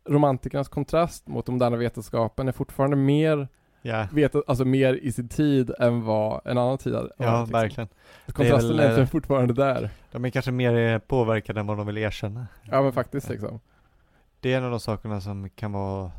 [0.05, 3.49] romantikernas kontrast mot den moderna vetenskapen är fortfarande mer,
[3.83, 7.53] Ja, vet, alltså mer i sin tid än vad en annan tid hade ja liksom.
[7.53, 7.89] verkligen.
[8.33, 9.91] Kontrasten väl, är eh, fortfarande där.
[10.13, 12.47] De är kanske mer eh, påverkade än vad de vill erkänna.
[12.63, 13.61] Ja men faktiskt liksom.
[14.41, 16.11] Det är en av de sakerna som kan vara,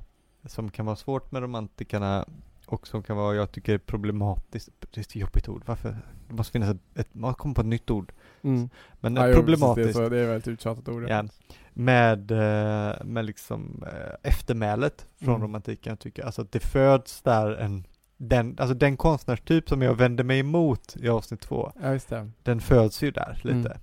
[0.45, 2.25] som kan vara svårt med romantikerna
[2.65, 4.69] och som kan vara, jag tycker, problematiskt.
[4.79, 5.63] Det är ett jobbigt ord.
[5.65, 5.97] Varför?
[6.27, 8.11] Det måste finnas ett, ett man kommer på ett nytt ord.
[8.41, 8.69] Mm.
[8.99, 9.97] Men Ja, eh, jo, problematiskt.
[9.97, 11.05] Det är, så, det är väldigt uttjatat ord.
[11.09, 11.23] Ja,
[11.73, 15.41] med, eh, med liksom eh, eftermälet från Mm.
[15.41, 16.25] romantiken tycker jag.
[16.25, 17.83] Alltså att det föds där en,
[18.17, 21.99] den, alltså den konstnärstyp som jag vände mig emot i avsnitt två, Ja,
[22.43, 23.69] den föds ju där lite.
[23.69, 23.77] Mm.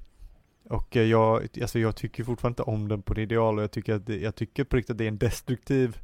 [0.70, 3.70] Och eh, jag, alltså jag tycker fortfarande inte om den på det ideal och jag
[3.70, 5.98] tycker att det, jag tycker på riktigt att det är en destruktiv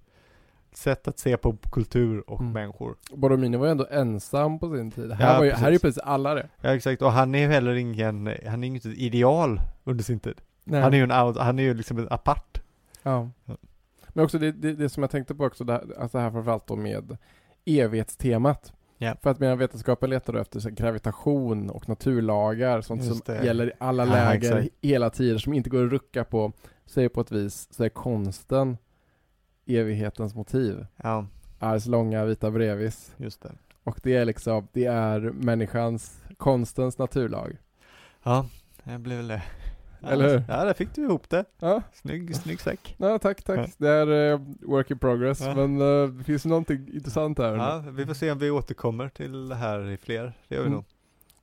[0.72, 2.52] sätt att se på kultur och Mm.
[2.52, 2.96] människor.
[3.14, 5.12] Borromini var ju ändå ensam på sin tid.
[5.12, 6.02] Här, Ja, var ju, här är ju precis.
[6.02, 6.48] alla det.
[6.60, 10.40] Ja exakt, och han är ju heller ingen, han är inget ideal under sin tid.
[10.70, 12.60] Han är ju en han är ju liksom en apart.
[13.02, 13.30] Ja.
[13.44, 13.56] Ja.
[14.08, 16.66] Men också det, det, det som jag tänkte på också, det här, alltså här framförallt
[16.66, 17.16] då med
[17.64, 18.72] evighetstemat.
[19.02, 19.16] Ja.
[19.22, 23.44] För att medan vetenskapen letar efter här, gravitation och naturlagar, sånt Just som det.
[23.44, 24.74] gäller i alla Ja, läger, exakt.
[24.82, 26.52] hela tiden, som inte går att rucka på,
[26.86, 28.76] så är på ett vis, så är konsten
[29.66, 30.86] evighetens motiv.
[30.96, 31.26] Ja,
[31.58, 33.14] Ars långa vita brevis.
[33.16, 33.52] just det.
[33.84, 37.56] Och det är liksom, det är människans, konstens naturlag.
[38.22, 38.46] Ja,
[38.84, 39.42] det blir väl det.
[40.02, 40.42] Ja, Eller hur?
[40.48, 41.44] Ja, där fick du ihop det.
[41.58, 42.94] Ja, Snygg, snygg säck.
[42.98, 43.58] ja tack, tack.
[43.58, 43.66] Ja.
[43.78, 45.54] Det är eh, work in progress, Ja.
[45.54, 47.54] men eh, det finns någonting intressant här.
[47.56, 50.32] Ja, vi får se om vi återkommer till det här i fler.
[50.48, 50.72] Det gör vi Mm.
[50.76, 50.84] nog.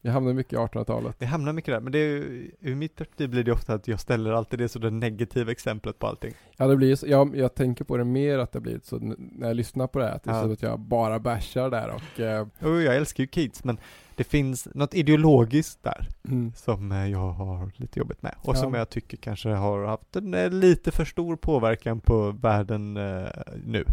[0.02, 1.16] Jag hamnar mycket i 1800-talet.
[1.20, 3.88] Vi hamnar mycket där, men det är ju, ur mitt perspektiv blir det ofta att
[3.88, 6.34] jag ställer alltid det som det negativa exemplet på allting.
[6.58, 9.48] Ja, det blir så, jag, jag tänker på det mer att det blir så när
[9.48, 10.44] jag lyssnar på det här, att det är Ja.
[10.44, 12.20] så att jag bara bashar där och...
[12.20, 13.78] Eh, Och jag älskar ju Keats, men
[14.18, 16.54] det finns något ideologiskt där mm.
[16.56, 18.36] som eh, jag har lite jobbigt med.
[18.42, 18.60] Och Ja.
[18.60, 23.28] som jag tycker kanske har haft en eh, lite för stor påverkan på världen eh,
[23.66, 23.86] nu.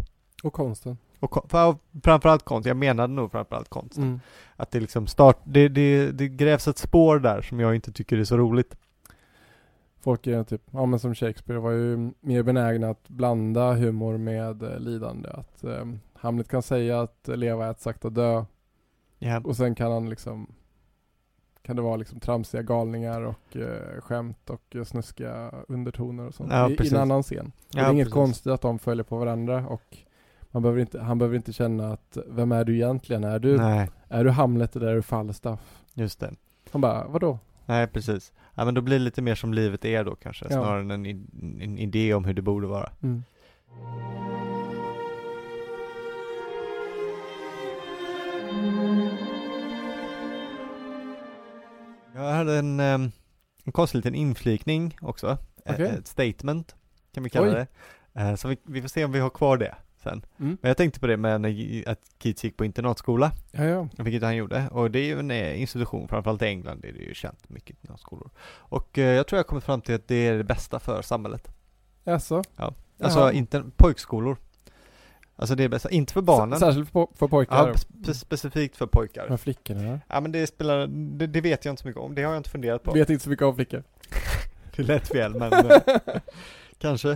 [0.43, 0.97] Och konsten.
[1.19, 1.51] Och
[2.03, 3.97] framförallt konst, jag menade nog framförallt konst.
[3.97, 4.19] Mm.
[4.55, 8.17] Att det liksom start, det, det, det grävs ett spår där som jag inte tycker
[8.17, 8.75] är så roligt.
[9.99, 14.63] Folk är typ, ja men som Shakespeare var ju mer benägna att blanda humor med
[14.63, 15.29] eh, lidande.
[15.29, 18.45] Att eh, Hamlet kan säga att leva är att sakta dö
[19.25, 20.47] Ja, och sen kan han liksom
[21.61, 26.51] kan det vara liksom tramsiga galningar och eh, skämt och eh, snuskiga undertoner och sånt
[26.51, 27.45] Ja, i, i en annan scen.
[27.45, 28.13] Och det Ja, är inget precis.
[28.13, 29.97] konstigt att de följer på varandra och
[30.51, 33.23] man behöver inte, han behöver inte känna att vem är du egentligen?
[33.23, 35.83] Är du, nej, är du Hamlet eller är du Falstaff?
[35.93, 36.33] just det.
[36.71, 37.39] Han bara, vadå?
[37.65, 38.33] Nej, precis.
[38.55, 40.51] Ja, men då blir det lite mer som livet är då kanske, Ja.
[40.51, 41.05] snarare än en,
[41.61, 42.91] en idé om hur det borde vara.
[43.03, 43.23] Mm.
[52.15, 53.11] Jag hade en, em,
[53.63, 55.27] en konstig liten inflikning också.
[55.65, 55.89] Eh, Okej.
[55.99, 56.75] Ett statement,
[57.13, 57.53] kan vi kalla Oj.
[58.13, 58.21] det.
[58.21, 60.25] Eh, Så vi, vi får se om vi har kvar det sen.
[60.39, 60.57] Mm.
[60.61, 63.87] Men jag tänkte på det med när, att kids gick på internatskola, Ja, ja.
[63.97, 64.69] vilket han gjorde.
[64.71, 67.69] Och det är ju en eh, institution, framförallt i England är det ju känt mycket
[67.69, 68.29] internatskolor.
[68.47, 71.47] Och jag tror jag har kommit fram till att det är det bästa för samhället.
[72.03, 72.43] Jaså?
[72.55, 73.31] Alltså Jaha.
[73.31, 74.37] inte pojkskolor.
[75.35, 76.59] Alltså det är bästa, inte för barnen.
[76.59, 77.67] Särskilt för, för pojkar?
[77.67, 79.27] Ja, spe- specifikt för pojkar.
[79.27, 79.99] För flickorna?
[80.07, 82.39] Ja men det spelar, det, det vet jag inte så mycket om, det har jag
[82.39, 82.91] inte funderat på.
[82.93, 83.83] Vet inte så mycket om flickor.
[84.75, 85.77] Det lät fel men eh,
[86.77, 87.09] kanske.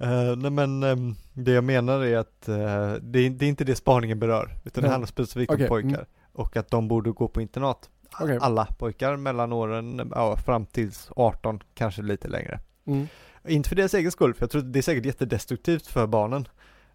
[0.00, 3.74] Eh, nej men ehm, det jag menar är att eh, det, det är inte det
[3.76, 4.90] spaningen berör, utan det Nej.
[4.90, 5.88] handlar specifikt Okej, om pojkar.
[5.88, 6.04] mm.
[6.32, 7.90] Och att de borde gå på internat.
[8.20, 8.38] Okej.
[8.40, 12.60] Alla pojkar mellan åren, ja, fram tills 18, kanske lite längre.
[12.86, 13.06] Mm.
[13.48, 16.48] Inte för deras egen skull, för jag tror att det är säkert jättedestruktivt för barnen.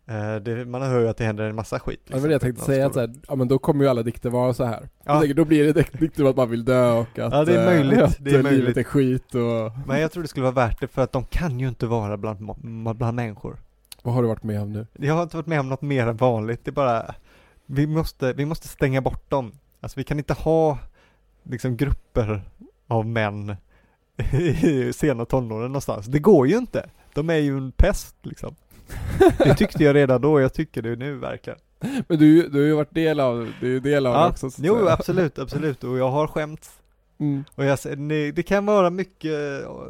[0.10, 2.02] Eh, det, man hör ju att det händer en massa skit.
[2.07, 3.90] Ja, det var det jag tänkte säga, att så här, ja men då kommer ju
[3.90, 4.90] alla dikter vara så här.
[5.03, 5.19] Ja.
[5.19, 7.56] Tänker, då blir det dik- dikter om att man vill dö och att, Ja, det
[7.56, 7.99] är eh, möjligt.
[8.02, 8.77] att Det är livet möjligt.
[8.77, 9.88] är skit och...
[9.88, 12.18] Men jag tror det skulle vara värt det för att de kan ju inte vara
[12.18, 12.52] bland,
[12.98, 13.57] bland människor.
[14.03, 14.88] Vad har du varit med om nu?
[14.99, 17.15] Jag har inte varit med om något mer än vanligt, det är bara
[17.65, 20.77] Vi måste, vi måste stänga bort dem Alltså vi kan inte ha
[21.44, 22.41] liksom grupper
[22.88, 23.56] av män
[24.31, 26.06] i sena tonåren någonstans.
[26.06, 26.90] Det går ju inte.
[27.14, 28.56] De är ju en pest liksom.
[29.44, 31.60] Det tyckte jag redan då, jag tycker det nu verkligen.
[32.07, 34.30] Men du, du har ju varit del av, du är ju del av det Ja,
[34.30, 34.49] också.
[34.52, 35.84] så jo absolut, absolut.
[35.84, 36.70] Och jag har skämts.
[37.20, 37.44] Mm.
[37.56, 39.32] Och jag, ser- det, kan vara mycket,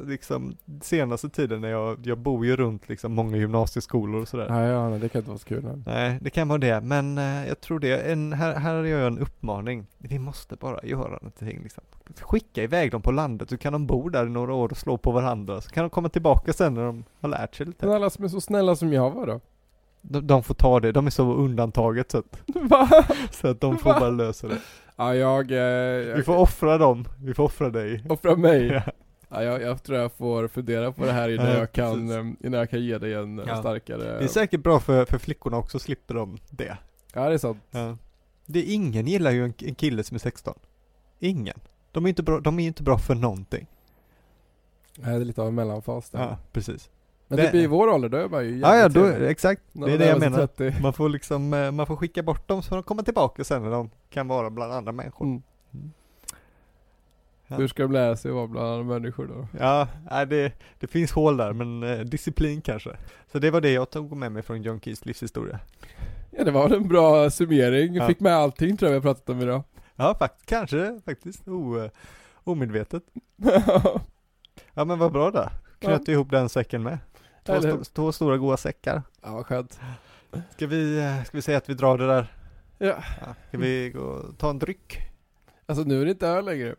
[0.06, 4.46] liksom, senaste tiden när jag, jag bor ju runt liksom många gymnasieskolor och sådär.
[4.50, 5.64] Ja, ja, men det kan inte vara så kul.
[5.64, 5.74] nej.
[5.86, 9.08] Nej, det kan vara det, men eh, jag tror det, en, här, här gör jag
[9.08, 9.86] en uppmaning.
[9.98, 11.84] Vi måste bara göra någonting liksom.
[12.22, 14.98] Skicka iväg dem på landet, så kan de bo där i några år och slå
[14.98, 17.96] på varandra, så kan de komma tillbaka sen när de har lärt sig Men lite.
[17.96, 19.40] alla som är så snälla som jag var då?
[20.02, 22.40] De, de får ta det, de är så undantaget så att,
[22.70, 22.90] Va?
[23.32, 24.00] så att de får Va?
[24.00, 24.58] bara lösa det.
[25.00, 25.52] Ja, jag...
[25.52, 28.04] eh, jag Vi får offra dem, vi får offra dig.
[28.10, 28.68] offra mig.
[28.68, 28.82] Ja.
[29.32, 32.12] Ja, jag, jag tror jag får fundera på det här innan, Ja, jag, kan, precis.
[32.16, 33.60] eh, innan jag kan ge dig en eh, Ja.
[33.60, 34.04] starkare...
[34.18, 36.78] Det är säkert bra för, för flickorna också, slipper de det.
[37.14, 37.58] Ja, det är sant.
[37.72, 37.98] Ja.
[38.46, 40.54] Det är ingen gillar ju en, en kille som är 16.
[41.20, 41.60] Ingen.
[41.92, 43.68] De är inte bra, de är inte bra för någonting.
[44.96, 46.20] Det är lite av en mellanfas där.
[46.20, 46.90] Ja, precis.
[47.30, 49.62] Men Det- typ i vår ålder, då är man ju Ja, ja, då, exakt.
[49.74, 50.38] Det är det jag menar.
[50.48, 50.76] 30.
[50.82, 53.70] Man får liksom, eh, man får skicka bort dem så de komma tillbaka sen när
[53.72, 55.26] de kan vara bland andra människor.
[55.26, 55.42] Mm.
[55.74, 55.92] Mm.
[57.48, 57.56] Ja.
[57.56, 59.48] Hur ska de lära sig att vara bland andra människor då?
[59.60, 62.90] Ja, nej, det, det finns hål där, men eh, disciplin kanske.
[63.32, 65.60] Så det var det jag tog med mig från John Keys livshistoria.
[66.32, 67.94] Ja, det var en bra summering.
[67.96, 68.08] Ja.
[68.08, 69.64] Fick med allting tror jag vi har pratat om idag.
[69.96, 71.48] Ja, fakt kanske faktiskt.
[71.48, 71.90] O, eh,
[72.44, 73.04] omedvetet.
[74.74, 75.50] Ja, men vad bra där.
[75.80, 76.98] Knöt ihop den säcken med.
[77.44, 79.02] Två, Eller sto- två stora goda säckar.
[79.22, 79.80] ja, vad skönt.
[80.52, 82.34] Ska vi, ska vi säga att vi drar det där?
[82.78, 83.04] Ja.
[83.22, 83.36] Ja.
[83.48, 84.98] Ska vi gå och ta en dryck?
[85.66, 86.76] Alltså nu är det inte öl längre.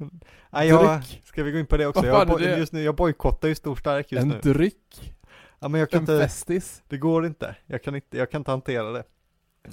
[0.50, 1.22] Nej, jag, Dryck.
[1.24, 2.06] ska vi gå in på det också?
[2.06, 2.58] Jag, det?
[2.58, 4.40] just nu, jag bojkottar ju stor stark just En nu.
[4.40, 5.14] dryck.
[5.58, 6.82] Ja, men jag kan En inte, festis.
[6.88, 7.56] det går inte.
[7.66, 9.04] Jag kan inte, jag kan inte hantera det.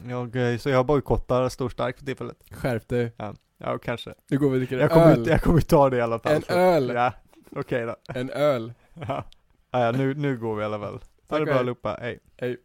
[0.10, 2.38] Jag, eh, så jag bojkottar stor stark för tillfället.
[2.52, 3.12] Skärp dig.
[3.58, 4.14] Ja, kanske.
[4.30, 5.22] Nu går vi och dricker Jag kommer, öl.
[5.22, 6.34] ut, jag kommer ta det i alla fall.
[6.36, 6.92] En Så- öl.
[6.96, 7.14] Ja,
[7.56, 7.96] okej då.
[8.14, 8.74] En öl.
[9.08, 9.24] Ja,
[9.72, 11.00] ja, ja nu, nu går vi i alla fall.
[11.30, 12.20] Ha det bra allihopa, hej.
[12.38, 12.58] Hej.